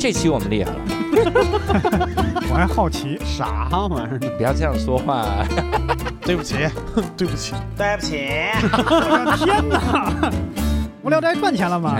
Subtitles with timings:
[0.00, 0.78] 这期我们厉害了，
[2.50, 4.18] 我还好奇，啥玩意儿？
[4.38, 5.44] 不要这样说话。
[6.24, 6.54] 对不起，
[7.18, 8.30] 对不起，对不起，
[8.62, 10.32] 我的天哪！
[11.02, 11.98] 无聊斋赚钱了吗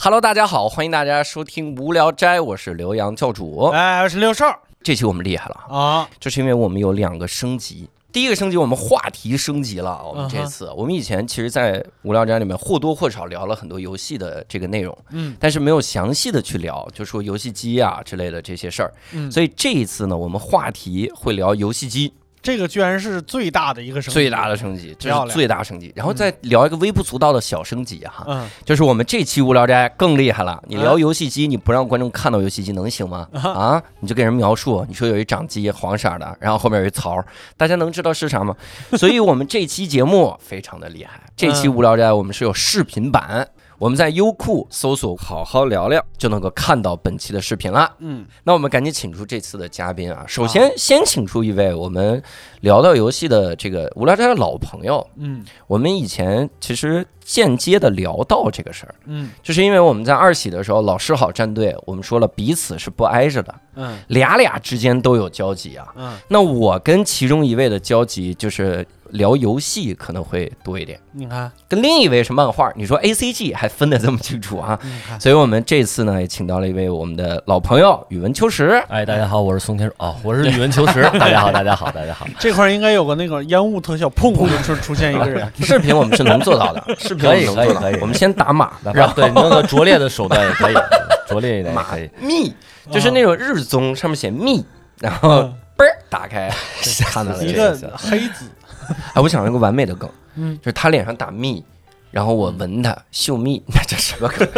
[0.00, 3.66] ？Hello，大家好，欢迎大家收听《无聊斋》，我是刘洋教主。
[3.72, 4.44] 哎，我是六兽
[4.82, 7.88] 这期我们厉害了，啊，就是因为我们有两个升级。
[8.16, 10.02] 第一个升级，我们话题升级了。
[10.02, 18.94] 我们这次，我们以前其实，在《无聊斋》里面或多或少聊了很多游戏的这个内容，嗯但是没有详细的去聊，就说游戏机啊之类的这些事儿。
[19.12, 22.10] 嗯，所以这一次呢，我们话题会聊游戏机
[22.46, 25.92] 这个居然是最大的一个升级，最大的升级，这是最大升级。
[25.96, 30.62] 然后再聊一个微不足道的小升级哈，嗯就是我们这期无聊斋更厉害了。
[30.68, 33.26] 你啊聊游戏机，你不让观众看到游戏机能行吗？
[33.32, 37.20] 啊，你就给人描述，你说有一掌机黄色的，然后后面有一槽，
[37.56, 38.54] 大家能知道是啥吗？
[38.96, 41.20] 所以我们这期节目非常的厉害。
[41.34, 43.48] 这期嗯无聊斋我们是有视频版。
[43.78, 47.92] 我们在优酷搜索“好好聊聊”，就能够看到本期的视频了。
[47.98, 50.24] 嗯那我们赶紧请出这次的嘉宾啊！
[50.26, 52.22] 首先，先请出一位我们
[52.60, 55.06] 聊到游戏的这个无聊斋的老朋友。
[55.16, 65.88] 嗯我们以前其实间接的聊到这个事儿，嗯就是因为我们在二喜的时候，老师好战队，我们说了彼此是不挨着的，嗯俩俩之间都有交集啊。
[65.96, 72.72] 嗯，那我跟其中一位的交集就是聊游戏可能会多一点，你看，跟另一位是漫画。
[72.76, 74.78] 你说 A C G 还分得这么清楚啊？
[75.20, 78.82] 所以我们这次呢也请到了一位我们的老朋友宇文秋实。
[78.88, 81.02] 哎，大家好，我是宋天哦，我是宇文秋实。
[81.18, 82.26] 大家好，大家好，大家好。
[82.38, 90.74] 这块儿应该有个那个烟雾特效，砰砰就出出现一个人，视频我们是能做到的， 视可以可以可以我们先打码，的然后怕对弄个拙劣的手段也可以，
[91.28, 92.08] 拙劣一点也码可以。
[92.20, 92.54] 密，
[92.90, 94.64] 就是那种日综上面写密，
[95.00, 96.50] 然后嗯嘣儿打开
[97.12, 97.96] 看到了一个这个。
[97.96, 98.44] 黑子，
[99.14, 101.64] 哎，我想了一个完美的梗，嗯就是他脸上打蜜，
[102.10, 104.48] 然后我闻他嗅蜜，那这什么梗？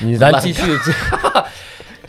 [0.00, 0.62] 你咱继续，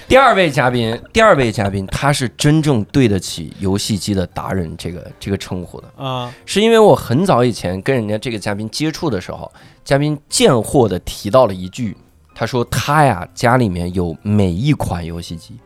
[0.10, 9.52] 第二位嘉宾，第二位嘉宾，他是真正对得起游戏机的达人这个这个称呼的，啊，是因为我很早以前跟人家这个嘉宾接触的时候，
[9.86, 11.96] 嘉宾贱货的提到了一句，
[12.34, 15.60] 他说他呀家里面有每一款游戏机。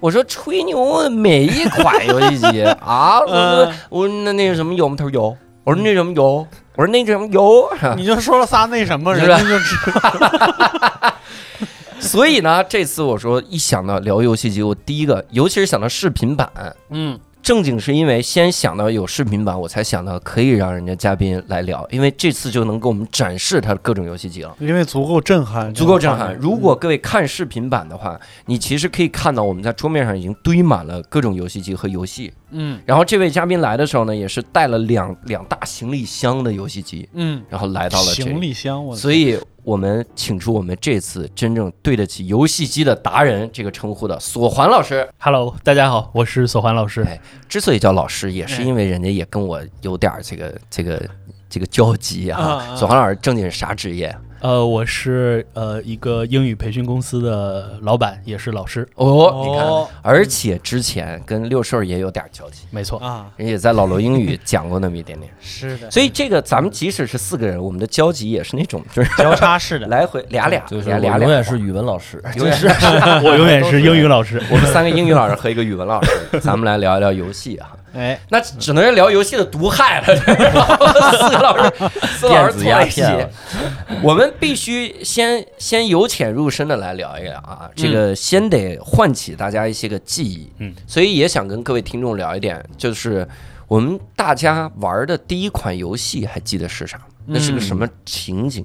[0.00, 3.20] 我说吹牛，每一款游戏机 啊！
[3.20, 4.94] 我说嗯我说那那个什么有吗？
[4.98, 5.34] 他说有。
[5.64, 6.46] 我说那什么有。
[6.76, 7.66] 我说那什么有。
[7.96, 9.76] 你就说了仨那什么，人家就知
[12.00, 16.50] 所以呢，这次我说一想到聊游戏机，我第一个尤其是想到视频版，
[16.90, 24.52] 嗯正经是因为先想到有视频版，我才想到可以让人家嘉宾来聊，因为这次就能给我们展示他的各种游戏机了。
[24.58, 26.34] 因为足够震撼，足够震撼。
[26.34, 32.32] 嗯如果各位看视频版的话，你其实可以看到我们在桌面上已经堆满了各种游戏机和游戏。
[32.50, 38.48] 嗯然后这位嘉宾来的时候呢，也是带了两两大行李箱的游戏机，嗯，然后来到了这行里。
[38.48, 45.08] 李箱，我所以我们请出我们这次真正对得起游戏机的达人这个称呼的索环老师。
[45.18, 47.02] Hello，大家好，我是索环老师。
[47.02, 51.02] 哎之所以叫老师，也是因为人家也跟我有点儿这个这个
[51.50, 54.16] 这个交集啊索环老师正经是啥职业？
[54.46, 58.86] 呃，我是呃一个英语培训公司的老板，也是老师。
[58.94, 65.28] 哦，你看，哦而且之前跟六兽也有点交集，没错，啊，人也在老罗英语 讲过那么一点点。
[65.40, 72.68] 是的，所以这个咱们即使是四个人，我们的交集也是那种就是 交叉式的，来回俩俩，就是俩俩永远是语文老师，永远是
[73.26, 74.40] 我永远是英语老师。
[74.48, 77.70] 我们三个英语老师和一个语文老师，咱们来聊一聊游戏啊。
[77.96, 80.06] 哎，那只能是聊游戏的毒害了。
[80.16, 81.72] 四个老师，
[82.20, 83.30] 四个老师电子鸦凑在一起片了，
[84.02, 90.50] 我们必须先先由浅入深的来聊一聊啊，这个先得唤起大家一些个记忆。
[90.58, 93.26] 嗯，所以也想跟各位听众聊一点，就是
[93.66, 97.04] 我们大家玩的第一款游戏，还记得是啥吗？
[97.24, 98.64] 那是个什么情景？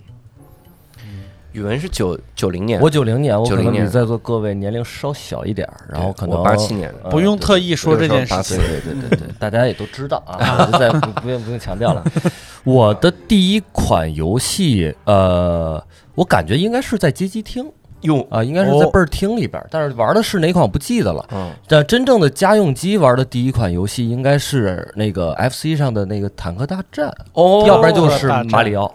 [1.54, 3.74] 语文是九九零年，我九零年，我可90年。
[3.74, 12.04] 能比在座各位年龄稍小一点儿，然后可能我八七年，的不用特意说这件事八情，对对对对， 大家也都知道啊，我就再不不用不用强调了。
[12.64, 15.84] 我的第一款游戏，呃，
[16.16, 17.70] 我感觉应该是在街机厅。
[18.02, 21.24] 用，啊，应该是在倍儿厅里边儿，但是玩的是哪款我不记得了。
[21.32, 27.64] 嗯，但真正的家用机玩的第一款游戏应该是那个 FC 上的那个坦克大战，哦。
[27.68, 28.92] 要不然就是马里奥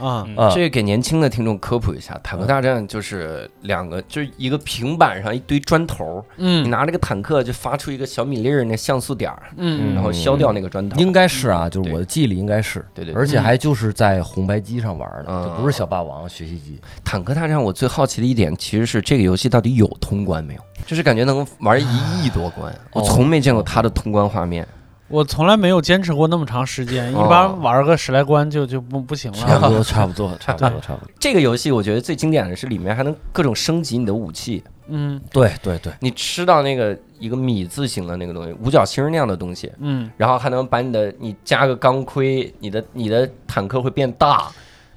[0.00, 0.26] 啊。
[0.54, 10.98] 这个给年轻的听众科普一下，坦克大战就是两个，就是一个平板上一堆砖头，你嗯拿这个坦克就发出一个小米粒儿那像素点儿，嗯然后消掉那个砖头。
[10.98, 16.80] 应该是啊，就是我的记忆里应该是，对对对而且还就是在红白机上玩的，嗯就不是小霸王学习机。
[17.04, 20.60] 坦克大战，我最好奇的一点其实是这个游戏到底有通关没有？
[20.86, 24.66] 就是感觉能玩一亿多关，我从没见过它的通关画面。
[25.10, 29.36] 我从来没有坚持过那么长时间，一哦般玩个十来关就就不不行了。
[29.38, 31.10] 差不多，差不多， 差不多，差不多。
[31.18, 34.62] 这个游戏我觉得最经典的是里面还能各种升级你的武器。
[34.92, 44.48] 嗯对对对，你吃到那个一个米字形的那个东西，五角星那样的东西，嗯，然后还能把你的你加个钢盔，你的你的坦克会变大，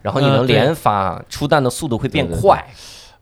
[0.02, 2.66] 然后你能连发，出弹的速度会变对对对快。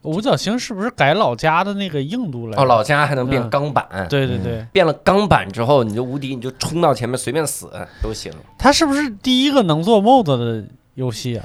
[0.02, 2.60] 五角星是不是改老家的那个硬度了？
[2.60, 3.86] 哦，老家还能变嗯钢板。
[4.08, 7.70] 对对对，变了钢板之后，你就无敌，你就冲到前面随便死
[8.02, 8.32] 都行。
[8.58, 10.64] 它是不是第一个能做 MOD 的
[10.94, 11.44] 游戏啊？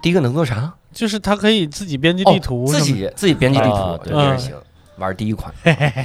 [0.00, 0.72] 第一个能做啥？
[0.92, 4.54] 就是它可以自己编辑地图自己自己编辑地图对也是行。
[4.96, 5.52] 玩第一款，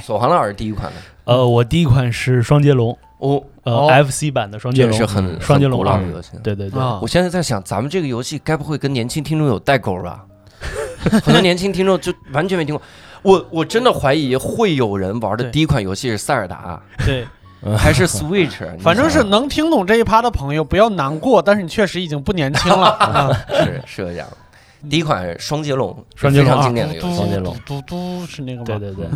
[0.04, 0.92] 索黄老师第一款的
[1.24, 6.32] 呃，我第一款是双截龙，哦，呃、哦 FC 版的双截龙，这是很双截龙的游戏。
[6.44, 10.24] 对对对，啊我现在在想，咱们这个游戏该不会跟年轻听众有代沟吧？
[11.24, 12.82] 很多年轻听众就完全没听过。
[13.22, 17.26] 我我真的怀疑会有人玩的第一款游戏是塞尔达对，
[17.76, 18.58] 还是 Switch？
[18.80, 22.88] 反正是能听懂这一趴的朋友不要难过，但是你确实已经不年轻了。
[22.90, 24.26] 啊是是这样。
[24.90, 27.16] 第一款双截龙，双截龙非常经典的游戏。
[27.16, 27.82] 双截龙嘟嘟
[28.20, 28.64] 嘟是那个吗？
[28.66, 29.06] 对对对，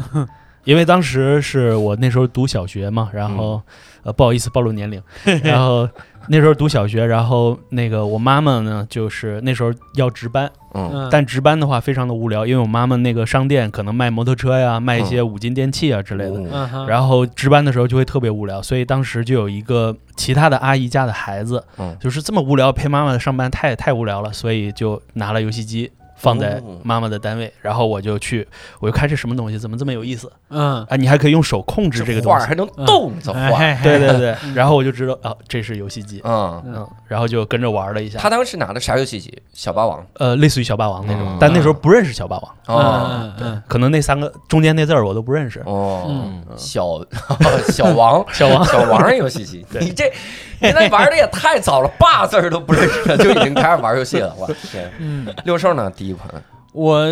[0.65, 3.61] 因为当时是我那时候读小学嘛，然后、
[4.03, 5.03] 呃不好意思暴露年龄，
[5.43, 5.89] 然后
[6.29, 10.91] 那时候读小学，然后那个我妈妈呢就是那时候要值班，嗯。
[10.93, 16.87] 嗯，但值班的话非常的无聊，因为我妈妈那个商店可能卖摩托车呀，卖一些五金电器啊之类的。
[16.87, 21.97] 然后值班的时候就会特别无聊，所以当时就有一个其他的阿姨家的孩子，嗯。
[21.99, 26.79] 就是这么无聊陪妈妈上班太太无聊了，所以就拿了游戏机放在哦。
[26.83, 28.47] 妈妈的单位，然后我就去，
[28.81, 30.31] 我就看这什么东西，怎么这么有意思？
[30.51, 30.97] 嗯，啊？
[30.97, 39.33] 你还可以用手控制这个东西，画还能动，这画对对对，然后我就知道啊，这是游戏机，嗯，嗯，然后就跟着玩了一下，他当时拿的啥游戏机？
[39.55, 40.05] 小霸王。
[40.15, 43.09] 呃，类似于小霸王那种嗯，但那时候不认识小霸王，哦。
[43.11, 46.43] 嗯嗯可能那三个中间那字儿我都不认识，哦，嗯。
[46.57, 47.01] 小
[47.69, 48.25] 小王。
[48.33, 48.65] 小王。
[48.65, 49.85] 小王游戏机， 对。
[49.85, 50.11] 你这
[50.67, 54.35] 你那玩的也太早了，霸字儿都不认识了，就已经开始玩游戏了。
[54.37, 54.91] 我天！
[54.99, 55.91] 嗯，六兽呢？
[55.91, 56.29] 第一款
[56.73, 57.07] 我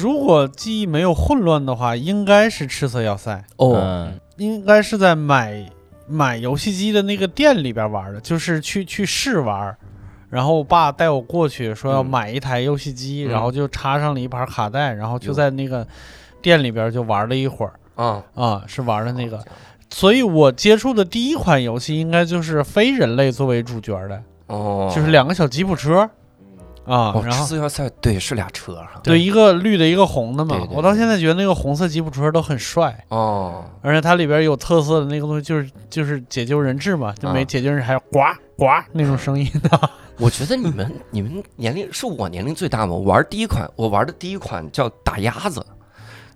[0.00, 5.64] 如果记忆没有混乱的话，应该是赤色要塞，哦，嗯应该是在买
[6.08, 9.76] 买游戏机的那个店里边玩的，就是去去试玩。
[10.30, 15.86] 然后我爸带我过去，说要嗯买一台游戏机，嗯然后就插上了一盘卡带，然后就在那个
[16.42, 19.38] 店里边就玩了一会儿啊，啊，是玩的那个。
[19.94, 26.00] 所以我接触的第一款游戏应该就是非人类作为主角的，哦，就是两个小吉普车。
[26.84, 27.46] 啊哦，，然后
[28.00, 30.56] 对是俩车哈，对一个绿的，一个红的嘛。
[30.56, 30.66] 对。
[30.66, 37.44] 对我到现在觉得那个红色吉普车都很帅，哦，而且它里边有特色的那个东西就是就是解救人质嘛，就没啊。
[37.44, 38.18] 解救人质还有呱
[38.58, 38.66] 呱。
[38.92, 39.90] 那种声音的。
[40.18, 42.94] 我觉得你们你们年龄是我年龄最大吗？
[42.94, 45.64] 我玩第一款，我玩的第一款叫打鸭子。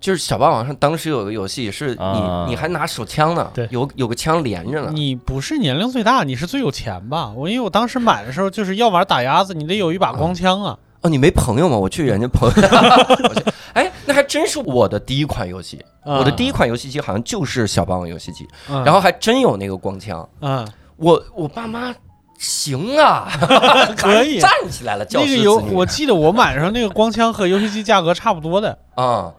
[0.00, 4.90] 就是小霸王上当时有个游戏，是你、啊你还拿手枪呢，对有有个枪连着呢。
[4.92, 7.32] 你不是年龄最大，你是最有钱吧？
[7.34, 10.78] 我因为我当时买的时候就是要玩打鸭子，你得有一把光枪啊。
[11.00, 11.76] 哦，你没朋友吗？
[11.76, 13.32] 我去人家朋友
[13.74, 15.84] 哎，那还真是我的第一款游戏。
[16.04, 20.26] 我的第一款游戏机好像就是小霸王游戏机，嗯，然后还真有那个光枪。
[20.40, 20.66] 嗯，
[20.96, 21.94] 我我爸妈
[22.38, 23.28] 行啊，
[23.96, 29.04] 可以 站起来了，教那个游我记得我买的时候那个光枪和游戏机价格差不多的，啊。
[29.04, 29.34] 嗯，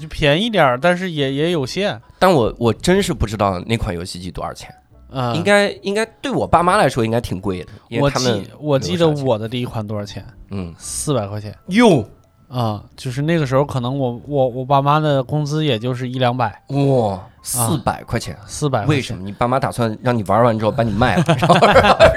[0.00, 2.00] 就便宜点儿，但是也也有限。
[2.18, 4.74] 但我我真是不知道那款游戏机多少钱，
[5.10, 10.24] 嗯，应该应该对我爸妈来说应该挺贵的，因我为他们记我记得我的第一款多少钱？
[10.50, 11.54] 嗯四百块钱。
[11.68, 12.04] 哟
[12.48, 18.38] 啊、就是那个时候，可能我我我爸妈的工资也就是一两百，哇四百块钱。
[18.46, 18.86] 四百。
[18.86, 19.24] 为什么？
[19.24, 21.56] 你爸妈打算让你玩完之后把你卖了， 然后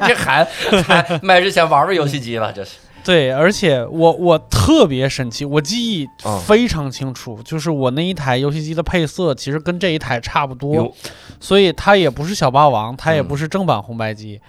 [0.08, 0.46] 这还
[0.84, 2.54] 还卖之前玩玩游戏机了？
[2.54, 10.94] 这是对，而且我我特别神奇，我记忆嗯非常清楚，就是我那一台游戏机的配色其实跟这一台差不多，
[11.40, 14.40] 所以它也不是小霸王，它也嗯不是正版红白机，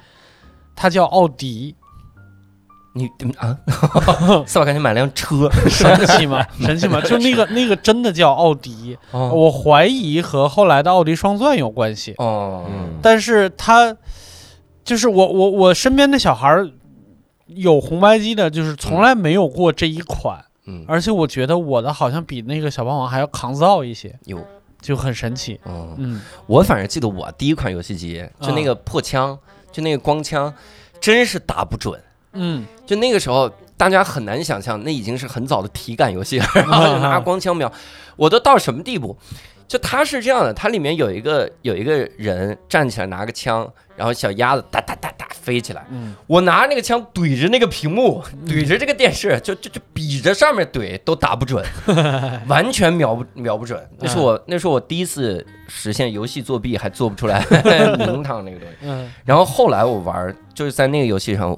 [0.74, 1.74] 它叫奥迪，
[2.94, 3.56] 你你啊，
[4.46, 6.44] 四百块钱买辆车 神奇吗？
[6.60, 7.00] 神奇吗？
[7.02, 12.14] 就那个那个真的叫奥迪，哦我怀疑和后来的奥迪双钻有关系。
[12.18, 13.96] 哦嗯但是它
[14.84, 16.68] 就是我我我身边的小孩儿
[17.54, 20.84] 有红白机的，就是从来没有过这一款，嗯。
[20.86, 24.44] 而且我觉得我的好像比那个小霸王还要抗造一些，有
[24.80, 25.60] 就很神奇。
[25.64, 29.38] 嗯，嗯，我反正记得我第一款游戏机就那个破枪，
[29.70, 30.52] 就那个光枪，
[31.00, 32.00] 真是打不准。
[32.32, 32.64] 嗯。
[32.86, 37.72] 就那个时候，大家很难想象，那已经是很早的体感游戏了， 然后拿光枪瞄，
[38.16, 39.16] 我都到什么地步？
[39.68, 44.99] 就它是这样的，它里面有一个有一个人站起来拿个枪，然后小鸭子哒哒哒哒
[45.42, 45.84] 飞起来。
[45.90, 51.64] 嗯，我拿着那个枪怼着那个屏幕，怼着这个电视，就就就比着上面怼，都打不准，
[52.46, 53.80] 完全瞄不瞄不准。
[53.98, 57.44] 那是我那是我第一次实现游戏作弊还做不出来
[57.98, 58.76] 名堂那个东西。
[58.82, 61.56] 嗯然后后来我玩就是在那个游戏上，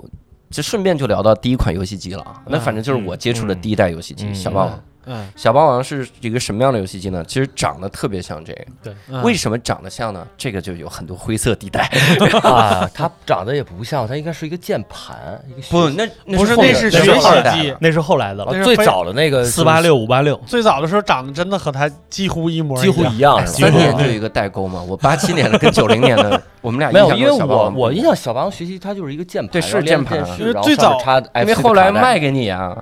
[0.50, 2.42] 就顺便就聊到第一款游戏机了啊。
[2.46, 4.82] 那反正就是我接触的第一代游戏机嗯小霸王。
[5.06, 5.26] 嗯。
[5.36, 7.24] 小霸王是一个什么样的游戏机呢？
[7.26, 10.26] 其实长得特别像这个，嗯，为什么长得像呢？
[10.36, 11.82] 这个就有很多灰色地带。
[12.42, 17.74] 啊， 它长得也不像，它应该是一个键盘，一个不，那那不是那是学习机。
[17.80, 23.44] 那是后来的了，最早的那个四八六五八六，最早的时候长得真的和它几乎一模几乎一样？
[23.46, 24.82] 三年就有一个代沟嘛。
[24.82, 30.24] 我八七年的跟九零年的， 我们俩没有，因为我我印象小霸王学习它就是一个键盘，对是键盘啊。
[30.24, 32.76] 电视因为然后上面最早插因为后来卖给你啊，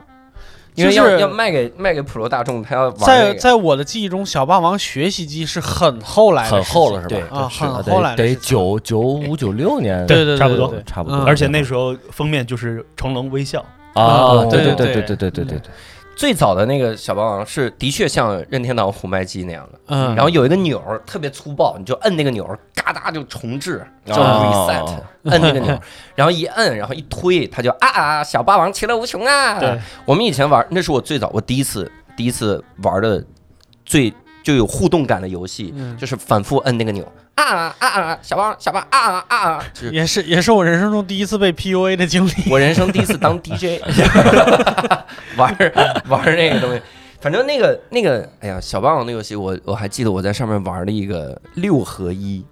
[0.81, 3.39] 因为就是要要卖给卖给普罗大众，他要玩那在个。
[3.39, 7.09] 在我的记忆中，小霸王学习机是很后来的很事情厚了是吧？
[7.09, 11.19] 对啊，很后来的事情九九五九六年，对对对差不多对对差不多。
[11.19, 15.71] 嗯而且那时候封面就是成龙微笑，啊，啊对对对对对对对对对，
[16.21, 25.01] 最早的那个小霸王是的确像任天堂红白机那样的，嗯，然后有一个钮儿特别粗暴，你就摁那个钮儿，嘎哒就重置，叫哦 reset，
[25.33, 25.81] 摁那个钮儿，
[26.15, 29.59] 然后一摁，然后一推，它就啊啊，小霸王其乐无穷啊！
[29.59, 33.25] 对，我们以前玩，那是我最早，我第一次第一次玩的
[33.87, 34.13] 最
[34.43, 35.97] 就有互动感的游戏，嗯。
[35.97, 37.11] 就是反复摁那个钮。
[37.35, 39.37] 啊啊啊啊，小霸王小霸啊啊啊。
[39.37, 42.33] 啊，就是也是也是我人生中第一次被 PUA 的经历。
[42.51, 43.81] 我人生第一次当 DJ，
[45.37, 46.81] 玩儿玩儿那个东西。
[47.21, 52.43] 反正那个那个，哎呀，小霸王的游戏，我我还记得我在上面玩了一个六合一，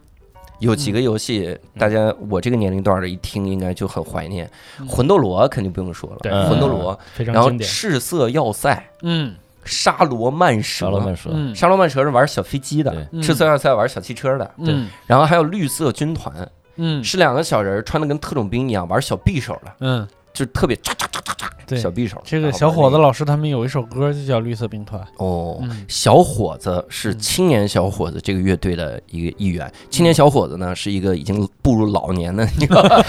[0.59, 4.51] 有几个游戏，大家我这个年龄段的一听应该就很怀念。
[4.87, 6.33] 魂斗罗肯定不用说了，对。
[6.49, 7.51] 魂斗罗，非常然后。
[7.59, 9.35] 赤色要塞、嗯
[9.69, 11.55] 沙罗曼蛇，沙罗曼蛇，嗯。
[11.55, 13.23] 沙罗曼蛇是玩小飞机的，嗯。
[13.23, 14.75] 赤色要塞玩小汽车的，对。
[15.07, 17.05] 然后还有绿色军团，嗯。
[17.05, 21.79] 是两个小人儿穿的跟特种兵一样，玩小匕首的，嗯，就特别嚓嚓嚓嚓嚓对。
[21.79, 22.21] 小匕首。
[22.25, 25.01] 这个小伙子老师他们有一首歌就叫《绿色兵团》。
[25.19, 25.85] 哦，嗯。
[25.87, 33.05] 小伙子是青年小伙子这个乐队的一个一员，青年小伙子呢是一个已经步入老年的一个，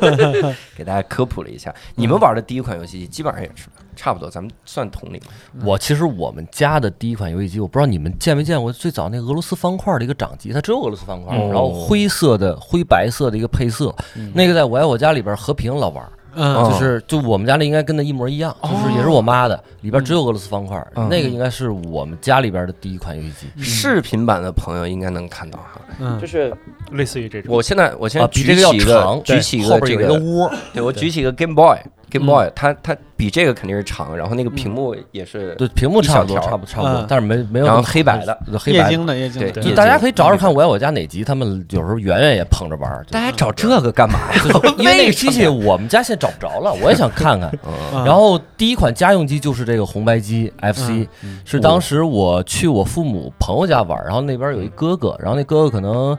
[0.74, 1.74] 给大家科普了一下。
[1.94, 3.66] 你们玩的第一款游戏基本上也是
[3.98, 5.20] 差不多，咱们算同龄。
[5.64, 11.48] 我其实我们家的第一款游戏机，我不知道你们见没见过，最早那个俄罗斯方块的一个掌机，它只有俄罗斯方块，哦。
[11.48, 13.92] 然后灰色的灰白色的一个配色，
[14.32, 21.08] 那个在我爱我家里边和平老玩就是就我们家那应该跟那一模一样，就是也是我妈的，里边只有俄罗斯方块，嗯。
[21.08, 23.62] 那个应该是我们家里边的第一款游戏机。
[23.64, 26.20] 视频版的朋友应该能看到哈，嗯。
[26.20, 26.54] 就是
[26.92, 31.76] 类似于这种，我现在我现在啊，比举这个要起一个长，举起一后边有一个个这个，窝，对我举起一个 Game Boy。
[32.10, 38.88] Game Boy，它它比这个肯定是长，然后那个屏幕也是对，屏幕差不多，一小条差不多，差不多嗯，但是没没有然后黑白的，液黑白的。
[38.88, 44.18] 晶的液晶的，对就大家可以找找看我爱我家哪集，他们有时候圆圆也捧着玩儿，大家找这个干嘛？
[44.32, 44.42] 呀？
[44.78, 47.52] 因为那个机器我们家现在找不着了，我也想看看。
[47.92, 48.02] 嗯。
[48.06, 51.40] 然后第一款家用机就是这个红白机 FC，嗯。
[51.44, 56.16] 是当时我去我父母朋友家玩儿，然后那边有一哥哥，然后那哥哥可能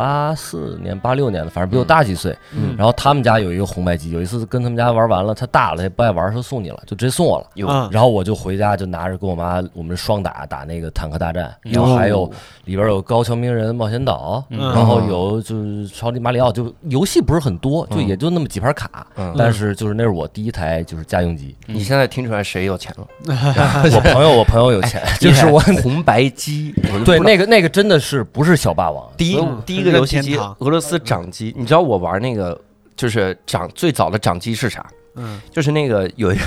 [0.00, 2.34] 八四年、八六年的，反正比我大几岁。
[2.56, 2.74] 嗯。
[2.78, 7.90] 然后他们家有一个红白机，有一次跟他们家玩完了，他大了，他不爱玩，说送你了，就直接送我了。
[7.92, 12.24] 然后我就回家就拿着跟我妈我们双打打那个坦克大战，然后还有
[12.64, 14.58] 里边有高桥名人冒险岛，嗯。
[14.72, 18.08] 然后有就是超级马里奥，就游戏不是很多，就嗯。
[18.08, 19.34] 也就那么几盘卡，嗯。
[19.36, 21.54] 但是就是那是我第一台就是家用机。
[21.66, 23.06] 你现在听出来谁有钱了？
[23.94, 32.58] 我朋友我朋友有钱，就是我红白机，对那个那个真的是不是小霸王，第一第一个游戏机俄罗斯掌机，你知道我玩那个
[32.96, 34.84] 就是掌最早的掌机是啥？
[35.16, 36.42] 嗯就是那个有一个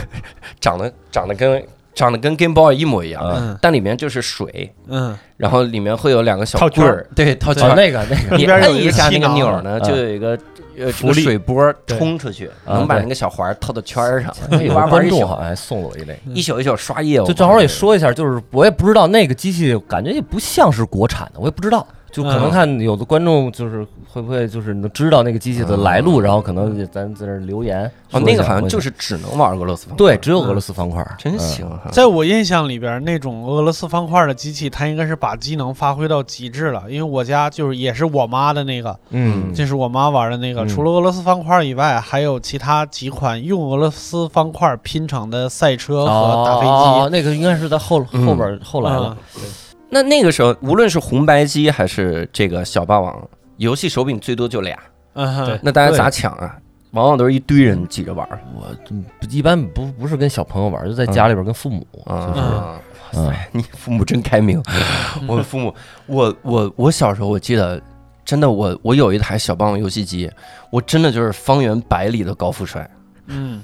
[0.62, 1.62] 长得长得跟
[1.94, 7.76] 长得跟 Game Boy 一模一样，嗯但里面就是水，嗯然后里面会有两个小套圈儿棍儿，对，套圈。
[7.76, 10.30] 那个那个你里边有一个摁一下那个钮呢，嗯就有一个
[10.78, 14.34] 呃这个水波冲出去，能把那个小环套到圈儿上，
[14.64, 16.18] 有观众好像还送了我一类。
[16.34, 17.28] 一宿一宿刷业务。
[17.28, 21.86] 就正好也说一下，就是我也不知道那个机器，感觉也不像是国产的，我也不知道。
[22.14, 27.92] 就可能嗯看有的观众就是会不会就是能知道那个机器的来路，然后可能咱在这儿留言。
[28.12, 31.90] 哦，那个好像就是只能玩俄罗斯方块，对，只有俄罗斯方块，真嗯行哈。
[31.92, 36.84] 在我印象里边，那种俄罗斯方块的机器，它应该是把机能发挥到极致了。
[36.88, 40.64] 因为我家就是也是我妈的那个，嗯，这是我妈玩的那个。
[40.64, 46.68] 嗯除了俄罗斯方块以外，还有其他几款用俄罗斯方块拼成的赛车和打飞机。
[46.68, 49.42] 哦，那个应该是在后嗯后边后来了嗯。
[49.94, 54.78] 那那个时候，无论是红白机还是这个小霸王，游戏手柄最多就俩，
[55.14, 56.58] 嗯对那大家咋抢啊？
[56.92, 61.88] 往往都是一堆人挤着玩儿我嗯一般不不是跟小朋友玩，就在家里边跟父母。
[62.06, 62.28] 啊！
[62.28, 62.80] 就是哇
[63.14, 64.62] 嗯塞，你父母真开明。
[65.28, 65.74] 我父母，
[66.08, 67.82] 我我我小时候我记得
[68.26, 70.30] 真的，我我有一台小霸王游戏机，
[70.70, 72.88] 我真的就是方圆百里的高富帅。
[73.28, 73.64] 嗯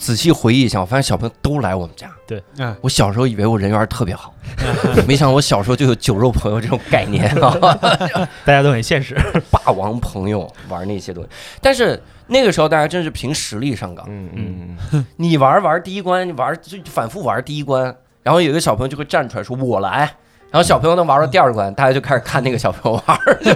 [0.00, 2.10] 仔细回忆一下，我发现小朋友都来我们家。
[2.26, 4.34] 对，嗯我小时候以为我人缘特别好，
[5.06, 7.54] 没想到我小时候就有酒肉朋友这种概念啊，
[8.46, 9.14] 大家都很现实。
[9.52, 11.28] 霸王朋友玩那些东西。
[11.60, 20.10] 但是那个时候大家真是凭实力上岗，嗯嗯嗯，你玩玩第一关，你玩就反复玩第一关，然后有一个小朋友就会站出来说“我来”。
[20.50, 23.52] 然后小朋友能玩到第二关，大家就开始看那个小朋友玩儿，就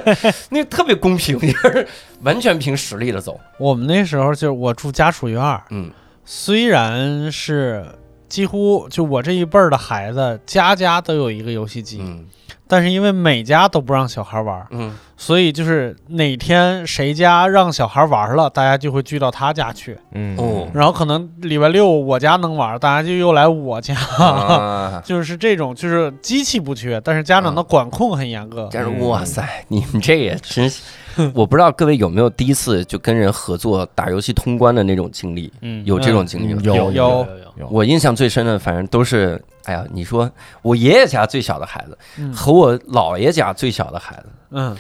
[0.50, 1.86] 那个特别公平，就是
[2.22, 3.40] 完全凭实力的走。
[3.58, 5.90] 我们那时候就是我住家属院，嗯
[6.24, 7.86] 虽然是
[8.28, 12.26] 几乎就我这一辈儿的孩子，家家都有一个游戏机，嗯。
[12.66, 19.96] 但是因为每家都不让小孩玩儿，嗯，所以就是哪天谁家让小孩玩了，大家就会聚到他家去。
[20.12, 20.34] 嗯。
[20.38, 20.66] 哦。
[20.72, 28.68] 然后可能礼拜六我家能玩，大家就又来我家，啊， 就是这种，就是机器不缺，但是家长的管控很严格。
[28.72, 30.82] 但是哇塞，你们这也真是，
[31.34, 36.60] 我不知道各位有没有第一次就跟人合作打游戏通关的那种经历，嗯，有这种经历吗？
[36.64, 40.30] 有有有有我印象最深的，反正都是，哎呀，你说
[40.62, 42.32] 我爷爷家最小的孩子嗯。
[42.32, 44.76] 和我姥爷家最小的孩子，嗯。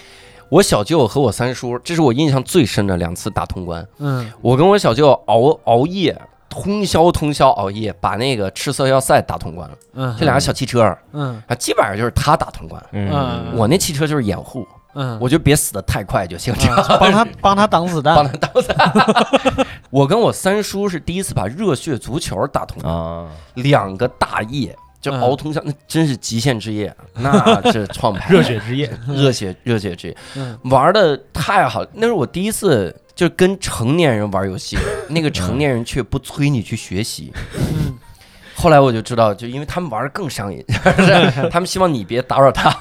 [0.50, 3.84] 我小舅和我三叔，这是我印象最深的两次打通关。
[3.98, 4.30] 嗯。
[4.40, 6.16] 我跟我小舅熬熬夜，
[6.48, 9.76] 通宵通宵熬夜，把那个赤色要塞打通关了。
[9.94, 11.42] 嗯，这俩小汽车嗯。
[11.48, 13.46] 啊，基本上就是他打通关，嗯。
[13.56, 14.64] 我那汽车就是掩护，
[14.94, 16.76] 嗯，我就别死的太快就行，这样。
[16.88, 16.98] 嗯。
[16.98, 19.66] 帮他帮他挡子弹，帮他挡子弹。
[19.90, 22.80] 我跟我三叔是第一次把热血足球打通。
[22.82, 28.28] 关，啊，两个大夜就嗯熬通宵，那真是极限之夜，那是创牌。
[28.32, 30.58] 热血之夜，热血热血之夜，嗯。
[30.64, 31.88] 玩的太好了。
[31.92, 34.76] 那是我第一次就跟成年人玩游戏，
[35.08, 37.32] 那个成年人却不催你去学习。
[38.64, 40.64] 嗯后来我就知道，就因为他们玩的更上瘾，
[41.52, 42.74] 他们希望你别打扰他，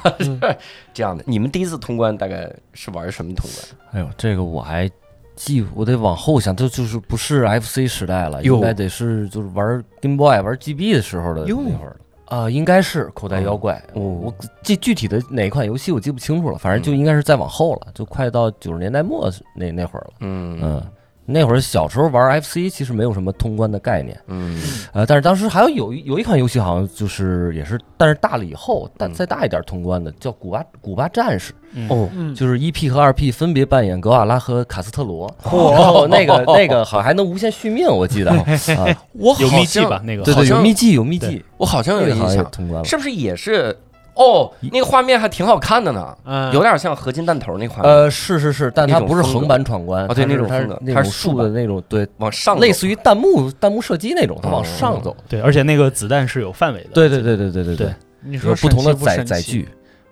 [0.94, 1.22] 这样的。
[1.28, 3.94] 你们第一次通关大概是玩什么通关？
[3.94, 4.90] 哎呦，这个我还
[5.36, 11.96] 记，我得往后想，这就是不是 FC 时代了，应该得是就是玩 Game Boy、玩 GB 的时候的哟那会儿了。
[12.28, 13.76] 啊、应该是口袋妖怪。
[13.94, 20.14] 哦我记具体的哪款游戏我记不清楚了，反正就应该是再往后了，就快到九十年代末那那会儿了。
[20.22, 20.84] 嗯嗯，
[21.26, 24.62] 那会儿小时候玩 FC 其实没有什么通关的概念，嗯。
[24.92, 29.14] 呃，但是当时还有有一有一款游戏好像就是也是，但是大了以后，但嗯。
[29.14, 31.54] 再大一点通关的叫古巴古巴战士，
[31.90, 32.10] 哦。
[32.14, 35.72] 嗯，就是一 P 和二 P 分别扮演格瓦拉和卡斯特罗，嚯。
[35.72, 38.32] 然后那个那个好像还能无限续命，我记得。
[38.76, 40.02] 啊，我有好像秘籍吧？？
[40.04, 40.24] 那个。
[40.24, 42.86] 对对，好像有秘籍有秘籍，我好像有印象，通关了。
[42.86, 43.76] 是不是也是？
[44.16, 46.54] 哦，那个画面还挺好看的呢，嗯。
[46.54, 50.48] 有点像合金弹头那款，呃，是是是，但它不是横版闯关啊对它是那种
[50.94, 52.62] 它是竖竖的那种，对，往上走。
[52.62, 55.16] 类似于弹幕弹幕射击那种，它往上走。
[55.28, 56.90] 对，而且那个子弹是有范围的。
[56.94, 57.94] 对对对对对对对。
[58.22, 59.30] 你说有不同的不载神奇？
[59.34, 59.68] 载具。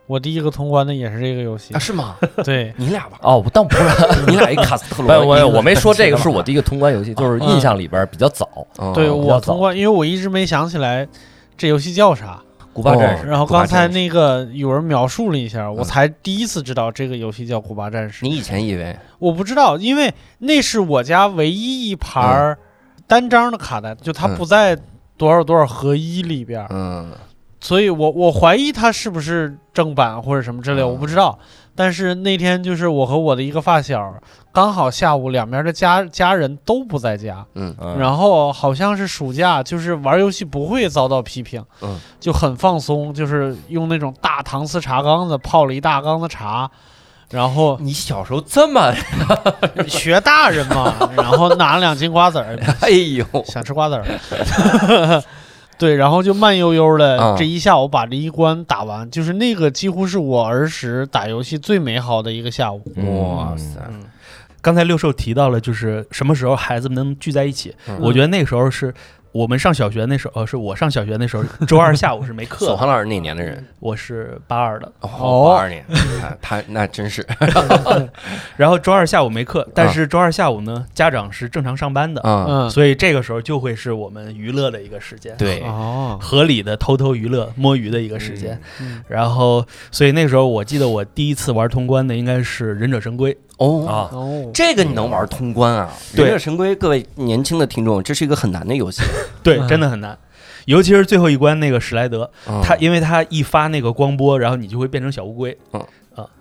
[0.07, 1.73] 我第一个通关的也是这个游戏。
[1.73, 2.17] 啊？，是吗？
[2.43, 3.83] 对，你俩吧，哦，但不是，
[4.27, 8.91] 你俩一卡斯特没有，罗，我我没说这个是我第一个通关游戏，就是印象里边比较早，哦。
[8.93, 11.07] 对我通关，因为我一直没想起来
[11.55, 12.41] 这游戏叫啥。
[12.73, 13.25] 古巴战士。
[13.27, 18.25] 然后刚才那个有人描述了一下，我嗯才第一次知道这个游戏叫《古巴战士》。
[18.29, 22.57] 你以前以为我不知道，因为那是我家唯一一盘儿
[23.07, 24.77] 单张的卡带，就它嗯不在
[25.17, 27.11] 多少多少合一里边儿，嗯
[27.59, 31.37] 所以我我怀疑它是不是正版或者什么之类，嗯我不知道。
[31.75, 34.13] 但是那天就是我和我的一个发小，
[34.51, 37.75] 刚好下午两边的家家人都不在家，嗯。
[37.79, 37.97] 嗯。
[37.97, 46.69] 然后好像是暑假，就是玩游戏不会遭到批评，嗯，就很放松，就是用那种大搪瓷茶缸子泡了一大缸子茶，
[47.29, 48.93] 然后你小时候这么，
[49.87, 55.23] 学大人嘛，然后拿了两斤瓜子儿， 哎呦，想吃瓜子儿。
[55.81, 62.83] 对，然后就慢悠悠的啊这一下午把这一关打完，就是那个几乎是我儿时打游戏最美好的一个下午。
[62.97, 64.03] 哇塞，嗯，
[64.61, 67.73] 刚才六兽提到了，就是什么时候孩子们能聚在一起？
[67.87, 68.93] 嗯我觉得那个时候是
[69.31, 72.65] 我们上小学那时候，呃，是我上小学那时候， 周二下午是没课的。
[72.65, 73.65] 索航老师哪年的人？
[73.79, 75.85] 我是八二的，哦，八二年，
[76.19, 77.25] 他他那真是。
[78.57, 88.59] 然后周二下午没课，但是周二下午呢，家长是正常上班的，啊，嗯，所以这个时候就会是我们娱乐的一个时间，对，哦，合理的偷偷娱乐、摸鱼的一个时间。
[88.81, 89.01] 嗯。
[89.07, 95.89] 然后，所以那时候我记得我第一次玩通关的应该是《忍者神龟》，哦啊，哦，这个你能玩通关啊？
[96.15, 99.03] 对忍者神龟，各位年轻的听众，这是一个很难的游戏。
[99.43, 100.17] 对，嗯真的很难。
[100.65, 105.85] 尤其是最后一关那个史莱德，嗯他因为他一发那个光波，然后你就会变成小乌龟，嗯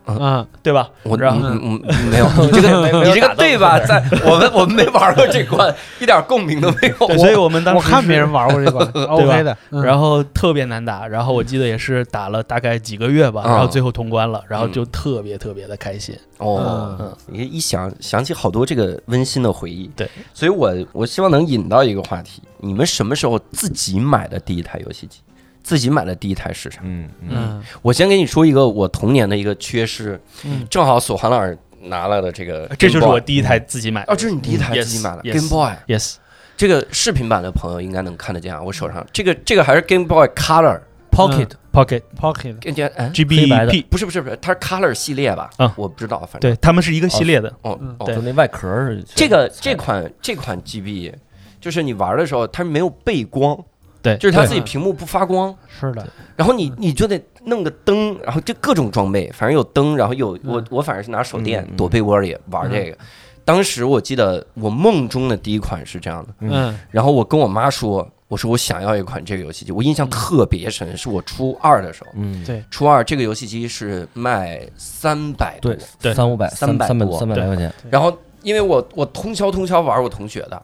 [0.06, 0.90] 嗯，对吧？
[1.04, 3.78] 我然后嗯嗯没有， 你这个你这个对吧？
[3.86, 7.06] 在我们我们没玩过这关，一点共鸣都没有。
[7.06, 9.56] 对，所以我们当时是我看别人玩过这关， OK 的。
[9.70, 16.16] 嗯然后特别难打，然后我记得也是打了大概几个月吧，嗯然后最后通关了，然后就特别特别的开心。
[16.38, 19.88] 哦嗯，你一想想起好多这个温馨的回忆。
[19.94, 25.20] 对，所以我我希望能引到一个话题：你们什么时候自己买的第一台游戏机？
[25.62, 26.80] 自己买的第一台是啥？
[26.82, 27.28] 嗯嗯。
[27.32, 27.62] 嗯。
[27.82, 30.66] 我先给你说一个我童年的一个缺失，嗯。
[30.70, 34.12] 正好索韩老师拿来的这个 Boy，这就是我第一台自己买的。
[34.12, 35.72] 哦，这是你第一台嗯自己买的 Game Boy。
[35.86, 36.16] Yes
[36.56, 39.06] 这个视频版的朋友应该能看得见啊，我手上。
[39.12, 40.80] 这个这个还是 Game Boy Color。
[41.10, 43.82] ，Pocket Pocket Pocket 跟见哎，黑白的。
[43.90, 45.50] 不是不是不是，它是 Color 系列吧？
[45.58, 45.70] 嗯。
[45.76, 46.40] 我不知道，反正。
[46.40, 47.48] 对他们是一个系列的。
[47.62, 47.96] 哦嗯。
[47.98, 48.14] 哦，对。
[48.14, 51.14] 就那外壳儿是这个这款这款 GB，
[51.60, 53.58] 就是你玩的时候它没有背光，
[54.02, 60.66] 对就是它自己屏幕不发光，是的，然后你你就得弄个灯，然后就各种装备，反正有灯，然后有我嗯。
[60.70, 62.96] 我反正是拿手电嗯躲被窝里玩这个。
[63.44, 66.78] 当时我记得我梦中的第一款是这样的，嗯。
[66.90, 72.62] 然后我跟我妈说，我说我想要一款这个游戏机，我印象特别深，是我初二的时候，嗯对。
[72.70, 80.62] 初二这个游戏机是卖三百多对，三五百三300三百多三百来块钱，然后因为我我通宵通宵玩我同学的，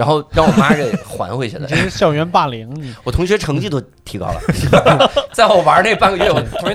[0.00, 1.76] 然后让我妈给还回去了这。
[1.76, 4.40] 是校园霸凌，你 我同学成绩都提高了，
[5.34, 6.74] 在我玩那半个月，我同学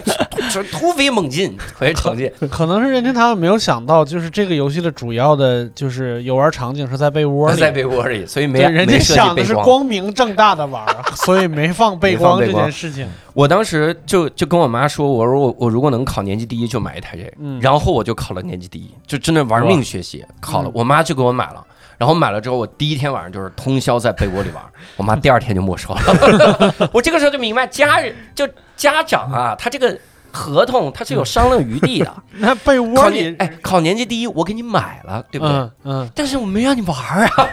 [0.52, 2.32] 突突飞猛进，同学成绩。
[2.52, 9.86] 可能是任天堂没有想到，就是这个游戏的主要的就是游玩场景是在被窝里，在被窝里，所以没，人家想的是光。
[9.86, 13.08] 明正大的玩儿， 所以没放背光这件事情。
[13.34, 17.32] 我当时就就跟我妈说，我说我我如果能考年级第一，就买一台这个。
[17.40, 20.72] 嗯然后我就考了年级第一，就真的玩命学习，考了嗯。
[20.74, 21.64] 我妈就给我买了，
[21.98, 24.64] 然后买了之后，我第一天晚上就是通宵在被窝里玩，
[24.98, 26.90] 我妈 第二天就没收了。
[26.94, 29.98] 我这个时候就明白，家人就家长啊，他这个
[30.32, 32.14] 合同他是有商量余地的。
[32.38, 35.56] 那被窝里考年，哎，考年级第一，我给你买了，对不对？
[35.56, 37.50] 嗯嗯，但是我没让你玩啊，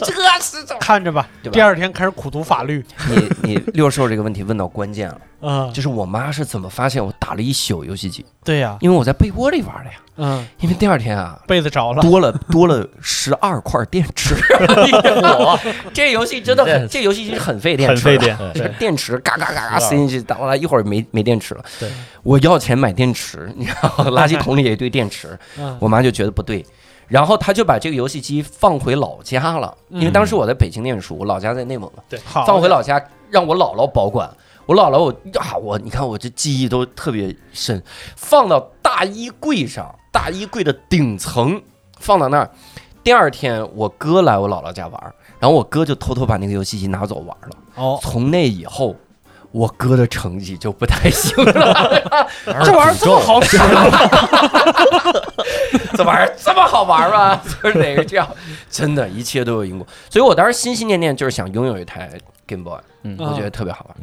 [0.00, 0.06] 这
[0.40, 0.80] 是怎么？
[0.80, 2.84] 看着吧，对吧第二天开始苦读法律。
[3.08, 8.26] 你你六兽这个问题问到关键了，嗯，就是我妈是怎么发现我打了一宿游戏机？
[8.44, 9.98] 对呀，因为我在被窝里玩的呀。
[10.18, 12.02] 嗯，因为第二天啊， 被子着了。
[12.02, 15.58] 多了多了十二块电池， 我
[15.94, 21.64] 这游戏真的很，这游戏机很费电池，很费电这个电池嘎嘎嘎嘎塞进去，打完了一会儿没没电池了。
[21.78, 21.88] 对，
[22.22, 26.64] 我要钱买电池，你知道，垃圾桶里也一堆电池，嗯我妈就觉得不对。
[27.06, 34.28] 然后她就把这个游戏机放回老家了，因为当时我在北京念书，我老家在内蒙嘛，对，放回老家让我姥姥保管。
[34.68, 37.82] 我姥姥我啊我你看我这记忆都特别深，
[38.16, 41.62] 放到大衣柜上，大衣柜的顶层
[41.98, 42.50] 放到那儿。
[43.02, 47.48] 第二天我哥来我姥姥家玩，然后我哥就偷偷把那个游戏机拿走玩了。
[47.76, 48.94] 哦，从那以后，
[49.52, 52.02] 我哥的成绩就不太行了。
[52.62, 53.56] 这玩意儿这么好使，
[55.96, 57.40] 这玩意儿这么好玩吗？
[57.62, 58.28] 就是哪个这样，
[58.68, 59.88] 真的，一切都有因果。
[60.10, 62.10] 所以我当时心心念念就是想拥有一台
[62.46, 63.96] Game Boy，嗯我觉得特别好玩。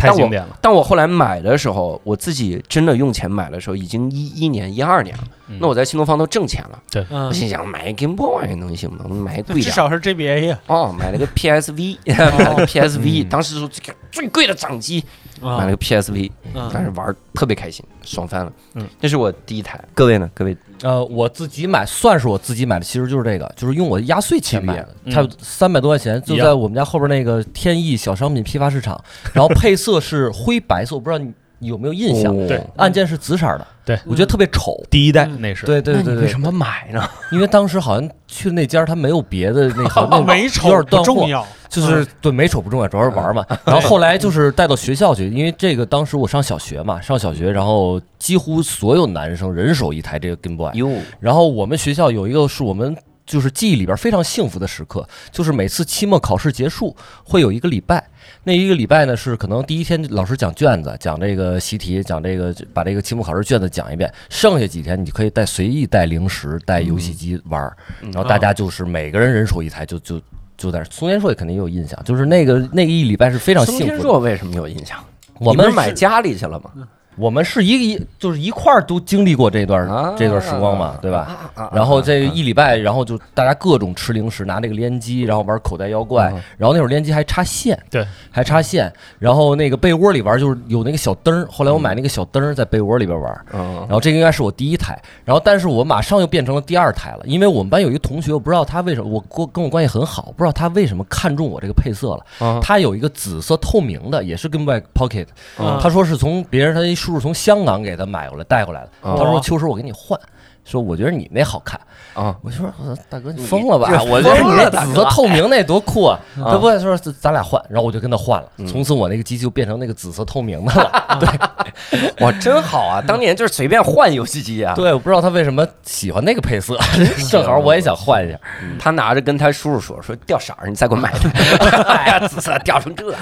[0.00, 0.56] 太经典了。
[0.60, 5.24] 但我后来买的时候，我自己真的用钱买的时候，已经一一年、一二年了。
[5.48, 9.04] 嗯那我在新东方都挣钱了，嗯我，心想买 Game Boy 能行吗？
[9.08, 9.62] 买贵点儿。
[9.64, 10.58] 至少是 GBA 呀。
[10.68, 12.16] 哦，买了个 PSV，买
[12.48, 15.04] 了个 PSV，嗯当时说这个最贵的掌机，
[15.40, 18.52] 买了啊，个 PSV，嗯但是玩特别开心，爽翻了。
[18.74, 19.82] 嗯，这是我第一台。
[19.94, 20.30] 各位呢？
[20.34, 32.36] 各位呃，我自己买算是我自己买的，其实就是这个，就是用我压岁钱买的，嗯差不多三百多块钱，就在我们家后边那个天意小商品批发市场，然后配色是灰白色，我不知道你你有没有印象？
[32.36, 32.44] 哦。
[32.48, 32.60] 对。
[32.76, 33.98] 按键是紫色的，对。
[34.04, 34.82] 我觉得特别丑。
[34.90, 37.02] 第一代嗯那是，对对对为什，么买呢？
[37.32, 41.04] 因为当时好像去那家他没有别的那个， 那没丑有点断货。
[41.04, 43.44] 重，要，就是对没丑不重要，主要是玩嘛。
[43.64, 50.70] 然后后来就是带到学校去，因为这个当时我上小学嘛，上小学，然后几乎所有男生人手一台这个 Game Boy。
[51.18, 52.96] 然后我们学校有一个是我们
[53.30, 58.04] 就是记忆里边非常幸福的时刻，就是每次期末考试结束会有一个礼拜，
[58.42, 67.62] 那一个礼拜呢是可能第一天老师讲卷子，讲这个习题，讲这个把这个期末考试卷子讲一遍，剩下几天你可以带随意带零食、带游戏机玩
[68.00, 70.20] 然后大家就是每个人人手一台，就就。
[70.60, 73.98] 就在松天硕也肯定有印象，就是那个那个一礼拜是非常幸福的。
[74.02, 75.02] 硕为什么有印象？
[75.38, 76.70] 我们买家里去了吗？
[77.16, 80.14] 我们是一一就是一块儿都经历过这段、啊。
[80.16, 81.18] 这段时光嘛，对吧？
[81.18, 86.40] 啊啊啊然后这啊一礼拜，然后就大家各种吃零食，拿那个联机，然后玩口袋妖怪，嗯。
[86.56, 93.76] 然后那会儿联机还插线，对，还插线，然后那个被窝里玩就是有那个小灯儿，后来我买那个小灯儿在被窝里边玩，嗯。
[93.80, 105.26] 然后这个应该是我第一台，然后但是我马上又变成了第二台了，因为我们班有一个同学，我不知道他为什么，我跟跟我关系很好，不知道他为什么看中我这个配色了，啊他有一个紫色透明的，也是跟 Boy Pocket，
[105.58, 105.78] 嗯。
[105.82, 108.90] 他说是从别人他一叔叔从香港给他买过来带过来的。
[109.00, 110.18] 哦他说：“秋实，我给你换。”
[110.62, 111.80] 说我觉得你那好看。
[112.14, 112.70] 啊，我就说
[113.08, 113.88] 大哥你疯了吧？
[114.04, 116.20] 我觉得你疯那紫色透明那多酷啊！
[116.36, 118.48] 啊他不会说咱咱俩换，然后我就跟他换了。
[118.58, 121.18] 嗯从此我那个机器就变成那个紫色透明的了。
[121.18, 123.02] 对哇，真好啊！
[123.04, 124.74] 当年就是随便换游戏机啊。
[124.74, 126.76] 对，我不知道他为什么喜欢那个配色，
[127.30, 128.38] 正好我也想换一下。
[128.78, 131.30] 他拿着跟他叔叔说：“说掉色儿，你再给我买的。
[131.88, 133.12] ”哎呀，紫色掉成这，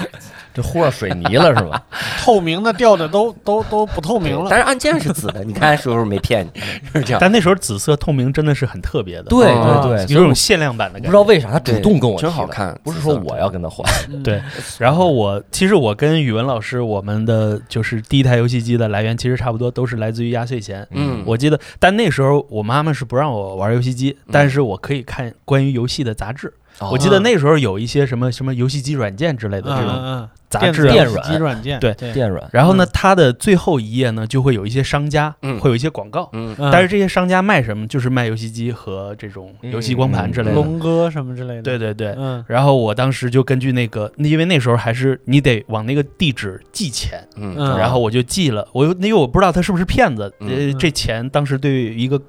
[0.61, 1.81] 这糊上水泥了是吧？
[2.23, 4.47] 透明的掉的都都都不透明了。
[4.49, 6.59] 但是按键是紫的，你看叔叔没骗你，
[6.93, 7.17] 是这样。
[7.19, 11.07] 但那时候紫色透明真的是很特别的，对啊对对，有种限量版的不感觉。
[11.07, 13.85] 不知道为啥他主动跟我真好看不是说我要跟他换。
[14.09, 14.41] 嗯 对，
[14.77, 20.85] 然后我其实我跟语文老师，我们的就是第一台游戏机的来源，其实差不多都是来自于压岁钱。
[20.91, 26.53] 嗯，我记得，但那时候我妈妈是不让我玩游戏机，嗯但是我可以看关于游戏的杂志。
[26.79, 36.29] 哦我记得那时候有一些什么什么游戏机软件之类的这种杂电子志啊，电软机软件，对对，电软然后呢，它的最后一页呢，就会有一些商家嗯会有一些广告，
[36.71, 37.87] 但是这些商家卖什么？
[37.87, 40.55] 就是卖游戏机和这种游戏光盘之类的。
[40.55, 42.15] 龙哥什么之类的，对对对。
[42.17, 48.67] 嗯然后我当时就根据那个，因为那时候还是你得往那个地址寄钱，嗯嗯然后我就寄了。
[48.73, 52.19] 我又因为我不知道他是不是骗子，呃，嗯这钱当时对于一个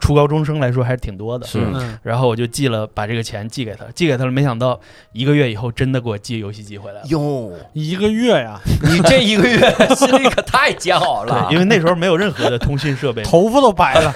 [0.00, 1.46] 初高中生来说还是挺多的。
[1.46, 4.30] 是嗯，然后我就寄了，把这个钱寄给他，寄给他了。
[4.30, 4.80] 没想到
[5.12, 7.06] 一个月以后，真的给我寄游戏机回来了。
[7.08, 9.58] 哟，一个月呀， 你这一个月
[9.96, 13.22] 心里可太煎熬了，对，因为那时候没有任何的通讯设备。
[13.22, 14.14] 头发都白了，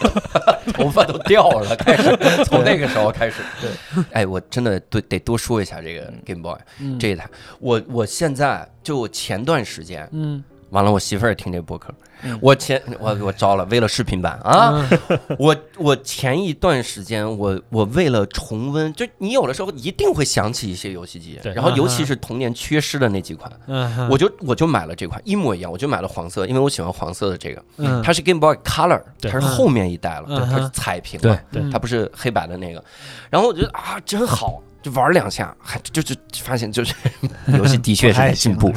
[0.74, 2.16] 头发都掉了，开始。
[2.44, 3.36] 从那个时候开始。
[3.60, 3.70] 对，
[4.12, 6.98] 哎，我真的对得多说一下这个 Game Boy 嗯。
[6.98, 7.28] 这一台。
[7.58, 10.42] 我我现在就前段时间，嗯
[10.76, 11.92] 完了，我媳妇儿也听这播客。
[12.22, 15.20] 嗯，我前我我招了，为了视频版啊，嗯。
[15.38, 21.52] 我我前一段时间，我我为了重温，就你有的时候一定会想起一些游戏机，对。
[21.54, 28.02] 然后尤其是童年缺失的那几款，嗯，我就我就买了这款，一模一样，我就买了黄色，因为我喜欢黄色的这个，嗯。
[28.02, 32.82] 它是 Game Boy Color，它是后面一代了，它是嗯彩屏对嘛，对嗯它不是黑白的那个，
[33.30, 34.62] 然后我觉得啊真好。
[34.86, 36.94] 就玩两下，还就是发现就是
[37.58, 38.72] 游戏的确是在进步，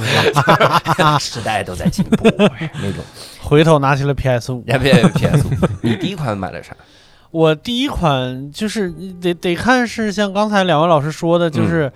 [1.22, 2.28] 时代都在进步
[2.82, 3.04] 那种。
[3.40, 4.62] 回头拿起了 PS 五。
[4.62, 5.52] 别别 PS 五，
[5.84, 6.76] 你第一款买的啥？
[7.30, 8.90] 我第一款就是
[9.22, 11.92] 得得看是像刚才两位老师说的，就是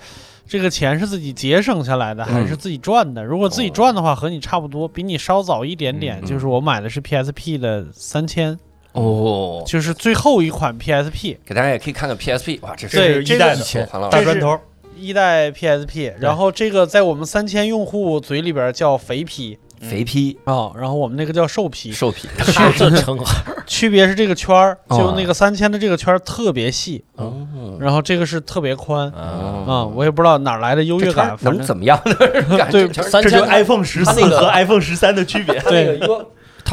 [0.48, 3.24] 这个钱是自己节省下来的还是自己赚的。
[3.24, 6.20] 如果自己赚的话，和你差不多，比你稍早一点点。
[6.22, 8.56] 嗯就是我买的是 PSP 的三千，
[8.94, 14.60] 哦，就是最后一款 PSP 给大家也可以看看 PSP，哇，这是这个一代的大砖头，
[14.98, 16.14] 一代 PSP。
[16.20, 19.58] 然后这个在我们三千用户嘴里边叫肥皮。
[19.82, 21.92] 肥批啊，然后我们那个叫瘦皮。
[21.92, 22.30] 瘦皮，
[22.78, 23.26] 这称号
[23.68, 24.98] 区别是这个圈儿，哦。
[24.98, 27.46] 就那个三千的这个圈儿特别细，哦。
[27.82, 29.12] 然后这个是特别宽。
[29.12, 32.16] 啊，啊，我也不知道哪儿来的优越感，反能正怎么样呢？
[32.58, 35.60] 感对觉三千这就是 iPhone 十四和 iPhone 十三的区别。
[35.60, 36.00] 对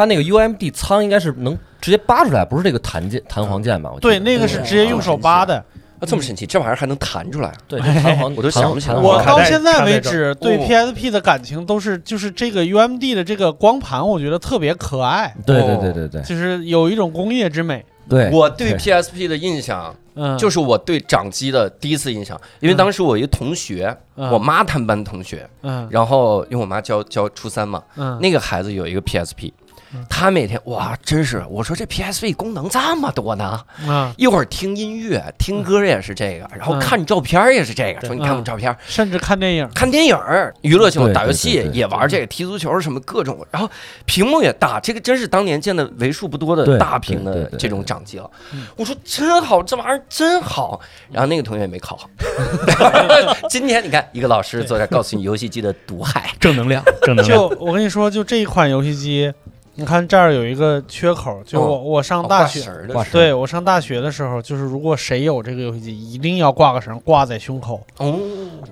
[0.00, 3.90] 它那个 UMD 仓应该是能直接扒出来，不是这个弹键弹簧键吧？
[3.92, 5.56] 我对，那个是直接用手扒的。
[5.56, 7.52] 啊这么神奇，这玩意儿还能弹出来？
[7.68, 17.84] 对，弹簧 我都想不起来我到现在为止对哦 PSP 的感情都是，就是这个 UMD 的这个光盘，我觉得特别可爱，对对对对对就是有一种工业之美。
[18.08, 29.59] 对，我对 PSP 的印象嗯，就是我对掌机的第一次印象，因为当时我一个同学，嗯我妈他们班同学，嗯然后因为我妈教教初三嘛，嗯那个孩子有一个 PSP 嗯。
[30.08, 38.00] 他每天哇，真是我说这 PSV 功能这么多呢，嗯，一会儿听音乐、听歌也是这个，然后嗯看照片也是这个。
[38.00, 40.16] 对说你看我嗯照片，甚至看电影，看电影、
[40.62, 43.68] 娱乐性打游戏也玩这个，踢足球什么各种，然后
[44.04, 48.66] 屏幕也大，这个真是当年见的为数不多的大屏的这种掌机了嗯。
[48.76, 50.80] 我说真好，这玩意儿真好。
[51.10, 52.08] 然后那个同学也没考好。
[53.50, 56.30] 今天你看，一个老师坐这告诉你游戏机的毒害。
[56.38, 57.38] 正能量，正能量。
[57.38, 59.32] 就我跟你说，就这一款游戏机，
[59.80, 62.60] 你看这儿有一个缺口，就我我上大学。
[62.60, 68.14] 挂绳儿的对我上大学的时候，就是如果谁有这个游戏机，一定要挂个绳，挂在胸口，哦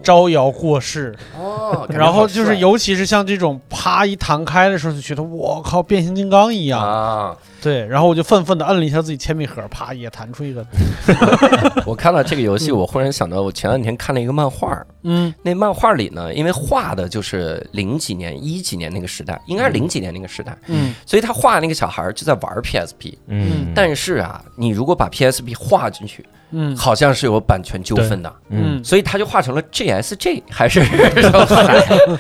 [0.03, 1.17] 招摇过市。
[1.35, 6.79] 哦，然后就是，尤其是像这种啪一弹开的时候，就觉得我靠，变形金刚一样。
[6.79, 7.35] 啊！
[7.61, 10.65] 对，然后我就愤愤地摁了一下自己铅笔盒，啪也弹出一个。
[11.85, 15.35] 我看到这个游戏，我忽然想到，我前两天看了一个漫画，嗯。
[15.43, 20.95] 那漫画里呢，因为画的就是零几年、一几年那个时代，应该是零几年那个时代，嗯。
[21.05, 23.15] 所以他画那个小孩儿就在玩 PSP。
[23.27, 26.77] 嗯，但是啊，你如果把 PSP 画进去，嗯。
[26.77, 28.79] 好像是有版权纠纷的，嗯。
[28.79, 28.85] 嗯。
[28.85, 30.85] 所以他就画成了 JSG 还是
[31.21, 32.19] 什么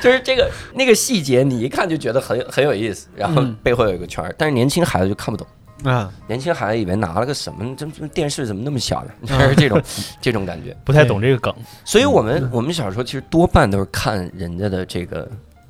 [0.00, 5.46] 就是这个那个细节，你一看就觉得很很有意思，然后嗯背后有一个圈儿，但是年轻孩子就看不懂。
[5.82, 9.10] 啊年轻孩子以为拿了个什么，这这电视怎么那么小呢？
[9.24, 9.82] 就是这种
[10.20, 10.76] 这种感觉。
[10.84, 11.54] 不太懂这个梗，
[11.86, 15.26] 所以我们我们小时候其实多半都是看人家的这个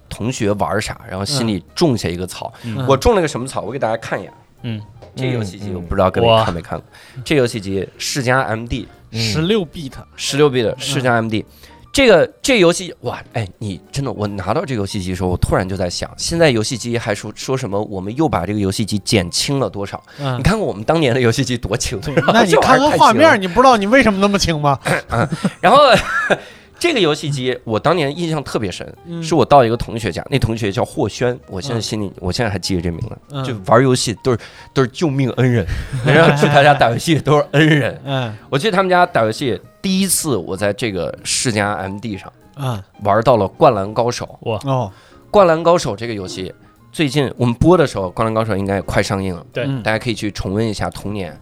[0.08, 2.52] 同学玩啥，然后心里种下一个草。
[2.64, 3.60] 嗯我种了个什么草？
[3.60, 4.32] 我给大家看一眼。
[4.62, 4.80] 嗯，
[5.14, 6.84] 这个游戏机嗯我不知道各位看没看过。
[7.24, 11.44] 这游戏机世嘉 MD 十六 bit，十六 bit 世嘉 MD。
[11.92, 20.00] 这个这个游戏哇，哎，你真的，我拿到这个游戏机的时候，我突然就在想，现在游戏机还说说什么，我们又把这个游戏机减轻了多少？
[20.16, 22.00] 你看，看过我们当年的游戏机多轻？
[22.32, 24.78] 那你看看画面，你不知道你为什么那么轻吗？
[25.60, 25.78] 然后
[26.78, 34.38] 这个游戏机，我当年印象特别深，嗯是我到一个同学家，那同学叫霍轩，我现在心里，我现在还记得这名字，嗯就玩游戏都是
[34.72, 35.66] 都是救命恩人，
[36.06, 38.00] 然后去他家打游戏都是恩人。
[38.04, 44.38] 嗯我去他们家打游戏，第一次我在这个世嘉 MD 上啊玩到了《灌篮高手》。
[44.50, 44.92] 哇哦，
[45.30, 46.52] 《灌篮高手》这个游戏，
[46.92, 51.38] 最近我们播的时候，《灌篮高手》应该也快上映了，对嗯大家可以去重温一下童年。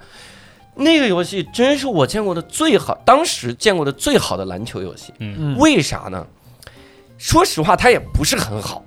[0.76, 5.12] 那个游戏真是我见过的最好，当时见过的最好的篮球游戏。
[5.18, 6.24] 嗯为啥呢？
[7.16, 8.84] 说实话，它也不是很好，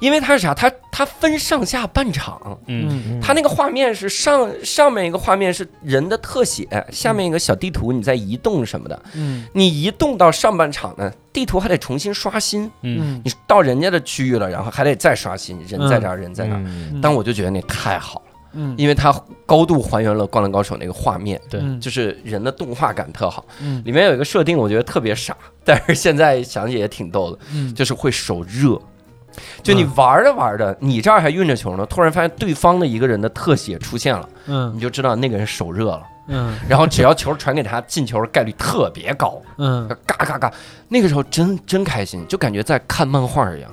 [0.00, 0.54] 因为它是啥？
[0.54, 2.88] 它它分上下半场，嗯。
[3.06, 3.20] 嗯。
[3.20, 9.02] 它那个画面是上上面一个画面是人的特写，下面一个小地图，你在移动什么的。
[9.14, 9.46] 嗯。
[9.52, 12.98] 你移动到上半场呢，地图还得重新刷新，嗯。
[13.00, 16.62] 嗯你到人家的区域了，然后还得再刷新，人在这儿，人在那儿。
[16.64, 16.98] 嗯。
[17.02, 18.74] 但我就觉得那太好了，嗯。
[18.78, 19.12] 因为它
[19.44, 21.60] 高度还原了《灌篮高手》那个画面，对。
[21.62, 23.44] 嗯就是人的动画感特好。
[23.60, 23.82] 嗯。
[23.84, 27.74] 里面有一个设定，我觉得特别傻，但是现在想起也挺逗的，嗯。
[27.74, 28.80] 就是会手热。
[29.62, 36.02] 就你玩着玩着，你这儿还运着球呢，突然发现对方的一个人的特写出现了，嗯你就知道那个人手热了。
[36.32, 40.52] 嗯然后只要球传给他，进球概率特别高，嗯嘎嘎嘎。
[40.88, 43.70] 那个时候真真开心，就感觉在看漫画一样。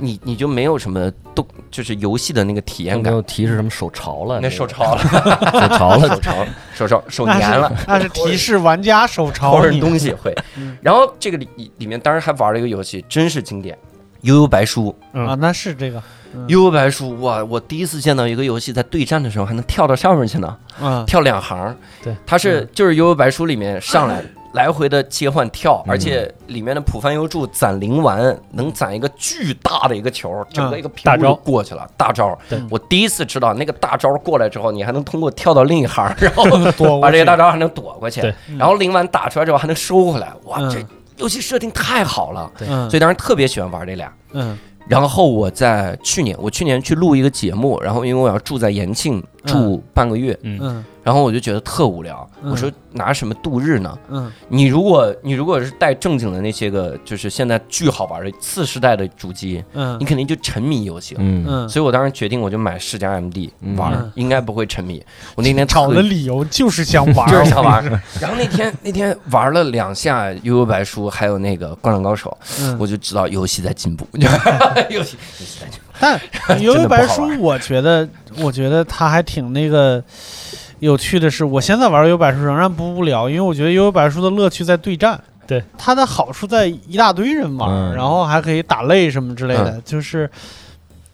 [0.00, 3.12] 你你就没有什么动，就是游戏的那个体验感。
[3.12, 5.02] 没有提示什么手潮了，那手潮了，
[5.60, 9.62] 手潮了，手潮，手潮，手那黏了，是那是提示玩家手或潮或。
[9.62, 10.76] 者东西会嗯。
[10.82, 13.76] 然后这个里里面当然还玩了一个游戏，真是经典，
[14.22, 14.94] 《悠悠白书》。
[15.26, 16.02] 啊，那是这个，
[16.48, 17.42] 悠悠白书，哇！
[17.44, 21.04] 我第一次见到一个游戏在对战的时候还能跳到上面去呢，啊。
[21.06, 21.76] 跳两行。
[22.02, 25.90] 对，它是就是悠悠白书里面上来 来回的切换跳，嗯。
[25.90, 32.36] 而且里面的浦饭优助攒灵丸能攒一个巨大的一个球，整个一个屏幕就大招过去了，大招。
[32.48, 32.60] 对。
[32.68, 37.00] 我第一次知道那个大招过来之后，你还能通过跳到另一行，然后躲过去。
[37.02, 38.20] 把这个大招还能躲过去。
[38.20, 40.70] 对，然后灵丸打出来之后还能收回来，哇，嗯。
[40.70, 40.84] 这
[41.20, 42.90] 游戏设定太好了，嗯。
[42.90, 44.12] 所以当时特别喜欢玩这俩。
[44.32, 44.58] 嗯。
[44.88, 50.58] 然后我在去年，我去年去录一个节目，然后因为我要住在延庆住半个月，嗯。
[50.62, 50.84] 嗯。
[51.02, 52.50] 然后我就觉得特无聊，嗯。
[52.50, 53.98] 我说拿什么度日呢？
[54.10, 54.30] 嗯。
[54.48, 59.96] 你如果你如果是带正经的那些个，就是现在巨好玩的次世代的主机，嗯。
[59.98, 61.20] 你肯定就沉迷游戏了。
[61.22, 61.44] 嗯。
[61.48, 63.74] 嗯，所以我当时决定，我就买世嘉 MD 嗯。
[63.76, 65.02] 玩嗯，应该不会沉迷。
[65.34, 67.82] 我那天找特的理由就是想玩，就是想玩。
[68.20, 72.76] 然后那天那天玩了两下悠悠白书，还有那个灌篮高手，嗯。
[72.78, 74.06] 我就知道游戏在进步，
[74.90, 75.89] 游戏游戏在进步。
[76.00, 76.18] 但
[76.60, 78.08] 悠悠白书，我觉得，
[78.38, 80.02] 我觉得它还挺那个
[80.80, 85.20] 有趣的是，我现在玩悠悠白书仍然不无聊，因为我觉得悠悠白书的乐趣在对战。
[85.46, 90.28] 对，它的好处在一大堆人玩，嗯然后还可以打擂什么之类的，就是。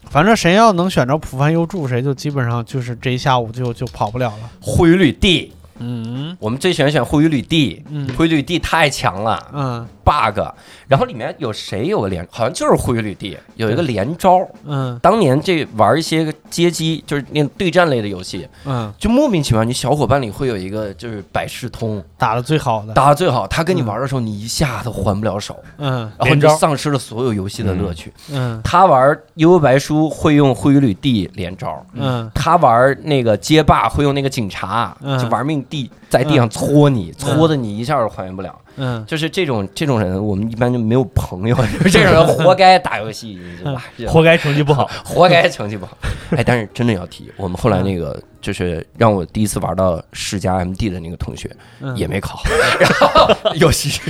[0.08, 4.48] 反正谁要能选着浦饭优助，谁就基本上就是这一下午就就跑不了了。
[4.60, 10.40] 护羽履地，嗯我们最喜欢选护羽履地，嗯护羽履地太强了嗯，bug。
[10.86, 14.48] 然后里面有谁有个连，好像就是灰羽履地有一个连招。
[14.64, 14.96] 嗯。
[15.02, 22.94] 当年这玩一些个街机，就是那对战类的游戏，嗯，就莫名其妙，你小伙伴里会有一个就是百事通，打的最好的。
[22.94, 26.10] 打的最好，他跟你玩的时候，你一下都还不了手，嗯。
[26.18, 28.12] 然后你丧失了所有游戏的乐趣。
[28.30, 28.60] 嗯。
[28.62, 32.30] 他玩悠悠白书会用灰羽履地连招，嗯。
[32.32, 35.18] 他玩那个街霸会用那个警察，嗯。
[35.18, 38.56] 就玩命地在地上搓你，搓的你一下都还原不了。
[38.76, 43.84] 嗯就是这种这种人，我们一般就没有朋友，就是这种人 活该打游戏，你知道吧？
[44.08, 44.88] 活该成绩不好。
[45.04, 45.96] 活该成绩不好。
[46.30, 52.44] 哎，但是真的要提，我们后来那个就是让我第一次玩到世嘉 MD 的那个同学嗯，也没考好，
[52.78, 54.00] 然后游戏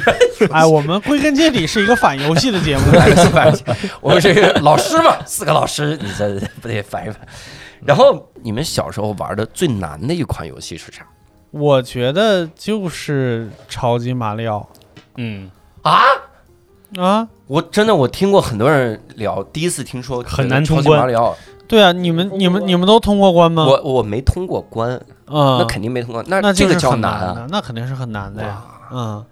[0.50, 2.82] 哎，我们归根结底是一个反游戏的节目。
[4.00, 7.20] 我们是老师嘛，四个老师，你这不得反一反？
[7.84, 11.06] 然后你们小时候玩的最难的一款游戏是啥
[11.50, 14.68] 我觉得就是超级马里奥。
[15.16, 15.50] 嗯，
[15.82, 16.00] 啊？
[16.96, 21.00] 啊，我真的我听过很多人聊，第一次听说很难通关。
[21.00, 23.66] 马里奥，对啊，你们你们你们都通过关吗？
[23.66, 24.90] 我我没通过关，
[25.26, 27.46] 嗯，那肯定没通过，那那这个叫难啊。
[27.50, 28.62] 那肯定是很难的呀。
[28.92, 29.24] 嗯，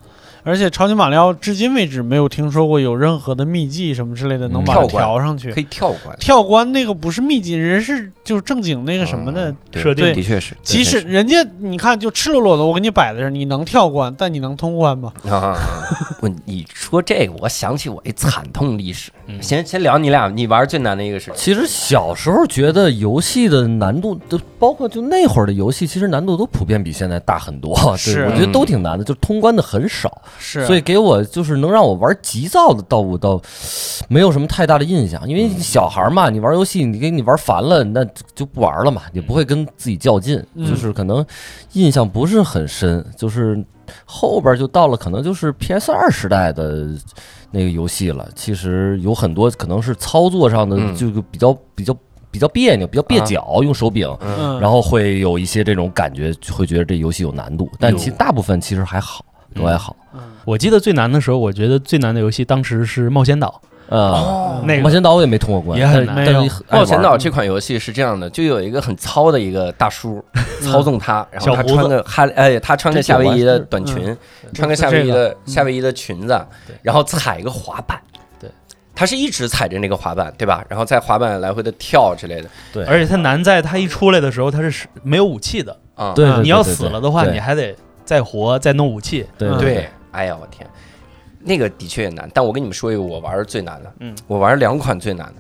[0.44, 5.50] 而且超级马里奥至今为止没有听说过有任何的秘技什么之类的能把它跳关调上去。
[5.52, 9.54] 可以跳关，跳关那个不是秘籍，人是就是正经那个什么的。
[9.72, 15.12] 设定的确是，即使人家你看就赤裸裸的，我给你摆在这儿，你能跳关，但你能通关吗？
[15.28, 15.56] 啊，
[16.20, 19.10] 不，你说这个，我想起我一惨痛历史。
[19.26, 27.74] 嗯先先聊你俩，你玩最难的一个是其实小时候觉得游戏的难度，都包括就那会儿的游戏，其实难度都普遍比现在大很多。
[27.74, 33.40] 对是我觉得都挺难的，就通关的很少，是，所以给我就是能让我玩急躁的倒我倒
[34.08, 35.26] 没有什么太大的印象。
[35.28, 38.04] 因为小孩嘛，你玩游戏，你给你玩烦了，那
[38.34, 41.24] 就不玩了嘛，也不会跟自己较劲，嗯就是可能
[41.72, 43.04] 印象不是很深。
[43.16, 43.64] 就是
[44.04, 46.88] 后边就到了可能就是 PS 二时代的
[47.50, 48.28] 那个游戏了。
[48.34, 50.94] 其实有很多可能是操作上的嗯。
[50.94, 51.96] 就比较比较
[52.30, 53.24] 比较别扭，比较蹩啊。
[53.24, 54.08] 脚，用手柄。
[54.20, 59.24] 嗯，然后会有一些这种感觉，会觉得这游戏有难度，但其实大部分其实还好，
[59.54, 59.96] 都还好。
[60.44, 66.34] 我记得最难的时候，我觉得最难的游戏当时是《冒险岛啊，那个冒险岛我也没通过关，也很难但
[66.70, 70.24] 冒险岛这款游戏是这样的，就有一个很糙的一个大叔
[70.62, 74.18] 操纵他，然后他穿个哈哎，他穿个夏威夷的短裙，嗯
[74.54, 78.00] 穿个夏威夷是的夏威夷的裙子对，然后踩一个滑板。
[78.40, 78.50] 对，
[78.94, 80.64] 他是一直踩着那个滑板，对吧？
[80.68, 85.76] 然后在滑板来回的跳之类的对，而且他难在他一出来的时候，他是没有武器的。
[85.94, 86.12] 啊。
[86.14, 87.74] 对，对你要死了的话，你还得
[88.04, 89.26] 再活，再弄武器。
[89.32, 90.68] 嗯对对对，哎呀，我天，
[91.44, 92.28] 那个的确也难。
[92.34, 95.34] 但我跟你们说一个我玩儿最难的，嗯，我玩儿两款最难的。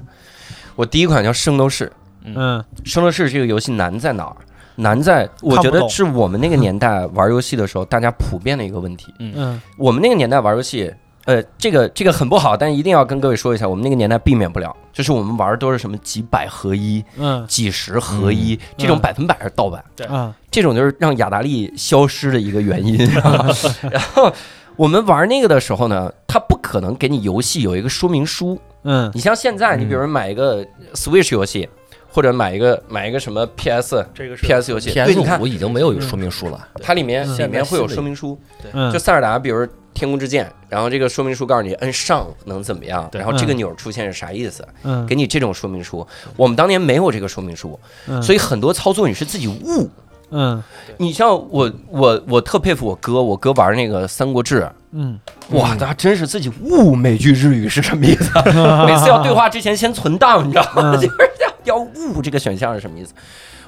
[0.76, 1.86] 我第一款叫《圣斗士》，
[2.24, 4.36] 嗯《圣斗士》这个游戏难在哪儿？
[4.76, 9.14] 难在我觉得是我们那个年代玩游戏的时候，大家普遍的一个问题。
[9.20, 10.92] 嗯我们那个年代玩游戏，
[11.26, 19.84] 呃，这个这个很不好，但一定要跟各位说一下，我们那个年代避免不了，就是我们玩的都是什么几百合一、嗯几十合一，这种嗯百分百是盗版。
[20.08, 22.96] 啊这种就是让雅达利消失的一个原因。
[23.90, 24.32] 然后
[24.76, 28.58] 我们玩那个的时候呢，它不可能给你游戏有一个说明书。
[28.82, 29.10] 嗯。
[29.14, 30.64] 你像现在，你比如买一个
[30.94, 31.68] Switch 游戏，
[32.08, 37.38] 或者买一个买一个什么 PS 这个 PS 游戏，对，PS 你看我已经没有说明书了，它里面嗯。
[37.38, 38.38] 里面会有说明书，
[38.72, 45.06] 嗯，就塞尔达，比如天空之剑，然后这个说明书告诉你摁上能怎么样，然后这个嗯钮出现是啥意思，嗯。
[45.06, 46.04] 给你这种说明书。
[46.36, 48.20] 我们当年没有这个说明书，嗯。
[48.20, 49.88] 所以很多操作你是自己悟。
[50.36, 50.62] 嗯
[50.98, 54.62] 你像我，我我特佩服我哥，我哥玩那个《三国志》，
[54.92, 55.18] 嗯
[55.50, 58.30] 哇，他真是自己悟每句日语是什么意思，
[58.86, 60.92] 每次要对话之前先存档，你知道吗？
[60.94, 61.14] 嗯就是
[61.66, 63.14] 要要悟这个选项是什么意思。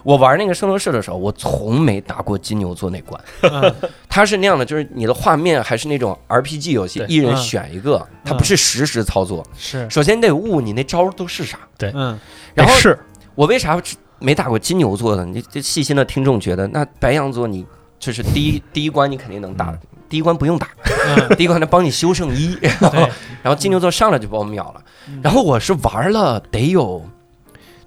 [0.03, 3.21] 我玩那个圣斗士的时候，我从没打过金牛座那关。
[3.51, 3.75] 嗯
[4.09, 9.45] 它是那样的，就是你的画面还是那种 RPG 游戏，一人嗯选一个，它不是实时操作。
[9.59, 11.59] 是首先你得悟你那招都是啥。
[11.93, 12.19] 嗯
[12.55, 12.97] 然后是
[13.35, 13.81] 我为啥
[14.19, 15.25] 没打过金牛座的？
[15.25, 17.67] 你这细心的听众觉得，那白羊座你
[17.99, 19.77] 就是第一 第一关你肯定能打，
[20.09, 20.69] 第一关不用打，
[21.07, 22.99] 嗯 第一关他帮你修圣衣， 然后
[23.43, 24.83] 然后金牛座上来就把我秒了。
[25.23, 27.05] 然后我是玩了得有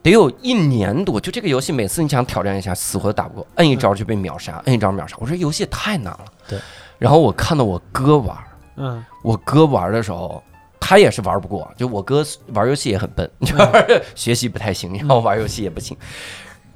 [0.01, 5.15] 得有一年多，就这个游戏每次你想挑战一下，死活打不过，摁一招就被秒杀，摁一招秒杀。
[5.19, 6.25] 我说游戏也太难了。
[6.47, 6.59] 对。
[6.97, 8.37] 然后我看到我哥玩，
[8.75, 10.43] 嗯我哥玩的时候。
[10.89, 15.95] 他也是玩不过，就我哥玩游戏也很笨， 就是学习不太行，然后玩游戏也不行。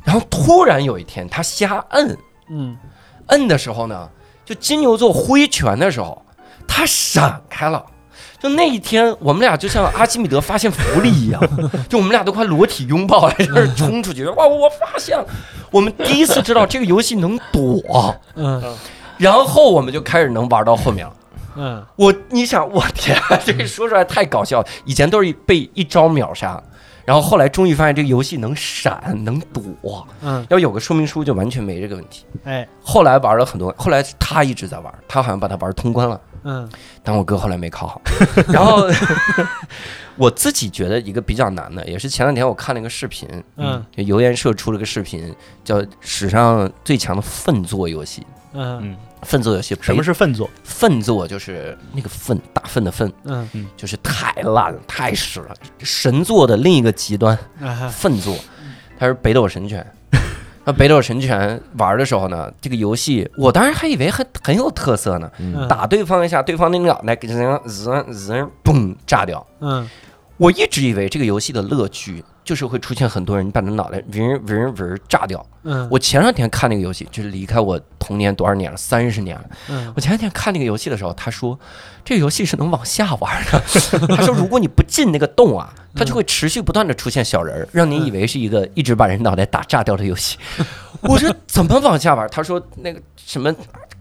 [0.03, 2.15] 然后突然有一天，他瞎摁，
[2.47, 2.77] 嗯
[3.29, 4.07] 摁的时候呢，
[4.45, 6.23] 就金牛座挥拳的时候，
[6.67, 7.83] 他闪开了。
[8.39, 11.41] 就那一天，我们俩就像阿基米德发现福利一样，
[11.89, 14.25] 就我们俩都快裸体拥抱了，在这儿冲出去。
[14.25, 14.45] 哇！
[14.45, 15.25] 我发现了，
[15.71, 18.61] 我们第一次知道这个游戏能躲，嗯
[19.17, 21.13] 然后我们就开始能玩到后面了。
[21.55, 24.67] 嗯我，你想，我天、啊，这个说出来太搞笑了。
[24.85, 26.61] 以前都是被一招秒杀，
[27.05, 32.25] 然后后来终于发现这个游戏能闪能躲，嗯要有个说明书就完全没这个问题。
[32.43, 36.69] 哎后来玩了很多，后来他一直在玩，他好像把它玩通关了，嗯
[37.03, 38.01] 但我哥后来没考好。
[38.47, 38.87] 然后
[40.15, 43.27] 我自己觉得一个比较难的，也是前两天我看了一个视频，
[43.57, 45.33] 嗯就油盐社出了个视频，
[45.63, 48.25] 叫史上最强的粪作游戏。
[48.53, 50.49] 嗯嗯，粪作游戏，什么是粪作？
[50.63, 51.27] 粪作？
[51.27, 53.47] 就是那个粪，大粪的粪，嗯
[53.77, 55.55] 就是太烂了，太屎了。
[55.79, 58.35] 神作的另一个极端，啊粪作，
[58.97, 59.85] 它是北斗神拳。
[60.65, 67.27] 那北斗神拳玩的时候呢，这个游戏我当时还以为很很有特色呢，嗯打对方一下，对方那个脑袋滋
[67.67, 69.45] 滋滋嘣炸掉。
[69.59, 69.89] 嗯
[70.37, 75.45] 我一直以为这个游戏的乐趣就是会出现很多人把他脑袋嗡嗡嗡炸掉。
[75.65, 79.45] 嗯我前两天看那个游戏，就是离开我童年多少年了，三十年了。
[79.69, 81.57] 嗯我前两天看那个游戏的时候，他说
[82.03, 83.59] 这个游戏是能往下玩的。
[84.15, 90.37] 他说如果你不进那个洞啊，它就会持续不断的出现小人儿，让你以为是一个一直把人脑袋打炸掉的游戏。
[91.01, 92.27] 我说怎么往下玩？
[92.29, 93.53] 他说那个什么。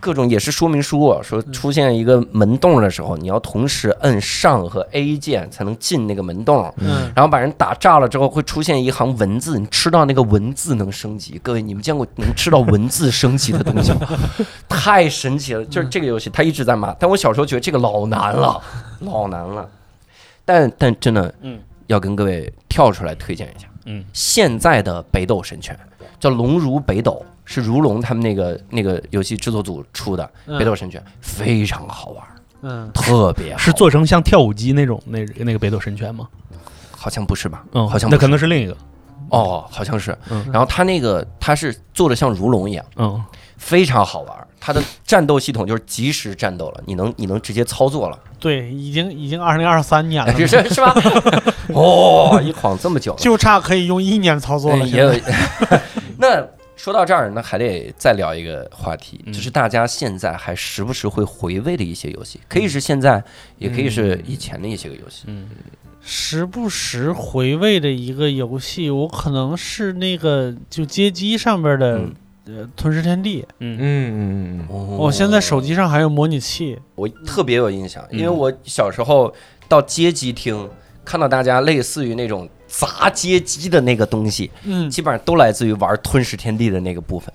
[0.03, 11.39] 各种也是说明书、啊，说出现一个门洞的时候，你要同时摁上和 A 键才能进那个门洞，嗯然后把人打炸了之后会出现一行文字，你吃到那个文字能升级。
[11.41, 14.01] 各位，你们见过能吃到文字升级的东西吗？
[14.69, 15.65] 太神奇了！
[15.67, 18.61] 就是这个游戏，它一直在骂，但我小时候觉得这个老难了，
[19.01, 19.69] 老难了。
[20.45, 25.79] 但但真的，嗯，要跟各位跳出来推荐一下，嗯，现在的北斗神拳
[26.19, 32.25] 叫龙如北斗，是如龙他们那个那个游戏制作组出的嗯北斗神拳，非常好玩，
[32.63, 36.29] 嗯，特别好是做成像跳舞机那种那那个北斗神拳吗？
[36.97, 37.65] 好像不是吧？
[37.73, 38.77] 嗯，好像那可能是另一个。
[39.31, 40.17] 哦，好像是。
[40.31, 43.23] 嗯然后他那个他是做的像如龙一样，嗯，
[43.57, 44.37] 非常好玩。
[44.65, 50.95] 它的战斗系统就是即时战斗了，你能你能直接操作了，对，已经已经二零二三年了，是是是吧？
[51.75, 54.87] 哦，一晃这么久，就差可以用一年操作了。
[54.87, 55.13] 嗯也有。
[56.19, 56.47] 那
[56.83, 59.33] 说到这儿，那还得再聊一个话题，嗯。
[59.33, 63.23] 就是大家现在还时不时会回味的一些游戏，可以是现在，
[63.57, 65.23] 也可以是以前的一些个游戏。
[65.29, 65.49] 嗯。
[66.01, 72.15] 时不时回味的一个游戏，我可能是那个就街机上边的嗯。
[72.47, 73.79] 呃《吞噬天地》，嗯。
[73.79, 76.77] 嗯嗯嗯哦我现在手机上还有模拟器。
[76.97, 78.37] 我特别有印象，因为嗯。
[78.37, 79.33] 我小时候
[79.69, 80.69] 到街机厅
[81.05, 87.31] 看到大家类似于那种砸街机的那个东西，嗯，基本上都来自于玩吞噬天地的那个部分，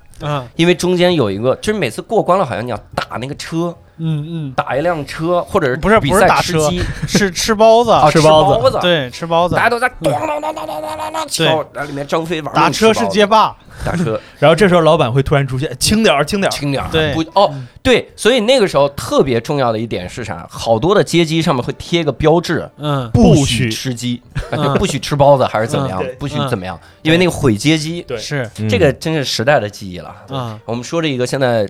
[0.55, 13.55] 因为中间有一个，就是每次过关了，好像你要打那个车，嗯嗯，打一辆车，或者是不是不是打吃鸡， 是吃包子，吃包子，对，吃包子，大家都在咚咚咚咚咚咚咚咚敲，里面张飞玩打车是街霸，
[13.86, 16.55] 打车， 然后这时候老板会突然出现，轻点儿，轻点儿。
[16.55, 20.45] 轻点儿，对不哦，对，所以那个时候特别重要的一点是啥？
[20.49, 24.21] 好多的街机上面会贴个标志，嗯不许许吃鸡，
[24.51, 26.15] 嗯不许吃包子还是怎么样嗯？
[26.19, 26.80] 不许嗯怎么样？
[27.01, 30.13] 因为那个毁街机，对是嗯，这个真是时代的记忆了。
[30.30, 31.67] 啊，我们说这一个现在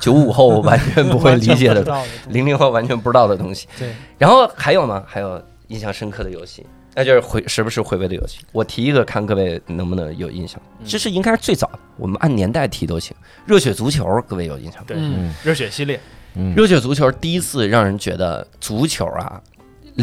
[0.00, 2.02] 九五后完全不会理解的， 的。
[2.28, 3.66] 零零后完全不知道的东西。
[3.78, 5.02] 对，然后还有吗？
[5.06, 6.64] 还有印象深刻的游戏，
[6.98, 8.40] 那就是回时不时回味的游戏。
[8.50, 10.60] 我提一个，看各位能不能有印象。
[10.80, 13.16] 嗯这是应该是最早的，我们按年代提都行。
[13.46, 14.84] 热血足球，各位有印象吗？
[14.88, 14.98] 对
[15.44, 16.00] 热血系列，
[16.34, 19.40] 嗯热血足球第一次让人觉得足球啊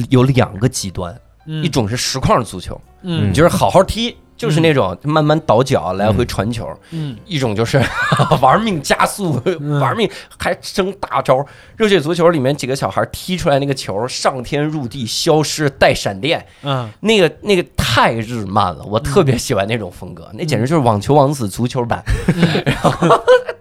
[0.10, 1.14] 有两个极端，
[1.48, 7.16] 嗯一种是实况足球，嗯你就是好好踢，就是那种慢慢倒脚来回传球；嗯。
[7.26, 7.82] 一种就是
[8.42, 9.80] 玩命加速，嗯。
[9.80, 11.46] 玩命还生大招。
[11.78, 16.90] 热血足球里面几个小孩踢出来那个球上天入地，消失带闪电，嗯。
[17.00, 22.04] 那个那个太日漫了，我特别喜欢那种风格，那简直就是网球王子足球版，
[22.66, 23.08] 然后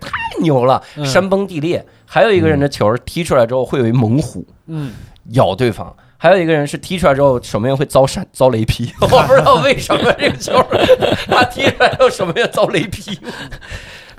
[0.00, 0.10] 太
[0.40, 1.06] 牛了，嗯。
[1.06, 1.84] 山崩地裂。
[2.06, 4.92] 还有一个人的球踢出来之后会有一猛虎嗯。
[5.30, 5.94] 咬对方。
[6.24, 10.54] 还有一个人是踢出来之后守门员会遭闪遭雷劈， 我不知道为什么这个球
[11.26, 13.20] 他踢出来之后守门员遭雷劈。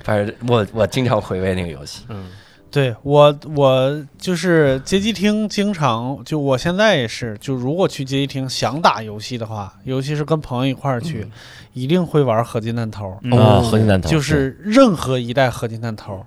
[0.04, 2.26] 反正我我经常回味那个游戏，嗯。
[2.70, 11.26] 对我我就是街机厅，经常就我现在也是，就如果去街机厅想打游戏的话，尤其是跟朋友一块儿去，
[11.72, 13.36] 一定会玩合金弹头，嗯。
[13.36, 16.24] 啊，合金弹头就是任何一代合金弹头，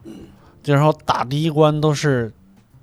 [0.62, 2.30] 就然后打第一关都是。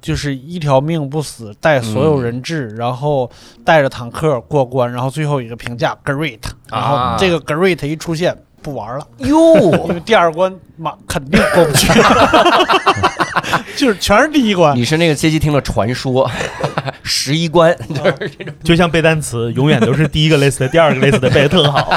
[0.06, 3.28] 就是一条命不死，带所有人质，然后
[3.64, 6.38] 带着坦克过关，然后最后一个评价 great，
[6.70, 7.14] 然啊。
[7.14, 8.32] 后这个 great 一出现
[8.62, 9.36] 不玩了，因哟，
[9.90, 11.88] 为第二关妈肯定过不去，
[13.76, 14.76] 就是全是第一关。
[14.76, 16.30] 你是那个街机厅的传说，
[17.02, 18.54] 十一关就是这种。
[18.62, 21.90] 就像背单词，永远都是第一个类似的第二个类似的背的特好。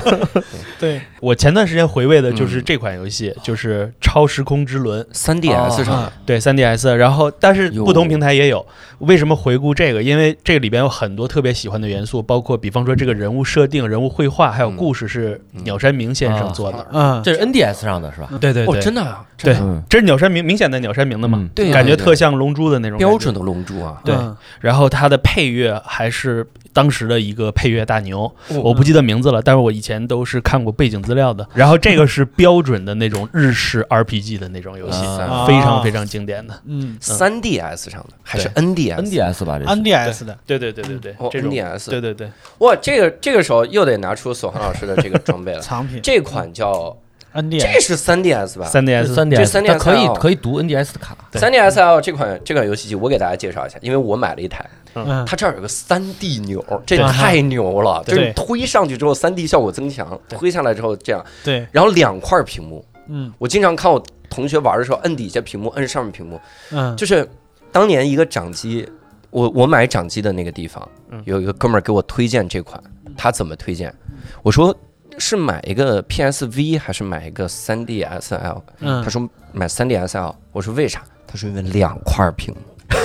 [0.78, 8.64] 对，我前段时间回味的就是嗯这款游戏，就是《超时空之轮》，三 DS 上，对 3DS，然后但是不同平台也有。
[9.00, 10.02] 为什么回顾这个？
[10.02, 16.86] 因为这个里边有很多特别喜欢的元素，包括比方说这个人物设定、人物绘画，还有嗯故事是嗯鸟山明先生做的。
[16.92, 18.28] 嗯，这是 NDS 上的是吧？
[18.32, 19.54] 哦，对对对，真的啊，对。
[19.60, 21.48] 嗯，这是鸟山明明显的鸟山明的嘛，嗯。
[21.54, 23.10] 对，感觉特像龙珠的那种感觉。
[23.10, 23.34] 标准。
[23.34, 24.00] 的龙珠啊。
[24.04, 24.14] 对。
[24.14, 24.36] 嗯。
[24.60, 31.46] 然后它的配乐还是当时的一个配乐大牛，哦我不记得名字了，但是我以前都是看过背景资料的。
[31.54, 35.46] 然后这个是标准的那种日式 RPG 的那种游戏，啊。
[35.46, 36.54] 非常非常经典的。
[36.66, 36.96] 嗯。
[37.00, 41.90] 三 DS 上的还是 NDS？NDS 吧，这是，NDS 的，对对对对对，哦这种，NDS。
[41.90, 45.60] 对对对，哇，这个这个时候又得拿出索恒老师的这个装备了。
[45.62, 46.00] 藏品。
[46.02, 46.96] 这款叫
[47.32, 48.66] 这 NDS，是三 DS 吧？
[48.66, 51.40] 三 DS 三这 DS，3DS 它可以哦可以读 NDS 的卡，对。
[51.40, 55.24] 三 DSL 这款这款游戏机，我给大家介绍一下，因为我买了一台，嗯。
[55.26, 63.32] 它这儿有个三 D 钮，这太牛了，就是推上去之后，三 D 效果增强，推下来之后这样，对，然后两块屏幕，嗯。
[63.38, 66.40] 我经常看我同学玩的时候，摁底下屏幕，摁上面屏幕，
[66.72, 67.28] 嗯，就是
[67.70, 68.88] 当年一个掌机，
[69.30, 72.82] 我我买掌机的那个地方嗯，有一个哥们儿给我推荐这款，
[73.16, 73.94] 他怎么推荐？
[74.42, 74.74] 我说
[75.20, 78.62] 是买一个 PSV 还是买一个 3DSL？
[78.80, 81.02] 嗯他说买 3DSL，我说为啥？
[81.26, 82.60] 他说因为两块屏幕。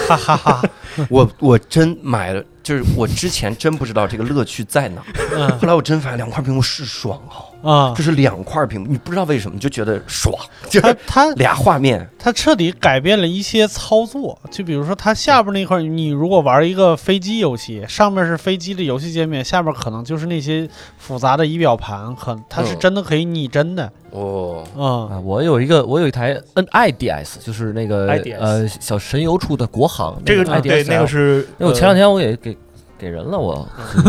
[0.08, 0.64] 哈哈哈，
[1.10, 5.04] 我我真买了，就是我之前真不知道这个乐趣在哪，
[5.36, 7.94] 嗯后来我真发现两块屏幕是爽啊，啊。
[7.96, 10.34] 就，是两块屏幕，你不知道为什么就觉得爽，
[10.70, 22.80] 就是它它俩画面，它彻底改变了一些操作，就比如说它下边那块儿，你如果玩一个飞机游戏，上面是飞机的游戏界面，下边可能就是那些复杂的仪表盘，可它是嗯。
[22.80, 32.56] 真的可以拟真的，哦，嗯啊，我有一个，我有一台 N IDS，就是那个 IDS 呃小神游出的国行这个那 IDS，对那个是，因为我前两天我也给
[32.98, 33.68] 给人了，我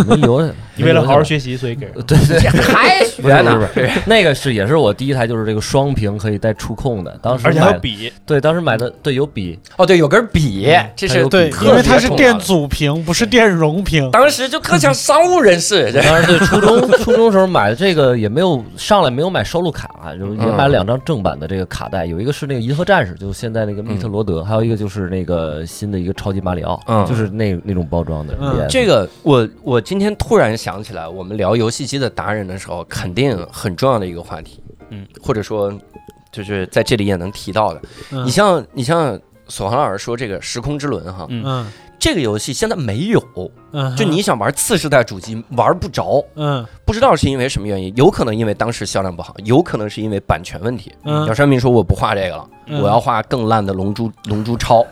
[0.08, 0.52] 没留下。
[0.76, 1.94] 你为了好好学，习，所以给人。
[2.06, 3.68] 对对对， 还学呢？
[3.72, 27.06] 不是，那个是也是我第一台，就是这个双屏可以带触控的，当时而且还有笔，对，当时买的对有笔，哦，对，有根笔，这是对，因为它是电阻屏，不是电容屏，当时就特像商务人士，这当时对初中初中时候买的这个也没有上来没有买收录卡，就也买了两张正版的这个卡带，有一个是那个银河战士，就是现在那个密特罗德，还有一个就是那个新的一个超级马里奥，嗯。
[27.06, 28.34] 就是那那种包装的。
[28.76, 35.72] 这个我我今天突然想起来，我们聊游戏机的达人的时候，肯定很重要的一个话题，嗯，或者说
[36.30, 37.80] 就是在这里也能提到的。
[38.12, 38.26] 嗯。
[38.26, 39.18] 你像你像
[39.48, 41.42] 索航老师说这个《时空之轮》哈，嗯。
[41.46, 41.72] 嗯
[42.06, 43.20] 这个游戏现在没有，
[43.72, 50.94] 嗯，就你想玩次世代主机玩不着，嗯不知道是因为什么原因，有可能因为当时销量不好，有可能是因为版权问题。
[51.02, 54.86] 嗯姚山明说我不画这个了，嗯我要画更烂的龙珠龙珠超。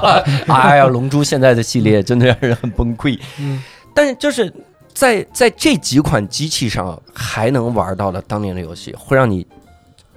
[0.48, 3.20] 哎呀，龙珠现在的系列真的让人很崩溃。
[3.38, 3.62] 嗯
[3.94, 4.50] 但是就是
[4.94, 9.46] 在在这几款机器上还能玩到的当年的游戏，会让你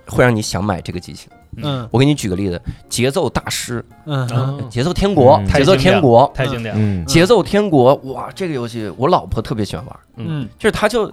[0.07, 1.27] 会让你想买这个机器。
[1.57, 1.87] 嗯。
[1.91, 4.27] 我给你举个例子，节奏大师、嗯。
[4.31, 5.47] 嗯节奏天国、嗯。
[5.47, 6.81] 节奏天国、太经典了。
[6.81, 7.05] 嗯。
[7.05, 10.47] 节奏天国，哇，这个游戏我老婆特别喜欢玩，嗯。
[10.57, 11.11] 就是它就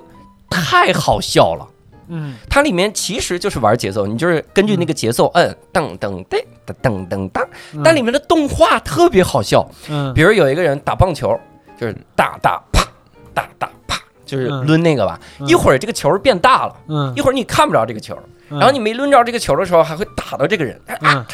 [0.51, 1.67] 太好笑了。
[2.09, 2.35] 嗯。
[2.49, 6.43] 它里面其实就是玩节奏，你就是根据那个节奏摁噔噔噔
[6.83, 9.67] 噔噔噔，嗯，但里面的动画特别好笑。
[9.89, 10.13] 嗯。
[10.15, 11.39] 比如有一个人打棒球，
[11.81, 12.87] 就是大大啪
[13.33, 15.19] 大大啪，就是嗯抡那个吧。
[15.41, 15.47] 嗯。
[15.49, 17.13] 一会儿这个球变大了，嗯。
[17.17, 21.25] 一会儿你看不着这个球，嗯，然后你没抡着这个球的时候，还会打到这个人，嗯。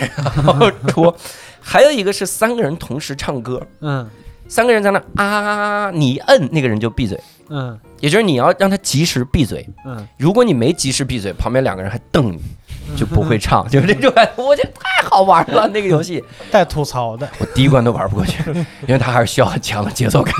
[0.45, 1.17] 然后戳。
[1.61, 4.09] 还有一个是三个人同时唱歌，嗯。
[4.49, 7.79] 三个人在那啊，你一摁那个人就闭嘴，嗯。
[8.01, 9.69] 也就是你要让他及时闭嘴。
[9.87, 10.07] 嗯。
[10.19, 12.41] 如果你没及时闭嘴，旁边两个人还瞪你，
[12.97, 14.43] 就不会唱， 就是这种感觉。
[14.43, 18.43] 我觉得太好玩了，那个游戏，带吐槽的，我第一关都玩不过去，
[18.89, 20.35] 因为他还是需要很强的节奏感。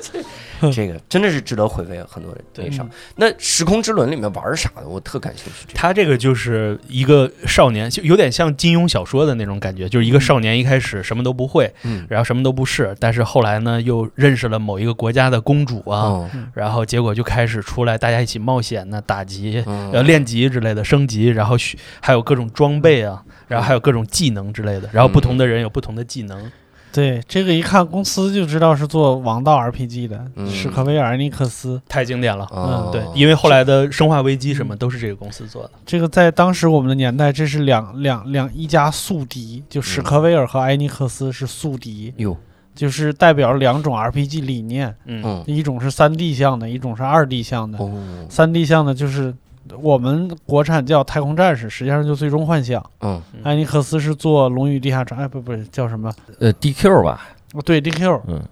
[0.72, 2.88] 这个真的是值得回味很多人那上。
[3.16, 5.66] 那《时空之轮》里面玩啥的，我特感兴趣。
[5.66, 5.78] 这个。
[5.78, 12.06] 他这个就是一个少年，就有点像金庸小说的那种感觉，就是一个少年一开始什么都不会，嗯。
[12.08, 16.30] 然后什么都不是，但是后来呢又认识了某一个国家的公主啊，哦。
[16.54, 19.92] 然后结果就开始出来大家一起冒险呢，打击、嗯。
[19.92, 26.50] 呃练级之类的升级，然后学还有各种装备啊，然后还有各种技能之类的，然后不同的人有不同的技能，
[26.98, 31.80] 对，这个一看公司就知道是做王道 RPG 的，嗯史克威尔尼克斯。
[31.88, 32.44] 太经典了。
[32.52, 35.70] 嗯对，因为后来的《生化危机》什么都是这个公司做的。
[35.86, 42.36] 这个在当时我们的年代，这是两两两一家宿敌，就史克威尔和埃尼克斯是宿敌，哟，
[42.74, 47.78] 就是代表两种 RPG 理念，嗯嗯一种是三 D 向的，一种是二 D 向的。
[47.78, 47.92] 哦，
[48.28, 49.32] 三 D 向的就是
[49.80, 52.84] 我们国产叫太空战士，实际上就最终幻想。
[53.00, 56.12] 嗯艾尼克斯是做龙与地下城，哎不不是叫什么？
[56.38, 57.20] 呃 DQ 吧，
[57.54, 58.42] 哦对 DQ，嗯，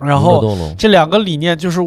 [0.00, 1.80] 然后这两个理念就是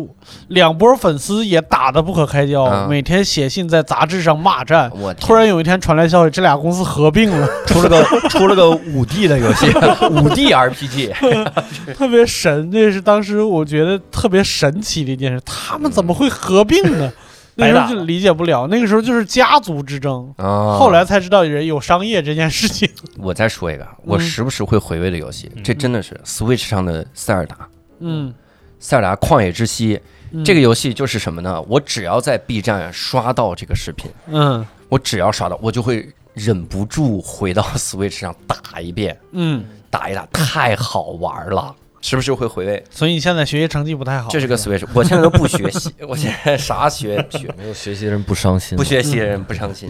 [0.49, 4.91] 两波粉丝也打得不可开交，啊每天写信在杂志上骂战。
[4.95, 9.67] 我突然有一天传来消息，这俩公司合并了，出了个出了个五 D 的游戏，
[10.11, 12.71] 五 D RPG，特别神。
[12.71, 17.11] 这是当时我觉得特别神奇的一件事，他们怎么会合并呢？
[17.55, 22.89] 那时候就理解不了，那个时候就是家族之争，啊后来才知道人有商业这件事情。
[23.17, 27.67] 我再说一个，我时不时会回味的游戏，嗯这真的是 Switch 上的塞尔达。
[27.99, 28.33] 嗯，
[28.79, 29.99] 塞尔达旷野之息
[30.31, 31.61] 嗯这个，游戏就是什么呢？
[31.67, 42.83] 我只要在 B 站刷到这个视频，嗯我只要刷到，我就会忍不住回到 Switch 上打一遍，嗯，打一打，太好玩了，是不是会回味？
[42.91, 44.29] 所以你现在学习成绩不太好。
[44.29, 47.55] 这是个 Switch，我现在都不学习， 我现在啥学不学？
[47.57, 49.89] 没有学习的人不伤心，不学习的人不伤心。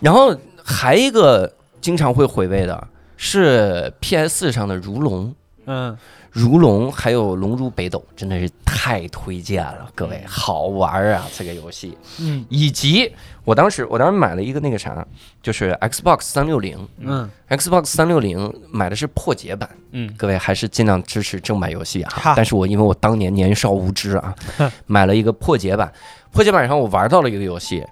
[0.00, 0.34] 然后
[0.64, 2.86] 还一个经常会回味的
[3.16, 5.34] 是 PS 上的如龙。
[5.66, 5.94] 嗯
[6.30, 11.26] 如龙还有龙珠北斗，真的是太推荐了，各位，好玩啊！
[11.36, 13.10] 这个游戏，嗯以及
[13.48, 15.06] 我当时我当时买了一个那个啥，
[15.42, 16.76] 就是 Xbox 三六零。
[16.98, 22.34] 嗯，，Xbox 三六零买的是破解版，嗯，各位还是尽量支持正版游戏啊。
[22.36, 24.34] 但是我因为我当年年少无知啊，
[24.84, 25.90] 买了一个破解版，
[26.30, 27.82] 破解版上我玩到了一个游戏，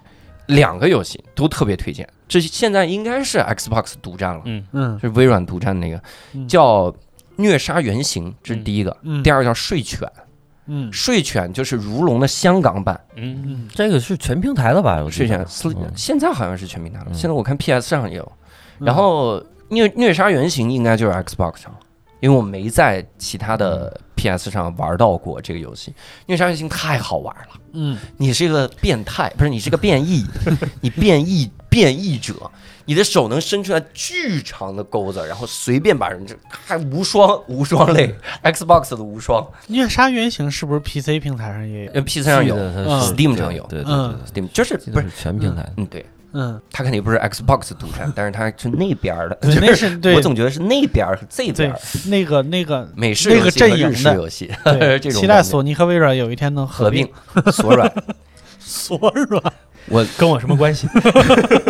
[0.45, 4.63] 两个游戏都特别推荐，这现在应该是 Xbox 独占了，嗯。
[4.73, 4.99] 嗯。
[4.99, 5.99] 是微软独占那个
[6.33, 6.47] 嗯。
[6.47, 6.93] 叫
[7.37, 8.95] 虐杀原型，这是第一个。
[9.01, 9.23] 嗯。
[9.23, 10.07] 第二个叫睡犬，
[10.67, 12.99] 嗯睡犬就是如龙的香港版。
[13.15, 15.01] 嗯，嗯这个是全平台的吧？
[15.03, 15.45] 我记睡得犬
[15.83, 18.31] 嗯现在好像是全平台了，嗯现在我看 PS 上也有。
[18.79, 21.75] 嗯然后虐虐杀原型应该就是 Xbox 上，
[22.19, 25.93] 因为我没在其他的 PS 上玩到过这个游戏。
[26.25, 27.97] 虐杀原型太好玩了，嗯。
[28.17, 30.25] 你是一个变态，不是你是个变异，
[30.81, 32.33] 你变异变异者，
[32.85, 38.13] 你的手能伸出来巨长的钩子，然后随便把人这还无双无双类
[38.43, 41.91] Xbox 的无双，虐杀原型是不是 PC 平台上也有？
[41.93, 43.63] 呃 PC 上有，Steam 上有。
[43.67, 45.69] 对对对嗯，Steam 就是不是全平台。
[45.77, 51.79] 嗯对，嗯，他肯定不是 Xbox 独占， 但是他是那边儿的，对，就那是对我总觉得是那边儿和这边儿。
[52.07, 57.51] 那个那个美式那个游戏和阵营日式的游戏，对 这种期待索尼和微软有一天能合并并。
[57.51, 57.91] 索软。
[58.59, 58.97] 索
[59.29, 59.41] 软。
[59.89, 60.85] 我跟我什么关系？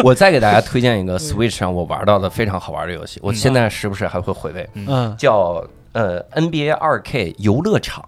[0.03, 8.03] 我再给大家推荐一个 Switch 上我玩到的非常好玩的游戏，我现在时不时还会回味，嗯叫呃 NBA 2K 游乐场，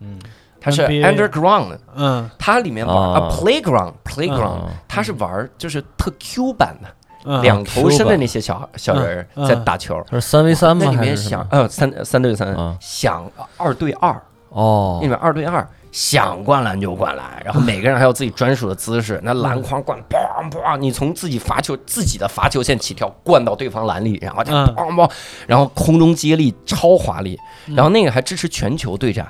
[0.00, 0.16] 嗯，
[0.60, 2.30] 它是 Underground，嗯。
[2.38, 3.18] 它里面玩啊。
[3.18, 4.68] 啊 Playground Playground，啊。
[4.86, 6.88] 它是玩就是特 Q 版的，
[7.24, 10.02] 嗯，两头身的那些小小人在打球。
[10.08, 10.84] 它是三 v 三吗？
[10.86, 12.76] 那里面想呃三三对三啊。
[12.80, 14.98] 想二对二，哦。
[15.00, 24.66] 那里面二对二，想灌篮就灌篮，然后每个人还有自己专属的姿势， 那篮筐灌，砰砰，你从自己罚球自己的罚球线起跳，灌到对方篮里，然后就嗯。
[24.76, 25.10] 砰砰，
[25.46, 29.26] 然后空中接力超华丽，然后那个还支持全球对战。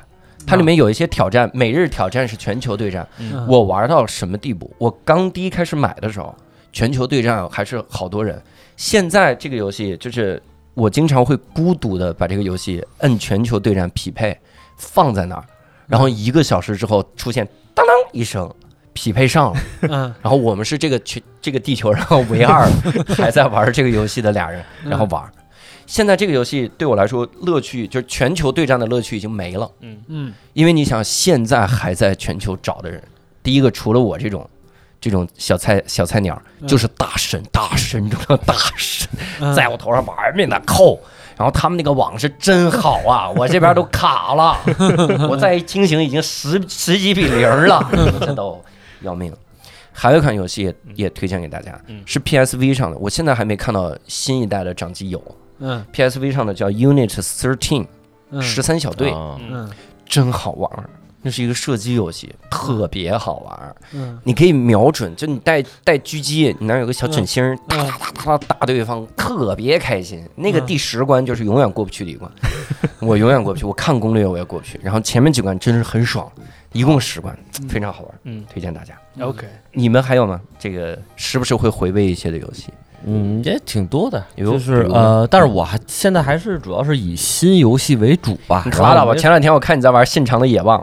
[0.46, 3.06] 它里面有一些挑战，每日挑战是全球对战。
[3.18, 4.70] 嗯我玩到什么地步？
[4.78, 6.34] 我刚第一开始买的时候，
[6.72, 8.42] 全球对战还是好多人。
[8.76, 10.42] 现在这个游戏就是
[10.74, 14.36] 我经常会孤独的把这个游戏摁全球对战匹配
[14.76, 15.44] 放在那儿，
[15.86, 18.52] 然后一个小时之后出现当当一声。
[18.92, 22.68] 匹配上了，嗯然后我们是这个全这个地球上唯二
[23.16, 25.22] 还在玩这个游戏的俩人，然后玩。
[25.90, 30.00] 现在这个游戏对我来说乐趣就是全球对战的乐趣已经没了，嗯。
[30.06, 30.32] 嗯。
[30.52, 33.02] 因为你想现在还在全球找的人，
[33.42, 34.48] 第一个除了我这种
[35.00, 36.68] 这种小菜小菜鸟，嗯。
[36.68, 39.08] 就是大神大神中的大神，
[39.40, 39.52] 嗯。
[39.52, 40.96] 在我头上玩命的扣。
[41.36, 44.56] 然后他们那个网是真好啊， 我这边都卡了，
[45.28, 47.84] 我再一清醒已经十十几比零了，
[48.20, 48.62] 这都
[49.00, 49.34] 要命。
[49.90, 52.00] 还有一款游戏也也推荐给大家，嗯。
[52.06, 55.18] 是 PSV 上的，我现在还没看到新一代的掌机有
[55.60, 57.86] 嗯 PSV 上的叫 Unit Thirteen
[58.30, 59.70] 嗯十三小队，啊嗯
[60.06, 60.88] 真好玩儿。
[61.22, 63.76] 那是一个射击游戏，特别好玩儿。
[63.92, 67.90] 嗯你可以瞄准，就你带带狙击，你那儿有个小准星哒哒
[68.24, 70.26] 哒哒打对方，特别开心。
[70.34, 72.30] 那个嗯第十关就是永远过不去的一关，
[73.00, 73.66] 我永远过不去。
[73.66, 76.26] 我看攻略我也过不去，然后前面几关真是很爽，
[76.72, 77.38] 一共十关，
[77.68, 78.94] 非常好玩，嗯推荐大家。
[79.20, 80.40] ，OK，你们还有吗？
[80.58, 82.68] 这个时不时会回味一些的游戏？
[83.06, 88.62] 嗯，也挺多的，有就是呃，但是我还现在还是主要是以新游戏为主吧。
[88.66, 89.14] 你拉倒吧！
[89.14, 90.78] 前两天我看你在玩《信长的野望》，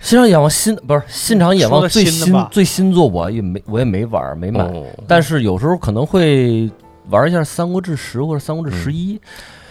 [0.00, 6.70] 信长野望新不是信长野望最新最新作我也没我也没玩儿没买，哦但是有时候可能会
[7.10, 9.18] 玩一下《三国志十》或者《三国志嗯十一》，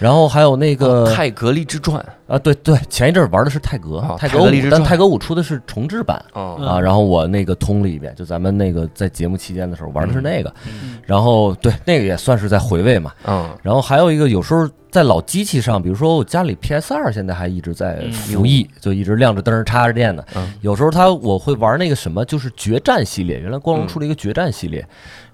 [0.02, 4.80] 然后还有那个哦泰格利之传》啊，对对，前一阵儿玩的是泰格哦，泰格五泰格立志，传。
[4.82, 10.52] 但泰格五出的是重制版啊，然后我那个通了一遍，就咱们那个在节目期间的时候玩的是那个。
[10.66, 13.48] 嗯，然后对那个也算是在回味嘛，嗯。
[13.62, 20.52] 然后还有一个有时候在老机器上，比如说我家里 PS 二现在还一直在嗯服役，就一直亮着灯儿插着电的，嗯。
[20.62, 24.86] 有时候它我会玩那个什么，就是决战系列，原来光荣出了一个决战系列，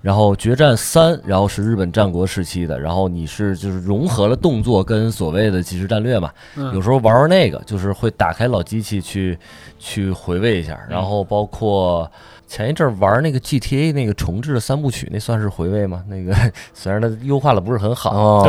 [0.02, 9.38] 然后决战三，然后是日本战国时期的，然后你是就是融合了动作跟所谓的即时战略嘛，嗯有时候玩玩那个，就是会打开老机器去
[9.80, 12.10] 去回味一下，然后包括。
[12.48, 16.04] 前一阵儿玩那个 GTA 那个重置的三部曲，那算是回味吗？
[16.08, 16.34] 那个
[16.74, 18.42] 虽然它优化的不是很好，哦。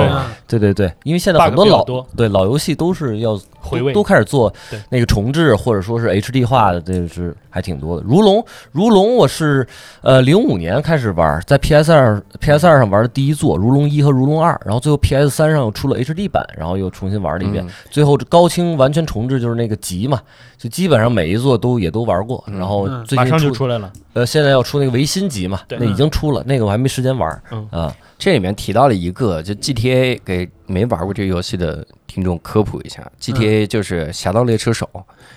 [0.47, 0.59] 对。
[0.59, 2.07] 对对对，因为现在很多老多。
[2.17, 3.93] 对老游戏都是要回味。
[3.93, 4.53] 都都开始做
[4.89, 8.03] 那个重置或者说是 HD 化的，这是还挺多的。
[8.07, 9.67] 如龙，如龙我是
[10.03, 17.71] 呃零五年开始玩，在 PS 二 PS 二上玩的第一座如龙一和如龙二，然后最后 PS 三上又出了 HD 版，然后又重新玩了一遍，嗯。
[17.91, 20.21] 最后这高清完全重置就是那个集嘛，
[20.57, 22.59] 就基本上每一座都也都玩过，嗯。
[22.59, 23.05] 然后嗯。
[23.17, 23.88] 马上最近出就出来了。
[24.13, 27.97] 呃现在要出那个维新集嘛，对那已经出了，那个我还没时间玩，嗯啊。
[28.19, 34.89] 这里面提到了一个，就 GTA 给没玩过这个游戏的听众科普一下，GTA 就是《侠盗猎车手》，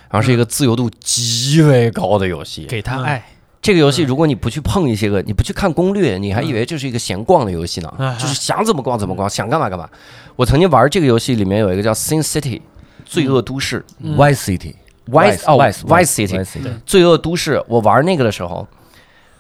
[0.09, 2.65] 然后是一个自由度极为高的游戏。
[2.65, 3.23] 嗯给他爱，
[3.61, 9.87] 这个游戏如果你不去碰一些个，你不去看攻略，你还以为这是一个闲逛的游戏呢嗯，就是想怎么逛怎么逛，想干嘛干嘛。
[10.35, 12.59] 我曾经玩这个游戏，里面有一个叫 Sin City，
[13.05, 14.17] 罪恶都市嗯。
[14.17, 14.73] Y City。
[15.11, 17.63] ，Vice 哦 Vice Vice City，City，罪恶都市。
[17.67, 18.67] 我玩那个的时候，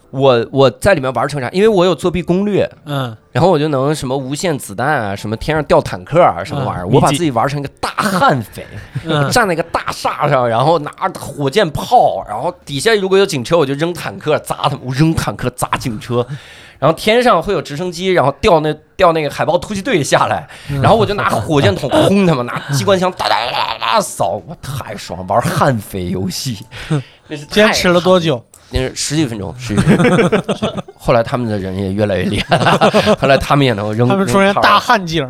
[0.09, 1.49] 我我在里面玩成啥？
[1.49, 3.15] 因为我有作弊攻略，嗯。
[3.31, 6.91] 然后我就能什么无限子弹啊，什么天上掉坦克啊，什么玩意儿，嗯。
[6.91, 8.65] 我把自己玩成一个大悍匪，
[9.05, 9.31] 嗯。
[9.31, 16.27] 站在一个大厦上，然后拿着火箭炮，然后底下如果有警车，我就扔坦克砸他们，我扔坦克砸警车。
[16.81, 26.57] 然后天上会有直升机，然后调那调那个海豹突击队下来，嗯然后我就拿火箭筒轰他们，拿机关枪哒哒哒哒扫，我太爽，玩悍匪游戏，
[27.29, 28.43] 那是坚持了多久？
[28.71, 30.73] 那是十几分钟，十几分钟。
[30.97, 34.07] 后来他们的人也越来越厉害了，后来他们也能扔。
[34.07, 35.27] 他们出现 大汉景，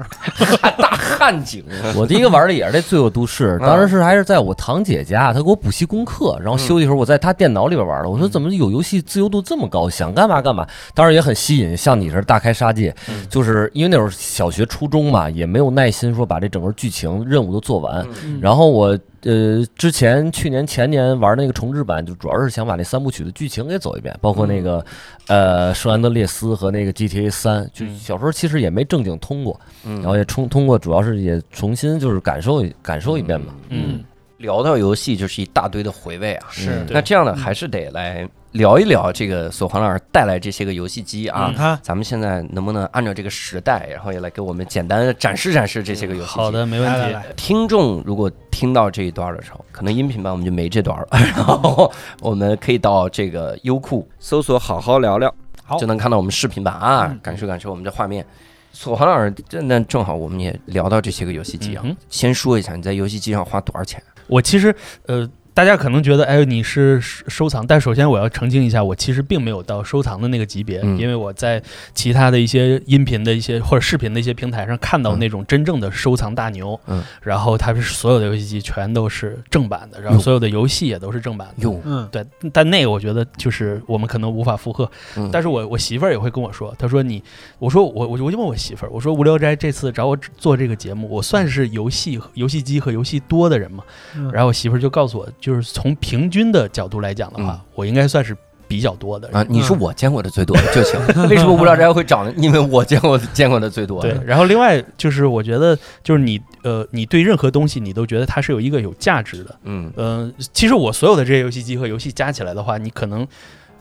[0.77, 1.63] 大汉景，
[1.95, 8.09] 我第一个玩的也是这《罪恶都市》，嗯当时是还是在我堂姐家，她给我补习功课，然后休息的时候我在她电脑里边玩的。
[8.09, 10.67] 我说怎么有游戏自由度这么高，想干嘛干嘛。
[10.93, 18.05] 当时也很吸引，像你似的大开杀戒，嗯就是因为那会儿小学、初中嘛，也没有耐心说把这整个剧情任务都做完。
[18.25, 24.83] 嗯然后我呃之前去年前年玩那个重置版，就主要是想把那三部曲的剧情给走一遍，包括那个
[25.27, 27.97] 呃圣安德烈斯和那个 GTA 三，就嗯。
[27.97, 29.95] 小时候其实也没正经通过，嗯。
[30.01, 33.53] 然后也通通过，主要是也重新就是感受感受一遍吧。
[33.69, 34.03] 嗯，
[34.41, 36.47] 聊到游戏就是一大堆的回味啊。
[36.51, 41.55] 是嗯那这样呢，还是得来聊一聊这个索黄老师带来这些个游戏机啊你。
[41.55, 46.35] 看，咱们现在能不能按照这个时代，然后也来给我们简单的展示展示这些个游戏机？
[46.35, 47.17] 好的，没问题。
[47.37, 55.33] 听众如果听到这一段的时候，可能音频版我们就没这段了， 然后我们可以到这个优酷搜索“好好聊聊”，
[55.63, 58.25] 好就能看到我们视频版啊嗯，感受感受我们这画面。
[58.73, 64.01] 索黄老师，这那正好我们也聊到这些个游戏机啊嗯，先说一下你在游戏机上花多少钱？
[64.31, 64.73] 我其实
[65.07, 70.97] 呃，大家可能觉得，哎，你是收收藏，但首先我要澄清一下，我其实并没有到收藏的那个级别，嗯。
[70.97, 71.61] 因为我在
[71.93, 75.19] 其他的一些音频的一些或者视频的一些平台上看到嗯。
[75.19, 81.81] 那种真正的收藏大牛，嗯，然后他是所有的游戏机全都是正版的，然后所有的游戏也都是正版的。
[81.83, 82.07] 嗯。
[82.11, 85.29] 对，但那个我觉得就是我们可能无法负荷，嗯。
[85.31, 87.21] 但是我我媳妇儿也会跟我说，她说你，
[87.59, 93.83] 我说我我我就问我媳妇儿，我说无聊斋这次找我做这个节目，我算是游戏游戏机和游戏多的人吗？
[94.15, 98.37] 嗯然后我媳妇儿就告诉我，就是从平均的角度来讲的话，嗯我应该算是
[98.67, 99.35] 比较多的人。
[99.35, 100.97] 啊，你是我见过的最多的就行。
[101.27, 102.31] 为什么无聊斋会找呢？
[102.37, 104.01] 因为我见过见过的最多。
[104.01, 109.55] 对，，然后另外就是我觉得，就是你呃，你对任何东西你都觉得它是有一个有价值的。
[109.63, 113.27] 嗯嗯、其实我所有的这些游戏机和游戏加起来的话，你可能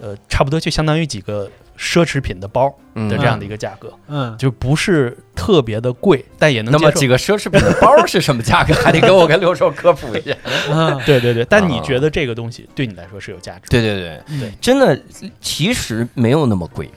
[0.00, 1.48] 呃差不多就相当于几个
[1.80, 8.74] 奢侈品的包嗯的这样的一个价格，嗯，就不是特别的贵，但也能那么几个奢侈品的包是什么价格？
[8.84, 10.36] 还得给我跟刘叔科普一下。
[10.70, 13.68] 嗯对对对，但你啊觉得这个东西对你来说是有价值的？
[13.70, 15.00] 对对对嗯真的
[15.40, 16.90] 其实没有那么贵。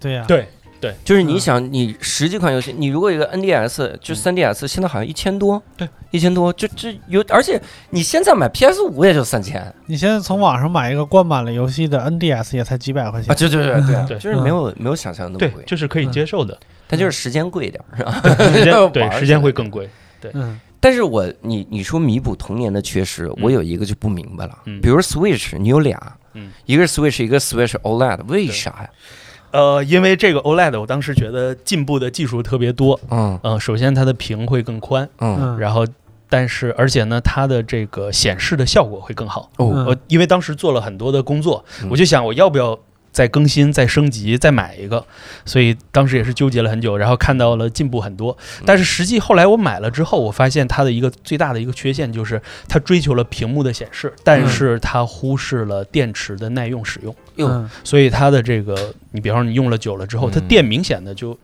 [0.00, 0.48] 对呀，对
[1.04, 7.60] 就是你想，你十几款游戏，你如果有一个 NDS，就 3DS，现在好像一千多，对，一千多，就这有，而且
[7.90, 9.72] 你现在买 PS 五也就三千。
[9.86, 14.06] 你现在从网上买一个灌满了游戏的 NDS 也才几百块啊，钱，对对对对。
[14.08, 14.18] 对。
[14.18, 16.58] 就是没有没有想象的那么贵，，就是可以接受的，
[16.88, 18.12] 但就是时间贵一点，是吧？
[18.52, 19.88] 时间对时间会更贵。
[20.32, 20.58] 嗯。
[20.82, 24.80] 但是我你你说弥补童年的缺失，我有一个就不明白了，嗯。
[24.80, 26.50] 比如 Switch，你有俩，嗯。
[26.64, 28.90] 一个是 Switch，一个 Switch OLED，为啥呀？
[29.52, 32.98] 呃，因为这个 OLED，我当时觉得进步的技术特别多。
[33.10, 35.86] 嗯嗯、首先它的屏会更宽，嗯嗯，然后
[36.28, 39.50] 但是而且呢，它的这个显示的效果会更好。
[39.56, 42.78] 哦因为当时做了很多的工作，嗯我就想我要不要
[43.12, 45.04] 再更新、再升级、再买一个，
[45.44, 48.36] 所以当时也是纠结了很久，然后看到了进步很多。
[48.58, 48.64] 嗯。
[48.66, 57.48] 但是实际后来我买了之后，我发现它的一个最大的一个缺陷就是它追求了屏幕的显示，但是它忽视了电池的耐用使用，哟。
[57.48, 61.36] 嗯所以它的这个你比方说你用了久了之后，它嗯电明显的就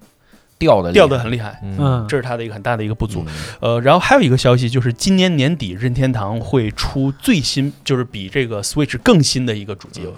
[0.58, 1.60] 掉的掉的很厉害。
[1.62, 3.32] 嗯，这是它的一个很大的一个不足，嗯。
[3.60, 10.04] 呃，然后还有一个消息就是今年年底任天堂会出最新，就是比这个 Switch 更新的一个主机。
[10.04, 10.12] 了，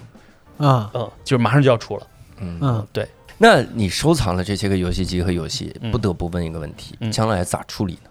[0.59, 2.03] 啊嗯，就是马上就要出了，
[2.39, 2.57] 嗯。
[2.61, 2.87] 嗯。
[2.93, 3.07] 对，
[3.37, 5.89] 那你收藏了这些个游戏机和游戏，嗯。
[5.91, 7.11] 不得不问一个问题：嗯。
[7.11, 8.09] 将来咋处理呢？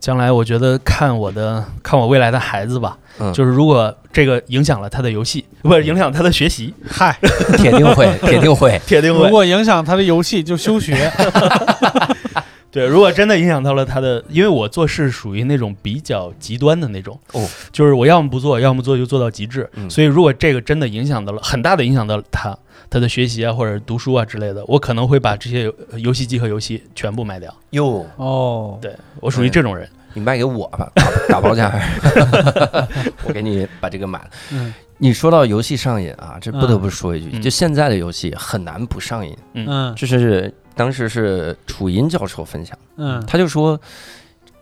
[0.00, 3.32] 将来我觉得看我的看我未来的孩子吧，嗯。
[3.32, 7.16] 就是如果这个影响了他的游戏，不是影响他的学习，嗨，
[7.56, 8.80] 铁定会，铁定会。
[8.86, 9.24] 铁定会。
[9.24, 10.94] 如果影响他的游戏就休学，
[12.74, 19.70] 对，如果真的影响到了他的，因为我做事属于那种比较极端的那种，哦，就是我要么不做，要么做就做到极致。
[19.76, 22.58] 嗯所以如果这个真的影响到了很大的影响到了他
[22.90, 27.54] 他的学习啊或者读书啊之类的，我可能会把这些游游戏机和游戏全部卖掉。
[27.70, 29.88] 哟，哦，对我属于这种人。
[30.16, 31.72] 你卖给我吧，打打包价，
[33.26, 34.30] 我给你把这个买了。
[34.52, 39.36] 嗯你说到游戏上瘾啊，这不得不说一句，嗯就现在的游戏很难不上瘾。
[39.54, 43.24] 嗯就是当时是楚音教授分享，嗯。
[43.26, 43.80] 他就说，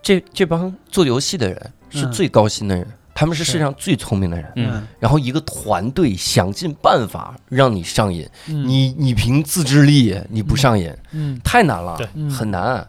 [0.02, 4.52] 这这帮做游戏的人是嗯最高薪的人，他他们是世界上最聪明的人。
[4.56, 4.84] 嗯。
[4.98, 8.66] 然后一个团队想尽办法让你上瘾，嗯。
[8.66, 11.40] 你你凭自制力你不上瘾，嗯。
[11.44, 12.28] 太难了对，嗯。
[12.28, 12.84] 很难。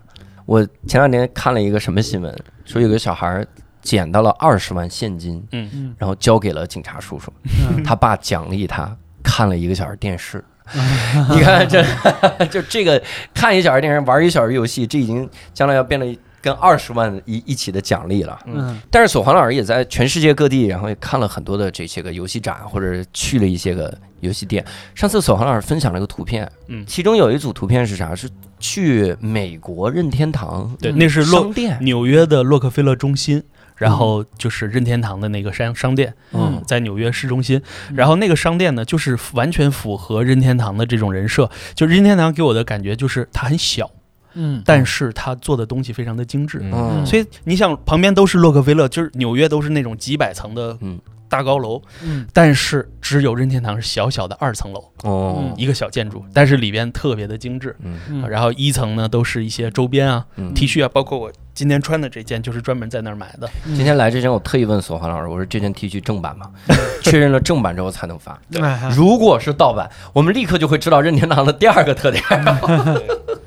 [0.48, 3.46] 我前两天看了一个什么新闻，说有个小孩
[3.84, 5.70] 捡到了二十万现金，嗯。
[5.72, 5.96] 嗯。
[6.00, 7.32] 然后交给了警察叔叔，
[7.70, 7.84] 嗯。
[7.84, 10.44] 他爸奖励他看了一个小时电视。
[11.32, 11.84] 你看这，
[12.50, 13.02] 就这个
[13.34, 18.38] 看一小时电影，玩一小时游戏，这已经将来要变得跟二十万一一起的奖励了。
[18.46, 24.64] 嗯但是索黄老师也在全世界各地，然后也看了很多的这些个游戏展，或者去了一些个游戏店。
[24.96, 28.14] 上次索黄老师分享了个图片，嗯其中有一组图片是啥？
[28.16, 31.52] 是去美国任天堂对，嗯那是洛
[31.82, 33.44] 纽约的洛克菲勒中心，
[33.84, 37.62] 然后就是任天堂的那个商商店，嗯在纽约市中心。
[37.94, 41.50] 然后那个商店呢，就是完全符合任天堂的这种人设。
[41.76, 43.92] 就任天堂给我的感觉就是它很小，
[44.36, 46.62] 嗯但是它做的东西非常的精致。
[46.64, 50.98] 嗯所以你想，旁边都是洛克菲勒，就是纽约都是那种几百层的嗯
[51.34, 57.76] 大高楼，嗯但是只有任天堂是小小的二层楼，哦一个小建筑，但是里边特别的精致。
[57.80, 63.50] 嗯嗯然后一层呢都是一些周边啊、嗯 T 恤啊，包括我今天穿的这件就是专门在那儿买的。
[63.66, 66.52] 嗯今天来之前，我特意问索华老师，我说这件 T 恤正版吗？
[67.02, 68.40] 确认了正版之后才能发。
[68.62, 72.24] 哎 如果是盗版，我们立刻就会知道任天堂的第二个特点。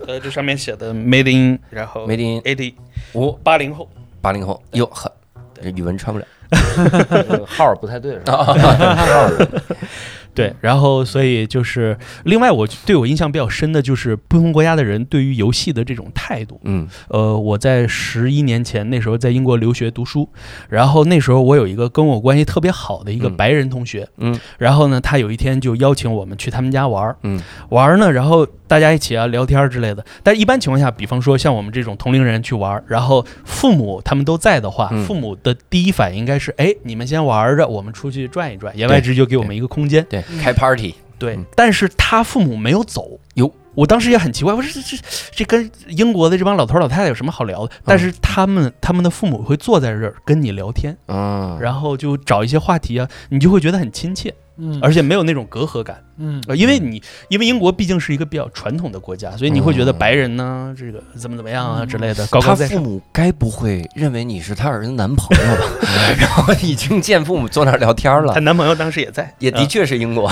[0.09, 2.75] 呃，这上面写的 Made in，然后 Made in eighty
[3.13, 3.89] 我八零后，
[4.21, 5.26] 八零后，哟呵，这
[5.63, 6.27] 语文穿不了。
[7.47, 8.55] 号儿不太对是吧？
[10.37, 16.61] 对，然后所以就是另外我对我印象比较深的就是不同国家的人对于游戏的这种态度。
[16.65, 16.87] 嗯。
[17.09, 20.29] 呃，我在十一年前那时候在英国留学读书，
[20.69, 23.37] 然后那时候我有一个跟我关系特别好的一个嗯。
[23.37, 24.39] 白人同学，嗯。
[24.59, 27.41] 然后呢，他有一天就邀请我们去他们家玩儿，嗯。
[27.71, 30.05] 玩儿呢，然后大家一起啊聊天之类的。
[30.23, 35.05] 但一般情况下，比方说像我们这种同龄人去玩儿，然后父母他们都在的话，嗯。
[35.07, 40.05] 父母的第一反应应该是，哎，你们先玩着，我们出去转一转，言外之意就给我们一个空间。
[40.11, 40.95] 对，开 party。
[41.19, 43.19] 对嗯，但是他父母没有走。
[43.37, 45.03] 哟，我当时也很奇怪，我说这这
[45.35, 47.75] 这跟英国的这帮老头老太太有什么好聊的？
[47.75, 56.03] 嗯但是他们他们的父母会坐在这儿跟你聊天，嗯，然后就找一些话题啊，你就会觉得很亲切，嗯而且没有那种隔阂感。
[56.19, 62.79] 嗯呃，因为你因为英国毕竟是一个比较传统的国家，所以你会觉得嗯白人呢，这个怎么怎么样啊之类的，高他高在上。
[62.79, 65.67] 父母该不会认为你是他儿子男朋友吧？
[66.19, 70.31] 然后已经见父母坐那儿聊天了她，男朋友当时也在，也的嗯确是英国。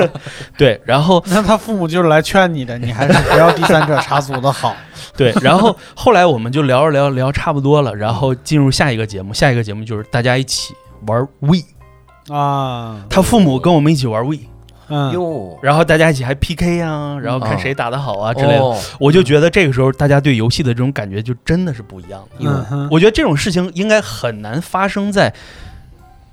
[0.58, 4.76] 对，然后 那他父母就是来劝你的，你还是不要第三者插足的好。
[5.16, 10.74] 对，然后后来我们就聊着聊着聊差不多了，然后进入下一个节目，下一个节目就是大家一起
[11.06, 11.58] 玩 We，
[12.28, 14.36] 啊，他父母跟我们一起玩 We，
[14.88, 18.60] 嗯，哟，然后大家一起还 PK 啊，然后看谁打得好啊之类的。
[18.60, 22.66] 哦我就觉得这个时候大家对游戏的这种感觉就真的是不一样的。
[22.70, 25.32] 嗯我觉得这种事情应该很难发生在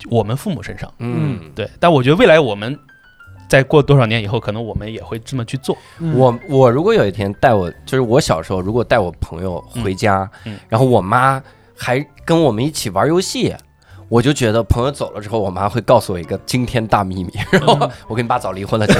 [0.09, 1.69] 我们父母身上，嗯，对。
[1.79, 2.77] 但我觉得未来我们
[3.47, 5.75] 再过多少年以后，可能我们也会这么去做。
[5.97, 11.41] 嗯我我如果有一天带我，就是我小时候如果带我朋友回家，嗯嗯然后我妈
[11.75, 13.55] 还跟我们一起玩游戏。
[14.09, 18.99] 我就觉得朋友走了之后，我妈会告诉我一个惊天大秘密， 然后我跟你爸早离婚了，其实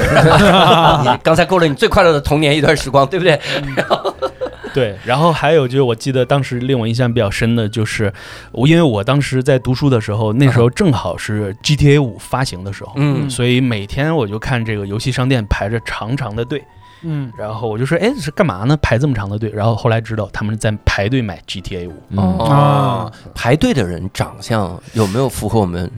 [1.04, 3.40] 你刚才过了你最快乐的童年一段时光，对不对？
[4.72, 8.14] 对，然后还有就是，我记得当时令我印象比较深的就是，
[8.52, 13.28] 我因为我当时在读书的时候，那时候正好是 GTA 五发行的时候，嗯。
[13.28, 16.64] 所以每天我就看这个游戏商店排着长长的队，
[17.02, 18.78] 嗯然后我就说，哎，是干嘛呢？
[18.82, 19.50] 排这么长的队？
[19.52, 25.90] 然后后来知道他们是在排队买 GTA 五，嗯哦，排队的人长相有没有符合我们？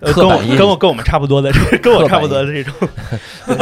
[0.00, 1.50] 呃，跟我刻板印象跟我跟我们差不多的，
[1.82, 2.74] 跟我差不多的这种，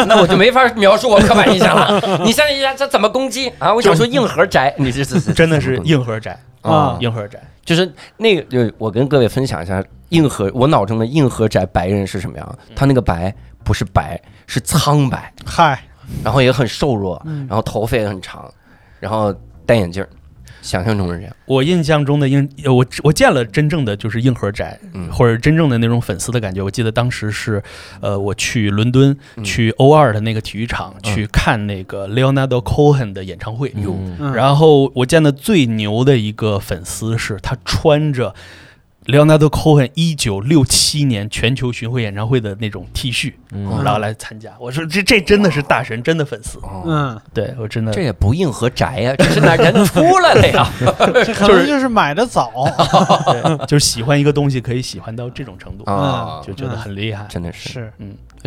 [0.08, 2.18] 那我就没法描述我刻板印象了。
[2.26, 3.72] 你像一下这怎么攻击啊？
[3.72, 7.40] 我想说硬核宅，你这是 真的是硬核宅，啊，硬核宅。
[7.64, 12.58] 就是那个，就我跟各位分享一下硬核，我脑中的硬核宅白人是什么样？
[12.74, 15.80] 他那个白不是白，是苍白，嗨，
[16.22, 18.52] 然后也很瘦弱，嗯然后头发也很长，
[19.00, 19.34] 然后
[19.66, 20.09] 戴眼镜儿，
[20.62, 21.36] 想象中是这样。
[21.46, 26.62] 我印象中的硬，呃我我见了真正的就是硬核宅，嗯或者真正的那种粉丝的感觉。
[26.62, 27.62] 我记得当时是，
[28.00, 33.74] 呃，我去伦敦嗯去 O 二的那个体育场去看那个 Leonardo Cohen 的演唱会，
[34.34, 38.34] 然后我见的最牛的一个粉丝是他穿着
[39.07, 44.50] Leonardo Cohen 一九六七年全球巡回演唱会的那种 T 恤，嗯然后来参加。
[44.59, 46.59] 我说这这真的是大神，真的粉丝。
[46.62, 50.70] 哦，嗯，对我真的这也不硬核宅呀，这是哪人出来了呀？
[51.24, 52.50] 这可能就是买的早。
[53.59, 57.26] 对，就是喜欢一个东西可以喜欢到这种程度，啊，就觉得很厉害。
[57.28, 57.92] 真的是，是，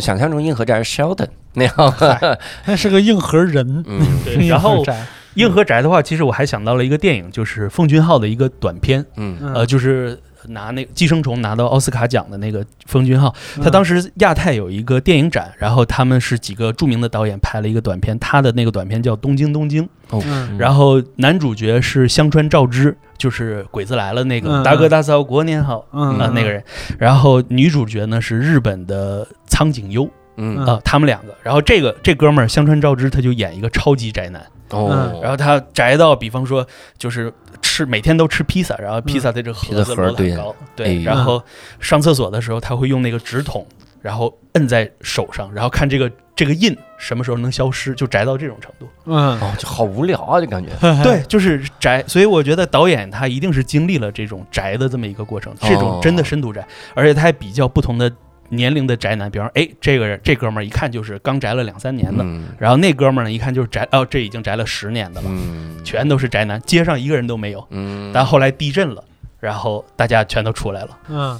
[0.01, 1.91] 想象中硬核宅是 Sheldon 那样。
[1.91, 3.83] 嗨那是个硬核人。
[3.87, 13.63] 嗯对， 然后硬核宅硬核宅的话，其实我还想到了一个电影，就是奉俊昊的一个短片，嗯嗯呃，就是拿那个《寄生虫》拿到奥斯卡奖的那个封俊昊，嗯。
[13.63, 19.83] 他当时亚太有一个电影展，然后他们是几个著名的导演拍了一个短片，他的那个短片叫《东京东京》，
[20.25, 26.63] 嗯然后男主角是香川照之，就是《鬼子来了》那个嗯大哥大嫂过年好嗯啊那个人，
[26.97, 34.41] 然后女主角呢是日本的苍井优嗯啊，他们两个，然后这个这哥们儿香川照之他就演一个超级宅男。
[34.71, 36.65] 哦，然后他宅到，比方说
[36.97, 41.41] 就是吃每天都吃披萨，然后披萨在这盒子盒对摞得很高，哎对，然后
[41.79, 43.65] 上厕所的时候他会用那个纸筒，
[44.01, 48.87] 然后摁在手上，然后看这个这个印什么时候能消失，就宅到这种程度。
[49.05, 50.69] 嗯哦，就好无聊啊，就感觉。
[51.03, 58.11] 对，就是宅，所以我觉得导演他一定是经历了这种宅的这么一个过程，这种真的深度宅，而且他还比较不同的
[58.49, 62.45] 年龄的宅男，比方说，哎，这个人这哥们儿一看就是刚宅了两三年的，嗯。
[62.57, 65.77] 然后那哥们儿呢一看就是宅，哦，这已经宅了十年的了，嗯。
[65.83, 67.65] 全都是宅男，街上一个人都没有。
[67.71, 68.11] 嗯。
[68.13, 69.03] 但后来地震了，
[69.39, 70.97] 然后大家全都出来了。
[71.09, 71.39] 嗯。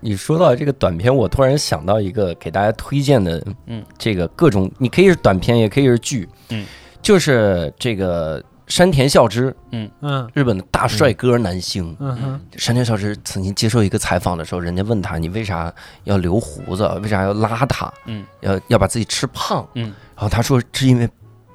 [0.00, 6.64] 你说到这个短片，我突然想到一个给大家推荐的，嗯，这个各种，你可以是短片，也可以是剧，嗯，
[7.00, 11.96] 就是这个山田孝之，嗯嗯日本的大帅哥男星。
[11.98, 15.72] 嗯哼山田孝之曾经接受一个采访的时候，人家问他：“你为啥
[16.04, 16.86] 要留胡子？
[17.02, 17.90] 为啥要邋遢？
[18.06, 21.08] 嗯，要要把自己吃胖？”嗯，然后他说：“是因为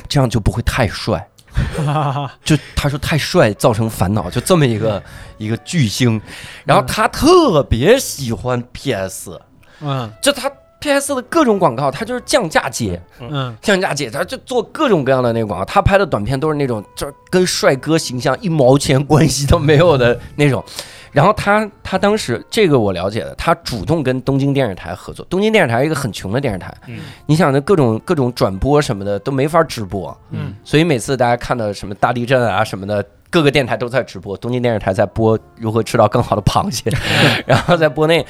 [0.09, 1.25] 这样就不会太帅。”
[1.77, 5.01] 哈哈哈就他说太帅造成烦恼，就这么一个
[5.37, 6.19] 一个巨星，
[6.65, 9.39] 然后他特别喜欢 PS，
[9.81, 10.51] 嗯就他
[10.83, 15.63] PS 的各种广告，它就是降价接，嗯降价接，他就做各种各样的那个广告。
[15.63, 20.61] 他拍的短片都是那种，就是跟帅哥形象一毛钱关系都没有的那种。
[21.13, 25.25] 然后他他当时这个我了解的，他主动跟东京电视台合作。
[25.29, 36.91] 东京电视台是一个很穷的电视台，嗯你想那各种各种转播什么的都没法直播，嗯所以每次大家看到什么大地震啊什么的，各个电台都在直播，东京电视台在播如何吃到更好的螃蟹，
[37.47, 38.25] 然后在播那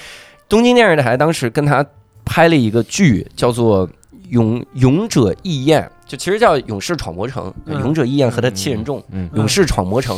[0.48, 1.84] 东京电视台当时跟他
[2.26, 3.88] 拍了一个剧，叫做
[4.30, 10.18] 《勇勇者义彦》，就其实叫《勇士闯魔城》，嗯勇者义彦和他七人众，嗯勇士闯魔城》，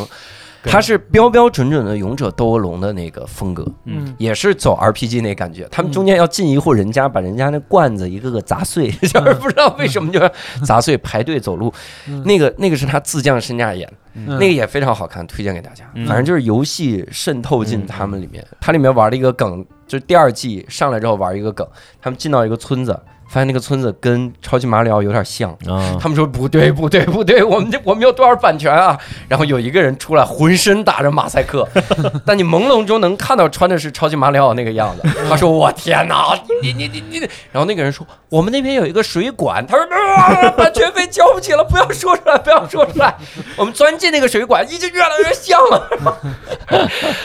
[0.63, 3.65] 他是标标准准的勇者斗恶龙的那个风格。
[3.85, 4.15] 嗯。
[4.17, 10.31] 也是走 RPG 那感觉，他们中间要进一户人家，把人家那罐子一个个砸碎， 就是不知道为什么就是
[10.65, 11.71] 砸碎，排队走路。
[12.07, 12.23] 嗯。
[12.23, 14.25] 那个那个是他自降身价演，嗯。
[14.39, 15.83] 那个也非常好看，推荐给大家。
[15.93, 16.05] 嗯。
[16.07, 21.67] 反正就是游戏渗透进他们里面，它里面玩了一个梗，就是第二季上来之后玩一个梗，
[22.01, 22.99] 他们进到一个村子。
[23.27, 28.95] 发现那个村子跟超级马里奥有点像，啊，他们说不对不对不对，我们这我们有多少版权啊？
[29.27, 31.67] 然后有一个人出来，浑身打着马赛克，
[32.23, 35.01] 但你朦胧中能看到穿的是超级马里奥那个样子。
[35.27, 43.15] 他说：“我天哪，你你你你你！”然后那个人说：“我们那边有一个水管。”他说：“啊，版权费交不起了，不要说出来，不要说出来。
[43.57, 45.89] 我们钻进那个水管，已经越来越像了。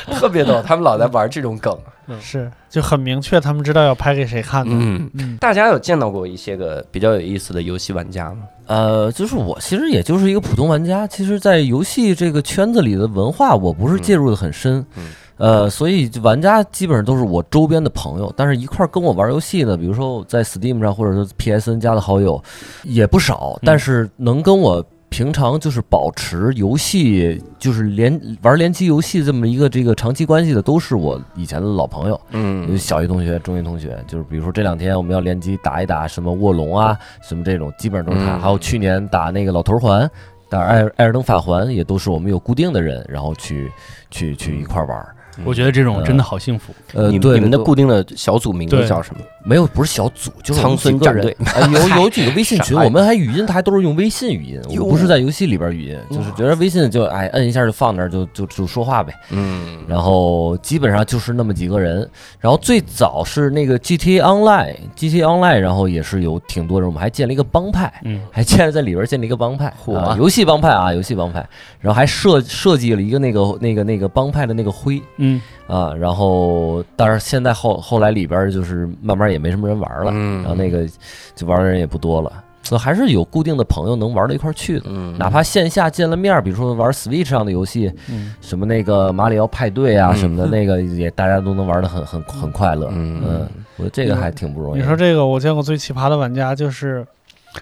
[0.19, 1.79] ”特别逗，他们老在玩这种梗。
[2.21, 4.73] 是就很明确，他们知道要拍给谁看的。
[4.75, 8.39] 嗯，嗯大家有见到过一些个比较有意思的游戏玩家吗？
[8.67, 22.43] 呃，就是我其实也就是一个普通玩家，其实，在游戏这个圈子里的文化，我不是介入的很深，嗯呃，所以玩家基本上都是我周边的朋友，但是一块儿跟我玩游戏的，比如说在 Steam 上或者是 PSN 加的好友
[22.85, 24.85] 也不少，但是能跟我。
[25.11, 32.15] 平常就是保持游戏，就是联玩联机游戏这么一个这个长期关系的，都是我以前的老朋友。
[32.15, 38.37] 有嗯小学同学、中学同学，就是比如说这两天我们要联机打一打什么卧龙啊，什么这种，基本上都是他。
[38.37, 40.09] 嗯还有去年打那个老头环，
[40.49, 43.71] 打艾艾尔登法环，也都是我们有固定的人，然后去
[44.11, 45.15] 去去一块儿玩儿。
[45.45, 46.73] 我觉得这种真的好幸福。
[46.95, 49.21] 呃，你对对你们的固定的小组名字叫什么？
[49.45, 51.67] 没有不是小组，就是我苍们几个人孙战队，哎
[51.97, 59.15] 有有几个微信群， 我们还语音还都是用微信语音，我们不是在游戏里边语音，就是觉得微信就哎摁一下就放那儿就就就说话呗。
[59.31, 62.09] 嗯，然后基本上就是那么几个人。
[62.39, 69.73] 然后最早是那个 GTA Online，GTA Online，然后也是有挺多人，我们还建了一个帮派，嗯，还建了在里边建了一个帮派，
[70.17, 71.47] 游戏帮派啊，游戏帮派。
[71.81, 75.30] 然后还设设计了一个那个那个那个帮派的那个徽嗯，
[75.67, 75.93] 啊。
[75.95, 80.87] 然后但是现在后后来里边就是慢慢也没什么人玩了，嗯然后那个
[81.35, 82.33] 就玩的人也不多了。
[82.63, 92.89] 所以还是有固定的朋友能玩到一块儿去的，嗯哪怕线下见了面儿，比如说玩 Switch 上的游戏，嗯什么那个马里奥派对啊嗯什么的， 那个也大家都能玩的很很很快乐。
[92.93, 94.81] 嗯嗯，我觉得这个还挺不容易。
[94.81, 97.05] 你说这个，我见过最奇葩的玩家就是，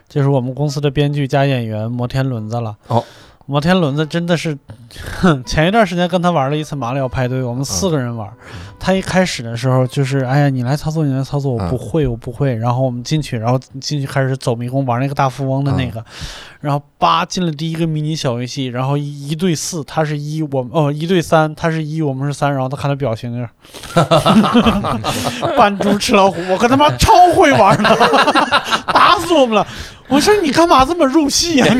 [0.08, 2.76] 就是我们公司的编剧加演员摩天轮子了。
[2.88, 3.02] 哦，
[3.50, 4.54] 摩天轮子真的是，
[5.20, 8.30] 哼 前一段时间跟他玩了一次马里奥派对，我们四个人玩。
[8.78, 12.54] 他一开始的时候就是，哎呀，你来操作，你来操作，我不会，我不会。
[12.56, 16.04] 然后我们进去，然后进去开始走迷宫，玩那个大富翁的那个。
[16.60, 22.52] 然后八进了第一个迷你小游戏，然后一一对四，他是一，我们哦一对三，他是一，我们是三。
[22.52, 23.48] 然后他看他表情就是，
[25.56, 27.96] 扮猪吃老虎，我跟他妈超会玩的，
[28.92, 29.66] 打死我们了。
[30.08, 31.66] 我说你干嘛这么入戏呀、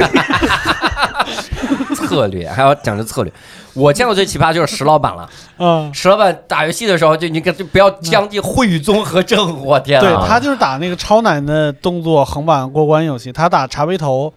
[1.97, 3.33] 策略还要讲究策略。
[3.79, 5.29] 我见过最奇葩就是石老板了。
[5.59, 10.27] 嗯，石老板打游戏的时候，就你跟就不要将计会综合症，我天对啊！
[10.29, 14.33] 他就是打那个超难的动作横版过关游戏，他打茶杯头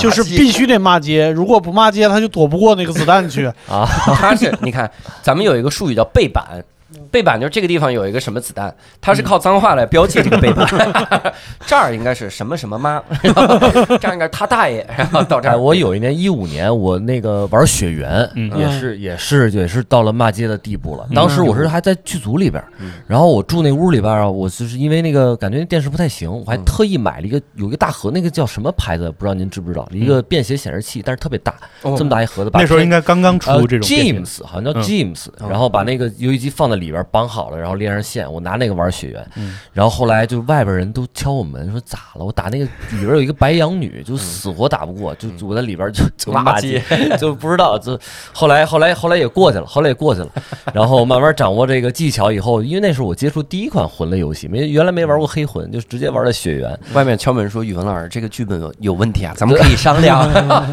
[0.00, 3.46] 就是必须得骂街，如果不骂街，他就躲不过那个子弹去。
[3.68, 4.90] 啊，他是你看，
[5.22, 6.64] 咱们有一个术语叫背板。
[7.10, 10.66] 背板就是这个地方有一个什么子弹，它是靠脏话来标记这个背板。
[11.66, 13.58] 这儿应该是什么什么妈， 然后
[13.98, 15.58] 这儿应该是他大爷，然后到这哎，儿。
[15.58, 21.06] 我有一年一五年，我那个玩雪原，嗯也是也是也是到了骂街的地步了。
[21.14, 29.10] 当时我是还在剧组里边嗯，然后我住那屋里边啊，我就是因为那个感觉那电视不太行，我还嗯特意买了一个有一个大盒，那个叫什么牌子？
[29.18, 29.88] 不知道您知不知道？
[29.92, 32.50] 一个便携显示器，但是特别大，哦这么大一盒子。
[32.50, 39.30] 把那时候应该刚刚出呃这种 James 好像叫嗯 James，、哦然后把那个游戏机放在里边绑好了，然后连上线，我拿那个玩雪原。
[39.36, 42.24] 嗯然后后来就外边人都敲我门说咋了？
[42.24, 46.82] 我打那个里边有一个白羊女，就死活打不过，就我在里边就 就骂骂街，
[47.18, 47.98] 就不知道就
[48.32, 50.28] 后来后来后来也过去了，后来也过去了。
[50.74, 56.78] 然后慢慢掌握这个技巧以后，因为那是我接触第一款魂类游戏，没原来没玩过黑魂，就直接玩的雪原。
[56.94, 60.28] 外面敲门说：“语文老师，这个剧本有有问题啊，咱们可以商量，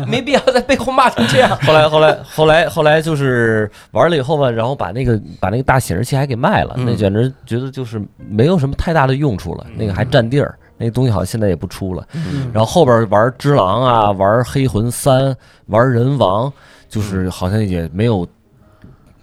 [0.07, 1.55] 没必要在背后骂成这样。
[1.61, 10.57] 后来后来后来后来就是玩了以后吧，然后把那个把那个大显示器还给卖了，嗯那简直觉得就是没有什么太大的用处了，那个还占地儿。
[10.77, 15.33] 那个东西好像现在也不出了，嗯然后后边玩只狼啊，玩黑魂三，
[15.67, 16.51] 玩人王，
[16.89, 18.27] 就是好像也没有，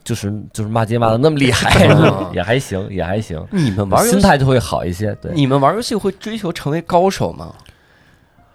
[0.02, 5.14] 就是就是骂街骂的那么厉害嗯， 也还行，也还行，你们玩游戏，心态就会好一些。
[5.20, 7.54] 对，你们玩游戏会追求成为高手吗？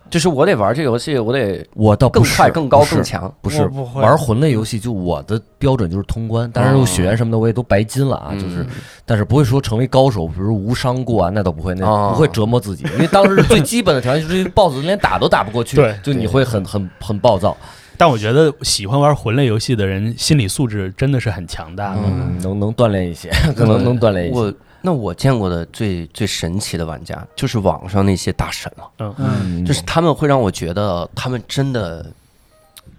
[0.10, 3.34] 就是我得玩这个游戏，我得我倒更快、更高、更强。
[3.42, 8.68] 不是我不会玩魂类游戏，就我的标准就是通关，当然血缘什么的我也都白金了啊，就是嗯，
[9.06, 17.56] 但是不会说成为高手，比如无伤过啊，那倒不会，那哦不会折磨自己，因为当时最基本的条件就是这个 BOSS 连打都打不过去，对就你会很很很暴躁，
[17.98, 22.02] 但我觉得喜欢玩魂类游戏的人，心理素质真的是很强大的。
[22.06, 24.40] 嗯，能能锻炼一些，可能能锻炼一些。
[24.40, 32.06] 我那我见过的最最神奇的玩家，就是网上那些大神了，嗯，就是他们会让我觉得他们真的。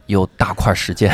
[0.09, 1.11] 有大块时间。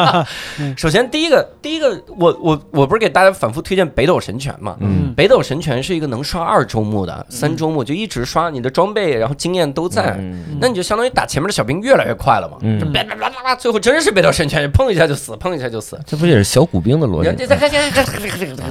[0.76, 4.76] 首先，第一个，第一个，我我我不是给大家反复推荐北斗神拳嘛？
[4.80, 12.58] 嗯北斗神拳是一个能刷二周目的，三周目就一直刷，你的装备然后经验都在，嗯那你就相当于打前面的小兵越来越快了嘛。
[12.62, 16.00] 嗯就叭叭叭叭叭，最后真是北斗神拳，碰一下就死，碰一下就死。
[16.04, 17.46] 这不也是小骨兵的逻辑这？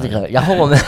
[0.02, 0.78] 这个，然后我们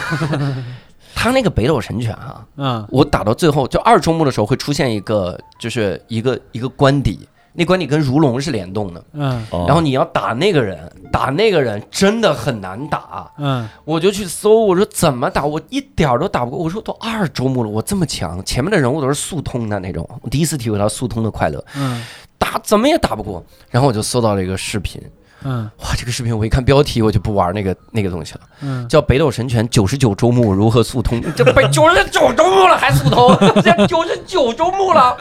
[1.14, 7.26] 他那个北斗神拳啊、嗯我打到最后就二周目的时候会出现一个，就是一个一个关底，
[7.56, 13.30] 那关你跟如龙是联动的，嗯哦然后你要打那个人，打那个人真的很难打。
[13.38, 16.58] 嗯我就去搜，我说怎么打，我一点儿都打不过。
[16.58, 22.04] 我说都二周目了，我这么强，前面的人物都是速通的那种，我第一次体会到速通的快乐，嗯
[22.38, 23.42] 打怎么也打不过。
[23.70, 25.00] 然后我就搜到了一个视频，
[25.46, 25.70] 嗯。
[25.78, 28.40] 哇，这个视频我一看标题我就不玩那个那个东西了。
[28.60, 35.16] 嗯，叫《北斗神拳九十九周目如何速通》，这被九十九周目了还速通， 这九十九周目了，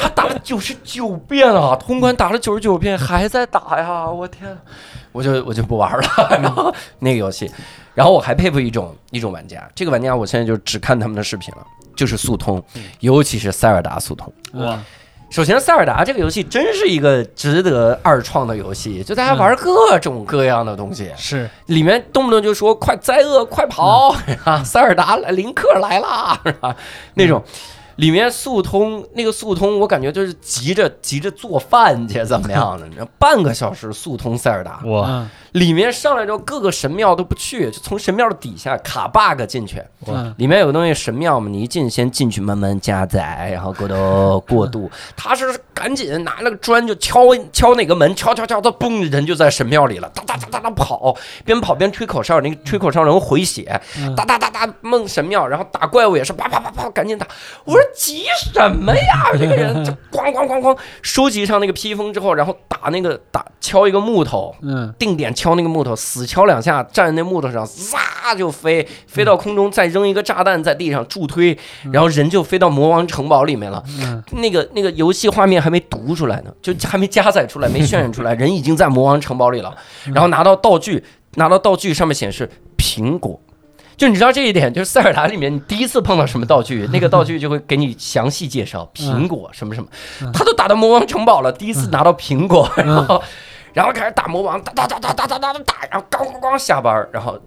[0.00, 4.56] 他打了九十九遍啊，通关打了九十九遍还在打呀，我天，
[5.12, 6.02] 我就我就不玩了。
[6.42, 7.50] 然 后那个游戏，
[7.94, 11.66] 然后我还佩服一种一种玩家，这个玩家我现在就只看他们的视频了，
[11.96, 12.62] 就是速通，
[13.00, 14.30] 尤其是塞尔达速通。
[14.54, 14.78] 哇，
[15.28, 21.10] 首先，塞尔达这个游戏真是一个值得二创的游戏，就大家玩各种各样的东西。
[21.16, 26.74] 是里面动不动就说快灾厄快跑 啊，塞尔达来林克来啦，是吧？
[27.14, 27.42] 那种。
[27.96, 32.86] 里面速通那个速通，我感觉就是急着急着做饭去，怎么样的？
[32.86, 39.82] 你知道，半个小时速通塞尔达，哇，嗯里面上来之后各个神庙都不去，就从神庙的底下卡 bug 进去。
[40.00, 44.90] 哇里面有个东西神庙嘛，你一进先进去慢慢加载，然后过渡过渡。
[45.16, 57.26] 他是赶紧拿那个砖就敲敲哪个门，敲敲敲，他嘣人就在神庙里了，哒哒哒哒哒跑，边跑边吹口哨，那个吹口哨能回血，嗯哒哒哒哒梦神庙，然后打怪物也是啪啪啪啪赶紧打。
[57.64, 59.30] 我说急什么呀？
[59.38, 71.56] 这个人就咣咣咣咣收集上那个披风之后，然后打那个打敲一个木头，嗯定点敲那个木头，死敲两下，站在那木头上，撒就飞，飞到空中，再扔一个炸弹在地上助推，
[71.92, 73.82] 然后人就飞到魔王城堡里面了。
[74.00, 79.74] 嗯那个那个游戏画面还没读出来呢，就还没加载出来，没渲染出来， 人已经在魔王城堡里了。
[80.06, 81.02] 然后拿到道具，
[81.34, 83.40] 拿到道具上面显示苹果。
[83.96, 89.88] 就你知道这一点，就是塞尔达里面你第一次碰到什么道具，那个 道具就会给你详细介绍苹果什么什么。
[90.32, 93.22] 他都打到魔王城堡了，第一次拿到苹果，然后
[93.72, 97.38] 然后开始打魔王，打打打打打打打打打，然后咣咣咣下班，然后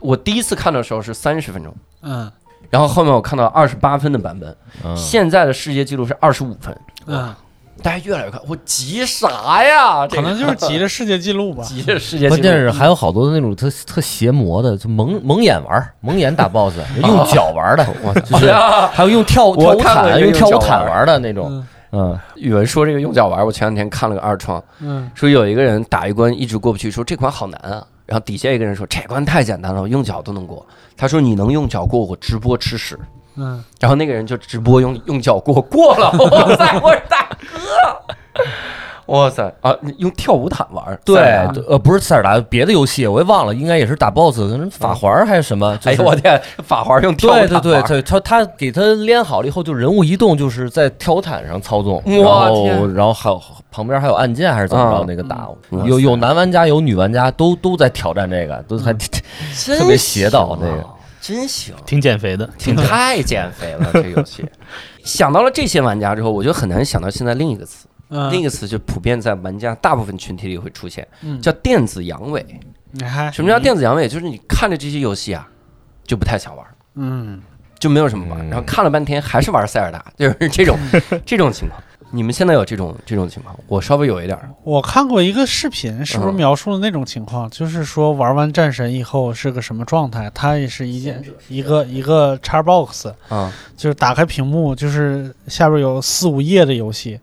[0.00, 2.30] 我第一次看的时候是三十分钟，嗯。
[2.68, 4.96] 然后后面我看到二十八分的版本，嗯。
[4.96, 6.76] 现在的世界纪录是二十五分。
[7.06, 7.34] 嗯，
[7.82, 10.06] 大家越来越快，我急啥呀？
[10.06, 11.62] 这个可能就是急着世界纪录吧。
[11.64, 27.84] 急着世界纪录，关键是还有好多的那种特特邪魔的，就蒙蒙眼玩儿，蒙眼打 BOSS，用脚玩的， 我就是啊还有用跳我跳舞毯，看过一个用跳舞毯玩玩的那种，嗯嗯，语文说这个用脚玩，我前两天看了个二创，嗯说有一个人打一关一直过不去，说这关好难啊。
[28.06, 30.66] 然后底下一个人说这关太简单了，我用脚都能过。
[30.96, 32.98] 他说你能用脚过，我直播吃屎。
[33.36, 37.19] 嗯，然后那个人就直播用用脚过过了，哇塞， 我说大哥，
[39.06, 41.18] 哇塞啊，你用跳舞毯玩，对
[41.68, 53.42] 呃，不是塞尔达，别的游戏我也忘了，应该也是打 BOSS，法环还是什么，就是哎呦我天，法环用跳舞对毯玩对对对，他他给他连好了以后，就人物移动就是在跳毯上操纵，然哇后然后还有
[53.72, 59.10] 旁边还有按键还是怎么着嗯那个打，嗯有有男玩家有女玩家都都在挑战这个，都还真
[59.76, 60.86] 特别邪道那个
[61.20, 61.74] 真行。
[61.84, 64.44] 挺减肥的，挺太减肥了，这游戏。
[65.02, 72.44] 想到了这些玩家之后，我就很难想到现在另一个词，嗯，另一个词就普遍在玩家大部分群体里会出现，嗯叫电子阳痿。
[72.92, 74.06] 你还什么叫电子阳痿？
[74.08, 75.48] 就是你看着这些游戏啊，
[76.04, 76.66] 就不太想玩，
[76.96, 77.40] 嗯
[77.78, 80.76] 就没有什么玩，嗯然后看了半天还是玩塞尔达，就是这种
[81.24, 81.80] 这种情况。
[82.12, 83.56] 你们现在有这种这种情况？
[83.68, 87.48] 我稍微有一点儿，我看过一个视频，是不是嗯描述了那种情况？
[87.50, 90.28] 就是说玩完战神以后是个什么状态？
[90.34, 97.20] 它也是一件一个一个 Xbox，啊，就是打开屏幕，就是下边有四五页的游戏，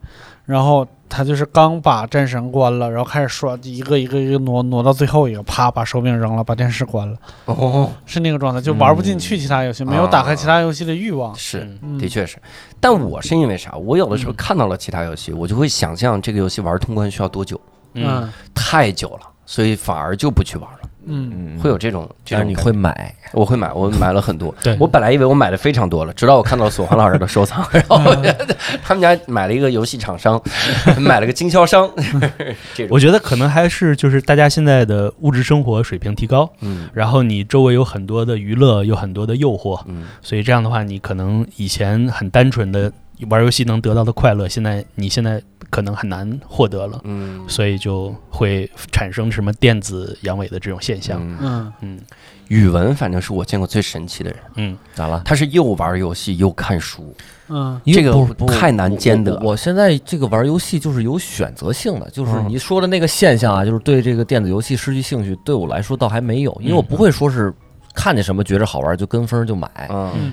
[0.48, 11.36] 然后他就是刚把战神关了，然后开始刷一个一个一个挪挪到最后一个，啪把手柄扔了，把电视关了，哦，是那个状态，就玩不进去其他游戏，没有打开其他游戏的欲望。
[11.36, 12.38] 是，嗯的确是。
[12.80, 13.76] 但我是因为啥？
[13.76, 17.60] 我有的时候看到了其他游戏，我就会想象这个游戏玩通关需要多久，
[17.94, 20.87] 嗯太久了，所以反而就不去玩了。
[21.08, 21.32] 嗯。
[21.36, 24.54] 嗯会有这种，这但是你感会买，我会买，我买了很多。
[24.62, 24.78] 对。
[24.80, 30.42] 我本来以为我买的非常多了，直到我看到索华老师的收藏，然后我觉得他们家买了一个游戏厂商，
[31.00, 31.90] 买了个经销商，
[32.76, 32.90] 这种。
[32.92, 36.88] 我觉得可能还是就是大家现在的物质生活水平提高，嗯。
[36.94, 40.06] 然后你周围有很多的娱乐，有很多的诱惑，嗯。
[40.22, 42.92] 所以这样的话，你可能以前很单纯的
[43.30, 47.44] 玩游戏能得到的快乐，现在你现在可能很难获得了，嗯。
[47.48, 51.20] 所以就会产生什么电子阳痿的这种现象。
[51.22, 51.74] 嗯，嗯。
[51.82, 52.00] 嗯
[52.48, 55.22] 语文反正是我见过最神奇的人，嗯，咋了？
[55.26, 57.14] 他是又玩游戏又看书，
[57.50, 57.82] 嗯。
[57.86, 59.34] 这个太难兼得。
[59.40, 62.46] 我我现在这个玩游戏就是有选择性的，就是嗯。
[62.48, 67.54] 你说的那个现象啊，就是对这个电子游戏失去兴趣，对我来说倒还没有，因为我不会说是
[67.98, 69.68] 看见什么觉着好玩就跟风就买。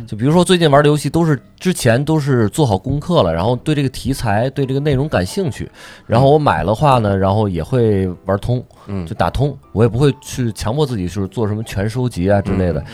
[0.06, 5.70] 就比如说最近玩的游戏都是之前都是做好功课了，然后对这个题材、对这个内容感兴趣，
[6.06, 9.06] 然后我买了话呢，然后也会玩通，嗯。
[9.06, 12.84] 就打通，我也不会去强迫自己就是做什么全收集啊之类的，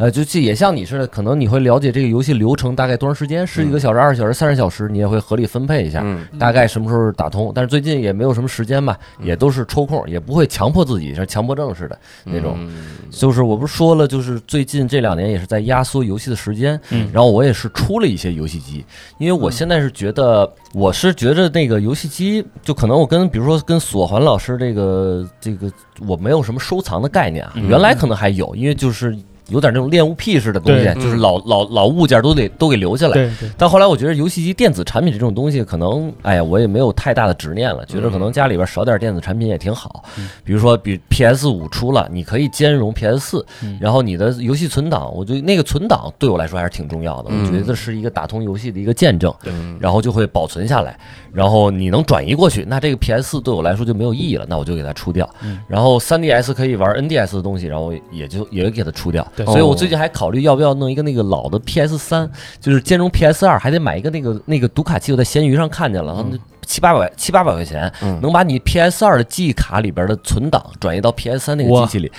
[0.00, 6.00] 呃，就这也像你似的，可能你会了解这个游戏流程大概多长时间，十几个小时、二十小时、三十小时，你也会合理分配一下。
[6.02, 6.26] 嗯。
[6.38, 12.54] 大概什么时候打通，但是最近也没有什么时间吧，也都是抽空，也不会强迫自己，像强迫症似的那种。
[12.58, 12.70] 嗯。
[13.10, 18.82] 就是我不是说了，就是最近这两年也是在压缩游戏的时间，嗯然后我也是出了一些游戏机，
[19.18, 25.70] 因为我现在是觉得，我是觉得那个游戏机，就可能我跟比如说跟索环老师这个这个，
[26.06, 27.68] 我没有什么收藏的概念啊，嗯。
[27.68, 29.14] 原来可能还有，因为就是
[29.50, 33.30] 有点那种恋物癖似的东西，就是老老老物件都得都给留下来。
[33.58, 40.04] 但后来我觉得游戏机电子产品这种东西，可能哎呀，我也没有太大的执念了，觉得可能家里边少点电子产品也挺好。
[40.18, 49.32] 嗯比如说，比 PS 五出了，你可以兼容 PS 四、嗯然后你的游戏存档，我觉得那个存档对我来说还是挺重要的，嗯我觉得是一个打通游戏的一个见证。
[49.44, 50.98] 嗯然后就会保存下来，
[51.32, 55.28] 然后你能转移过去，那这个 PS 四对我来说就没有意义了，那我就给它出掉。
[55.42, 59.26] 嗯然后 3DS 可以玩 NDS 的东西，然后也就也给它出掉。
[59.44, 62.30] 对所以我最近还考虑要不要弄一个那个老的 PS 三，
[62.60, 72.12] 就是兼容 PS 二，还得买一个那个那个读卡器，我在闲鱼上看见了，嗯七八百七八百块钱，嗯能把你 PS 二的记忆卡里边的存档转移到 PS 三那个机器里。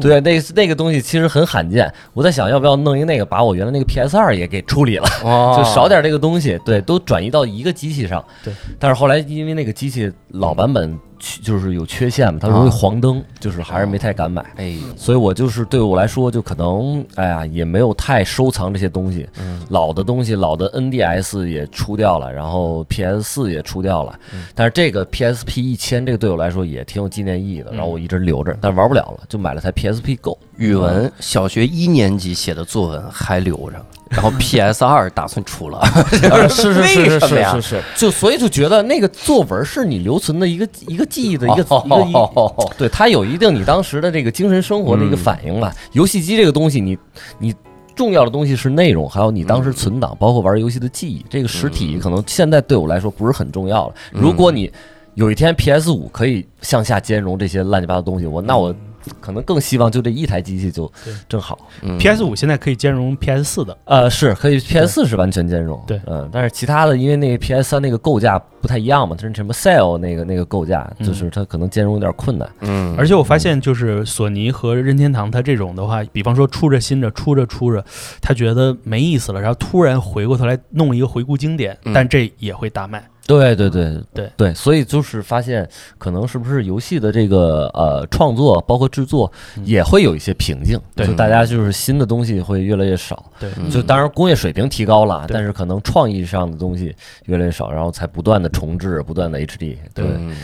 [0.00, 1.92] 对，那个那个东西其实很罕见。
[2.14, 8.24] 我在想要不要弄一个那个，把我原来那个 PS 二也给处理了，哦就少点这个东西，对，都转移到一个机器上。
[8.42, 10.98] 对，但是后来因为那个机器老版本缺
[11.42, 14.44] 就是有缺陷嘛，它容易啊黄灯，就是还是没太敢买。
[14.56, 19.28] 哎，所以我就是对我来说，就可能哎呀，也没有太收藏这些东西。
[19.40, 30.38] 嗯老的东西，老的 NDS 也出掉了，然后 PS 四也出掉了，嗯但是这个 PSP 一千，这个对我来说也挺有纪念意义的，然后我一直留着，但玩不了了，就买了台 PSP Go。
[30.56, 35.88] 语文小学一年级写的作文还留着，然后 PS 二打算出了，啊
[36.48, 45.74] 是是为是是是是是，就所以就觉得那个作文是你留存的一个一个记忆的一个一个对它有一定你当时的这个精神生活的一个反应吧。
[45.92, 46.96] 游戏机这个东西，你
[47.38, 47.54] 你。
[47.96, 51.26] 重要的东西是内容，还有你当时存档，包括玩游戏的记忆。
[51.28, 53.94] 这个实体可能现在对我来说不是很重要了。
[54.12, 54.70] 如果你
[55.14, 58.72] 有一天 PS 五可以向下兼容这些乱七八糟东西，我那我
[59.20, 60.90] 可能更希望就这一台机器就
[61.28, 61.58] 正好。
[61.82, 61.96] 嗯。
[61.98, 66.00] PS 五现在可以兼容 PS 四的，呃，是可以 PS 四是完全兼容，对。
[66.06, 72.48] 嗯，但是其他的因为那个 PS 三那个构架不太一样嘛，它是什么 Cell 那个那个构架，嗯就是它可能兼容有点困难。
[72.60, 77.84] 嗯，而且我发现，就是索尼和任天堂，它这种的话，比方说出着新的，出着出着，
[78.20, 81.92] 他觉得没意思了，然后突然回过头来弄一个回顾经典，嗯。
[81.92, 83.02] 但这也会大卖。
[83.28, 85.68] 对对对对对，所以就是发现，
[85.98, 93.30] 可能是不是游戏的这个呃创作，包括制作，嗯也会有一些瓶颈，对就大家就是新的东西会越来越少。
[93.38, 96.96] 对，嗯就当然工业水平提高了，对但是可能创意上的东西
[97.26, 99.76] 越来越少，然后才不断的重置，不断的 HD。
[99.92, 100.34] 对，嗯，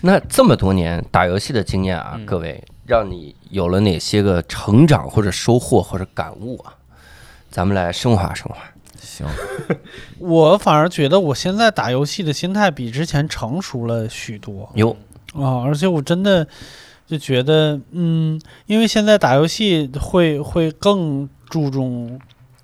[0.00, 6.72] 那这么多年打游戏的经验啊，嗯各位，让你有了哪些个成长或者收获或者感悟啊？
[7.50, 8.56] 咱们来升华升华。
[9.02, 9.26] 行，
[10.18, 14.70] 我反而觉得我现在打游戏的心态比之前成熟了许多。
[14.76, 14.96] 哟，
[15.34, 16.46] 啊，而且我真的
[17.06, 22.18] 就觉得，嗯，因为现在打游戏会会更注重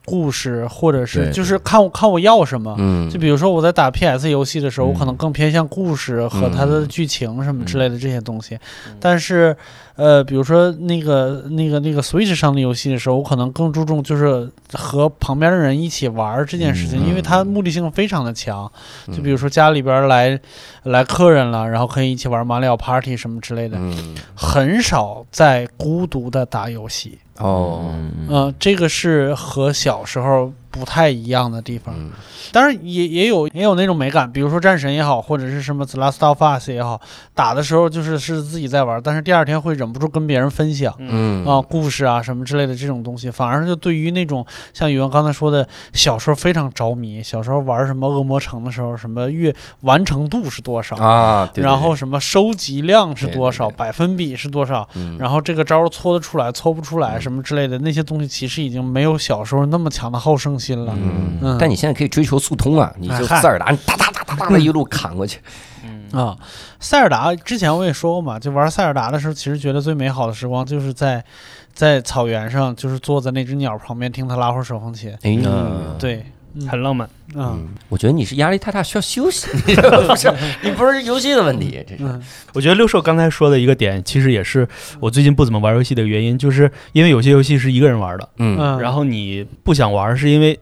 [0.09, 2.75] 故事，或者是就是看我看我要什么。
[2.79, 8.55] 嗯，就比如说我在打 PS 游戏的时候，我可能嗯更偏向故事和它的嗯剧情什么之类的这些东西。
[8.89, 9.57] 嗯但是，
[9.97, 18.71] 呃，比如说那个那个那个 Switch 上的游戏的时候，我可能更注重就是和旁边的人一起玩儿这件事情，嗯因为它目的性非常的强。
[19.07, 20.39] 嗯就比如说家里边儿来
[20.85, 27.19] 来客人了，然后可以一起玩马里奥 Party 什么之类的，嗯，很少在孤独的打游戏。
[27.39, 27.95] 哦，
[28.29, 31.95] 嗯、这个是和小时候不太一样的地方。
[31.99, 32.11] 嗯。
[32.51, 36.99] 当然也也有也有那种美感，比如说战神也好，或者是什么 The Last of Us 也好，
[37.35, 40.95] 打的时候就是是自己在玩，但是第二天会忍不住跟别人分享。
[40.99, 41.45] 嗯。
[41.45, 53.79] 啊，故事啊什么之类的这种东西，反而就对于那种像宇文刚才说的，小时候非常着迷，小时候玩什么恶魔城的时候，什么月完成度是多少，啊，对对然后什么收集量是多少，对对对。
[53.79, 55.19] 百分比是多少，嗯。
[55.19, 57.21] 然后这个招儿搓得出来，搓不出来，嗯。
[57.21, 60.93] 什么之类的那些东西，其实已经没有小时候那么强的好胜心了。
[60.97, 61.39] 嗯。
[61.41, 61.57] 嗯。
[61.61, 65.39] 但你现在可以追求速通啊，你就塞尔达，你哒哒哒哒哒的一路砍过去。
[65.85, 66.09] 嗯。
[66.13, 66.37] 啊，
[66.81, 71.25] 塞尔达之前我也说过嘛，就玩塞尔达的时候，其实觉得最美好的时光就是在
[71.73, 75.13] 在草原上，就是坐在那只鸟旁边听它拉会儿手风琴。
[75.23, 76.25] 哎嗯对，嗯
[76.69, 77.09] 很浪漫。
[77.35, 79.49] 嗯嗯，我觉得你是压力太大，需要休息。
[79.67, 82.05] 你 不是，你不是游戏的问题，这是。
[82.05, 82.21] 嗯
[82.55, 84.67] 我觉得六兽刚才说的一个点，其实也是
[84.99, 90.59] 我最近不怎么玩游戏的原因，就是因为有些游戏是一个人玩的，嗯嗯，然后你不想玩，是因为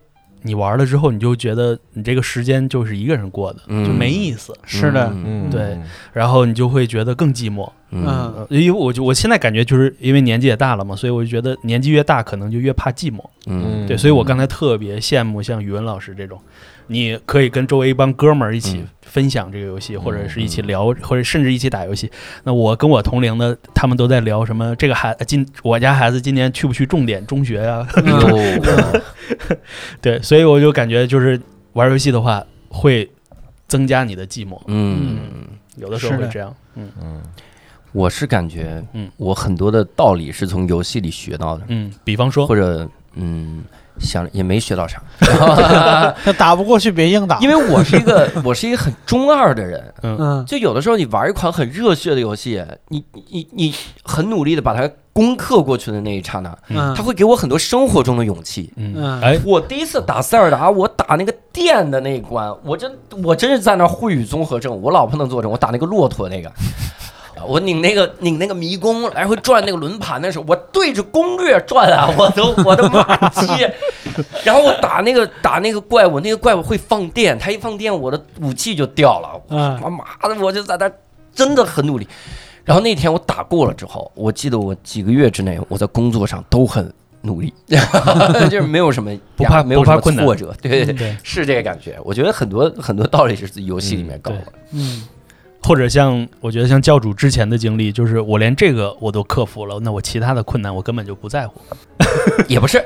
[0.47, 5.51] 你玩了之后，你就觉得你这个时间就是一个人过的，嗯就没意思，是的，嗯。
[5.51, 5.77] 对
[6.13, 7.69] 然后你就会觉得更寂寞。
[7.91, 8.47] 嗯。
[8.49, 13.21] 因为我就我现在感觉就是因为年纪也大了嘛，所以我就觉得年纪越大，可能就越怕寂寞。
[13.47, 13.87] 嗯。
[13.87, 16.41] 对，所以我刚才特别羡慕像语文老师这种，
[16.89, 18.89] 你可以跟周围一帮哥们儿一起嗯。
[19.03, 22.11] 分享这个游戏，或者是一起聊，或者甚至一起打游戏。
[22.43, 24.75] 那我跟我同龄的，他们都在聊什么？
[24.77, 27.87] 这个孩今我家孩子今年去不去重点中学呀、
[30.03, 31.41] 对， 所以我就感觉就是
[31.73, 33.09] 玩游戏的话会
[33.69, 35.19] 增加你的寂寞，嗯，
[35.77, 36.55] 有的时候会这样。
[36.75, 36.91] 嗯。
[37.01, 37.23] 嗯。
[37.93, 39.11] 我是感觉，嗯。
[39.17, 42.47] 我很多的道理是从游戏里学到的，嗯，比方说。
[42.47, 43.65] 或，者嗯，
[43.99, 45.01] 想也没学到啥，
[46.25, 53.75] 那打不过去别硬打，因为我是一个我是一个很中二的人，嗯嗯就有的时候你玩一款很热血的游戏，你你你
[54.05, 58.73] 很努力的把它攻克过去的那一刹那，嗯，它会给我很多生活中的勇气。
[58.77, 62.93] 嗯，嗯哎，我第一次打塞尔达，我打那个电的那一关，我真
[63.25, 66.53] 我真是在那儿秽语综合症，我老婆能作证，我打那个骆驼那个。
[67.47, 73.47] 我拧那个拧那个迷宫来回转那个轮盘的时候，我对着攻略转啊， 我都我的妈鸡！
[74.45, 79.29] 然后我打那个打那个怪物，那个怪物会放电，它一放电，我的武器就掉了。
[79.49, 80.91] 我他妈的，我就在那
[81.35, 82.09] 真的很努力。
[82.65, 86.93] 然后那天我打过了之后，我记得我几个月之内我在工作上都很
[87.23, 87.53] 努力，
[88.51, 91.97] 就是没有什么不怕没有什么不怕困难挫折，对对对，对，是这个感觉。
[92.03, 94.45] 我觉得很多很多道理是游戏里面搞的。
[94.73, 95.07] 嗯
[95.63, 101.61] 或者像我觉得像教主之前的经历，就是我连这个我都克服了，那我其他的困难我根本就不在乎。
[102.47, 102.85] 也不是，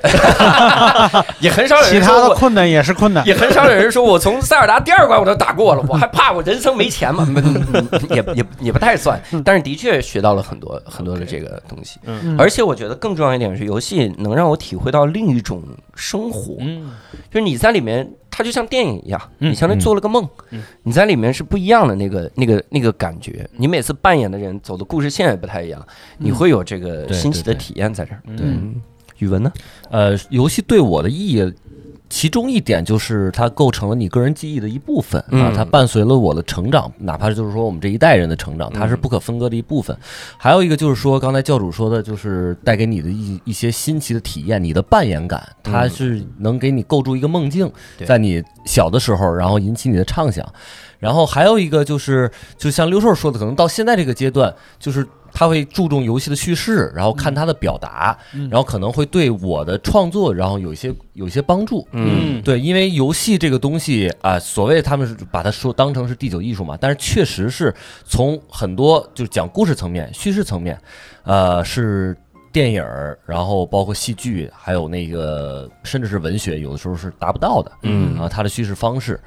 [1.41, 3.27] 也很少有其人说 我，他的困难也是困难。
[3.27, 7.27] 也很少有人说我从塞尔达第二关我都打过了，我还怕我人生没钱吗？
[7.37, 11.99] 嗯也也也不太算，但是的确学到了很多很多的这个东西。
[12.07, 15.63] 嗯而且我觉得更重要一点是，游戏能让我体会到另一种
[15.95, 16.93] 生活，嗯
[17.31, 23.49] 就是你在里面，它就像电影一样，嗯你相当于做了个梦嗯，你在里面是不一样的那个那个那个感觉。
[23.57, 25.85] 你每次扮演的人走的故事线也不太一样，
[26.19, 28.23] 你会有这个新奇的体验在这儿。
[28.27, 28.83] 嗯嗯，
[29.19, 29.53] 语文呢？
[29.91, 31.53] 呃，游戏对我的意义，
[32.11, 39.97] 其中一点就是它构成了你个人记忆的一部分啊嗯，它伴随了我的成长，哪怕就是说我们这一代人的成长，它是不可分割的一部分。
[40.37, 47.71] 还有一个就是说，刚才教主说的，就是带给你的一一些新奇的体验，你的扮演感，它是能给你构筑一个梦境，
[48.05, 50.45] 在你小的时候，然后引起你的畅想。
[50.99, 61.87] 然后还有一个就是，就像六兽说的，可能到现在这个阶段，就是他会注重游戏的叙事，然后看他的表达，嗯然后可能会对我的创作，然后有一些有一些帮助。
[61.93, 67.75] 嗯对，因为游戏这个东西啊、所谓他们是把它说当成是第九艺术嘛，但是确实是
[68.05, 70.79] 从很多就是讲故事层面、叙事层面，
[71.25, 72.17] 呃，是
[72.53, 77.71] 电影儿，然后包括戏剧，还有那个甚至是文学，有的时候是达不到的。
[77.83, 79.21] 嗯啊，它的叙事方式，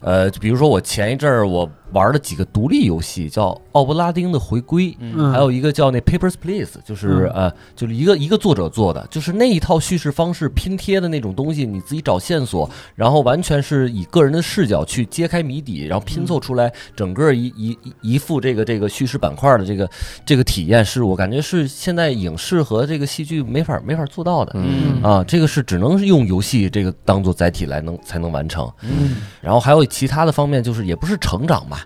[0.00, 5.30] 呃，比如说我前一阵儿我玩了几个独立游戏，叫《奥布拉丁的回归》，嗯。
[5.32, 7.48] 还有一个叫那 Papers Please，就是、嗯。
[7.48, 19.90] 呃，就是一个一个作者做的，就是那一套叙事方式拼贴的那种东西，你自己找线索，然后完全是以个人的视角去揭开谜底，然后拼凑出来整个一一一一副这个这个叙事板块的这个
[20.24, 24.52] 这个体验，是我感觉是现在影视和这个戏剧没法没法做到的。
[24.54, 25.02] 嗯。
[25.02, 28.70] 啊，这个是只能是用游戏这个当做载体来能才能完成。
[28.82, 29.16] 嗯。
[29.40, 31.84] 然后还有其他的方面，就是也不是成长吧，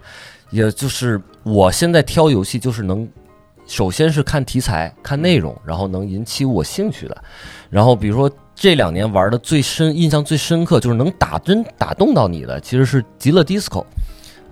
[0.51, 3.09] 也就是我现在挑游戏就是能，
[3.67, 7.25] 首先是看题材、看内容，然后能引起我兴趣的。
[7.71, 13.81] 然后比如说这两年玩的最深、印象最深刻，就是能打真打动到你的，其实是《极乐 DISCO》。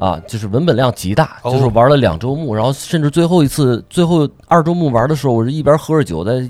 [0.03, 6.41] 啊，就是文本量极大，就是玩了两周目，然后甚至最后一次、最后二周目玩的时候，我是一边喝着酒，在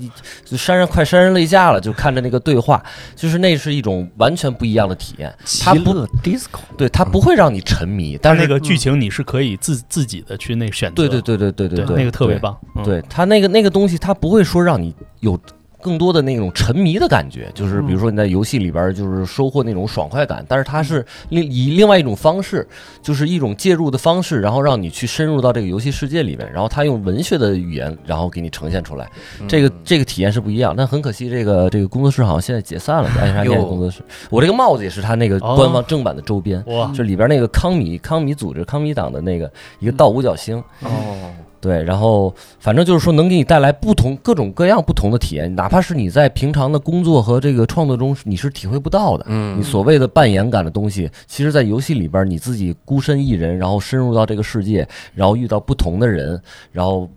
[0.43, 2.83] 就潸然快潸然泪下了，就看着那个对话，
[3.15, 5.31] 就是那是一种完全不一样的体验。
[5.61, 5.93] 它不
[6.23, 12.57] disco，对，它不会让你沉迷，但是但是那个剧情你是可以自自己的去那选择，对对对对对对对，那个特别棒。
[12.75, 12.93] 嗯，对。
[12.93, 15.39] 对它那个那个东西，它不会说让你有
[15.83, 22.65] 更多的那种沉迷的感觉，就是比如说你在游戏里边就是收获那种爽快感，但是它是另以另外一种方式，
[23.01, 29.07] 就是一种介入的方式，然后让你去深入到这个游戏世界里面，然后它用文学的语言，然后给你呈现出来，
[29.47, 30.73] 这个这个体验是不一样。
[30.75, 34.01] 但很可惜，这个这个工作室好像现在解散了，爱沙念哟工作室。
[34.29, 36.63] 我这个帽子也是他那个哦官方正版的周边。
[36.95, 49.23] 就里边那个康米康米组织康米党的那个一个倒五角星，哦，对，然后反正就是说能给你带来不同各种各样不同的体验，哪怕是你在平常的工作和这个创作中你是体会不到的。
[49.29, 54.85] 嗯你所谓的扮演感的东西，其实，在游戏里边你自己孤身一人，然后深入到这个世界，
[55.15, 56.37] 然后遇到不同的人，
[56.73, 57.09] 然后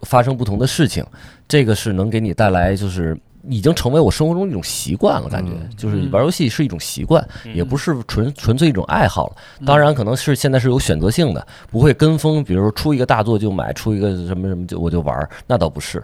[0.00, 1.06] 发生不同的事情，
[1.46, 3.16] 这个是能给你带来就是。
[3.48, 9.36] 已经成为我生活中一种习惯了，感觉嗯就是玩游戏是一种习惯，也不是纯纯粹一种爱好了。
[9.60, 16.02] 嗯当然，可能是现在是有选择性的，不会跟风，比如说出一个大作就买，出一个什么什么就我就玩儿，那倒不是。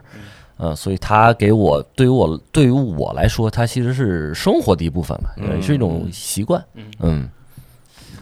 [0.60, 6.60] 嗯，所以它给我对于我对于我来说，它其实是生活的一部分了，也是一种习惯。
[6.98, 7.30] 嗯，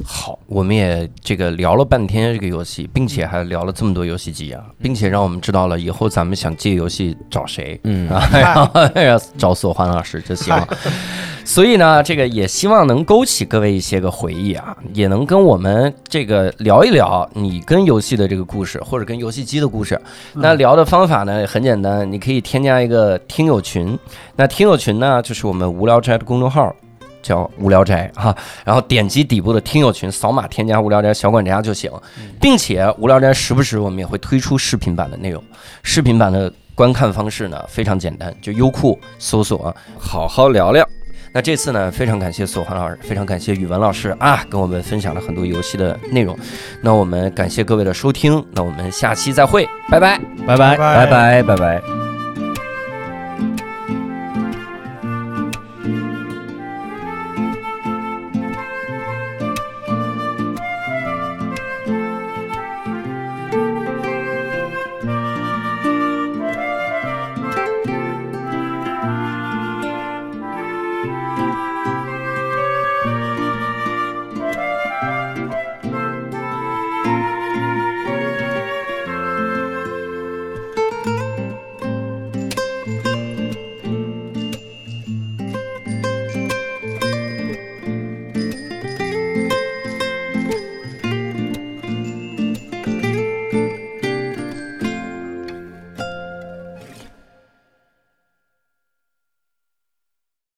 [0.04, 10.68] 好，我们也这个聊了半天这个游戏，并且还聊了这么多游戏机啊，并且让我们知道了以后咱们想借游戏找谁， 嗯啊，然后要找索欢老师就行了。
[11.44, 20.00] 所以呢，这个也希望能勾起各位一些个回忆啊，也能跟我们这个聊一聊你跟游戏的这个故事，或者跟游戏机的故事。
[20.34, 23.98] 那聊的方法呢很简单，你可以添加一个听友群，
[24.34, 26.74] 那听友群呢就是我们无聊斋的公众号。
[27.26, 28.34] 叫无聊斋哈，
[28.64, 31.90] 然后点击底部的听友群，扫码添加无聊斋小管家就行，
[32.40, 35.42] 并且无聊斋时不时我们也会推出视频版的内容，
[35.82, 40.86] 视频版的观看方式呢非常简单，就优酷搜索“好好聊聊”。
[41.34, 46.34] 那这次呢，非常感谢索环老师，非常感谢语文老师啊，跟我们分享了很多游戏的内容。
[46.80, 50.18] 那我们感谢各位的收听，那我们下期再会，拜拜。
[50.46, 50.76] 拜拜。
[50.76, 52.05] 拜拜拜拜。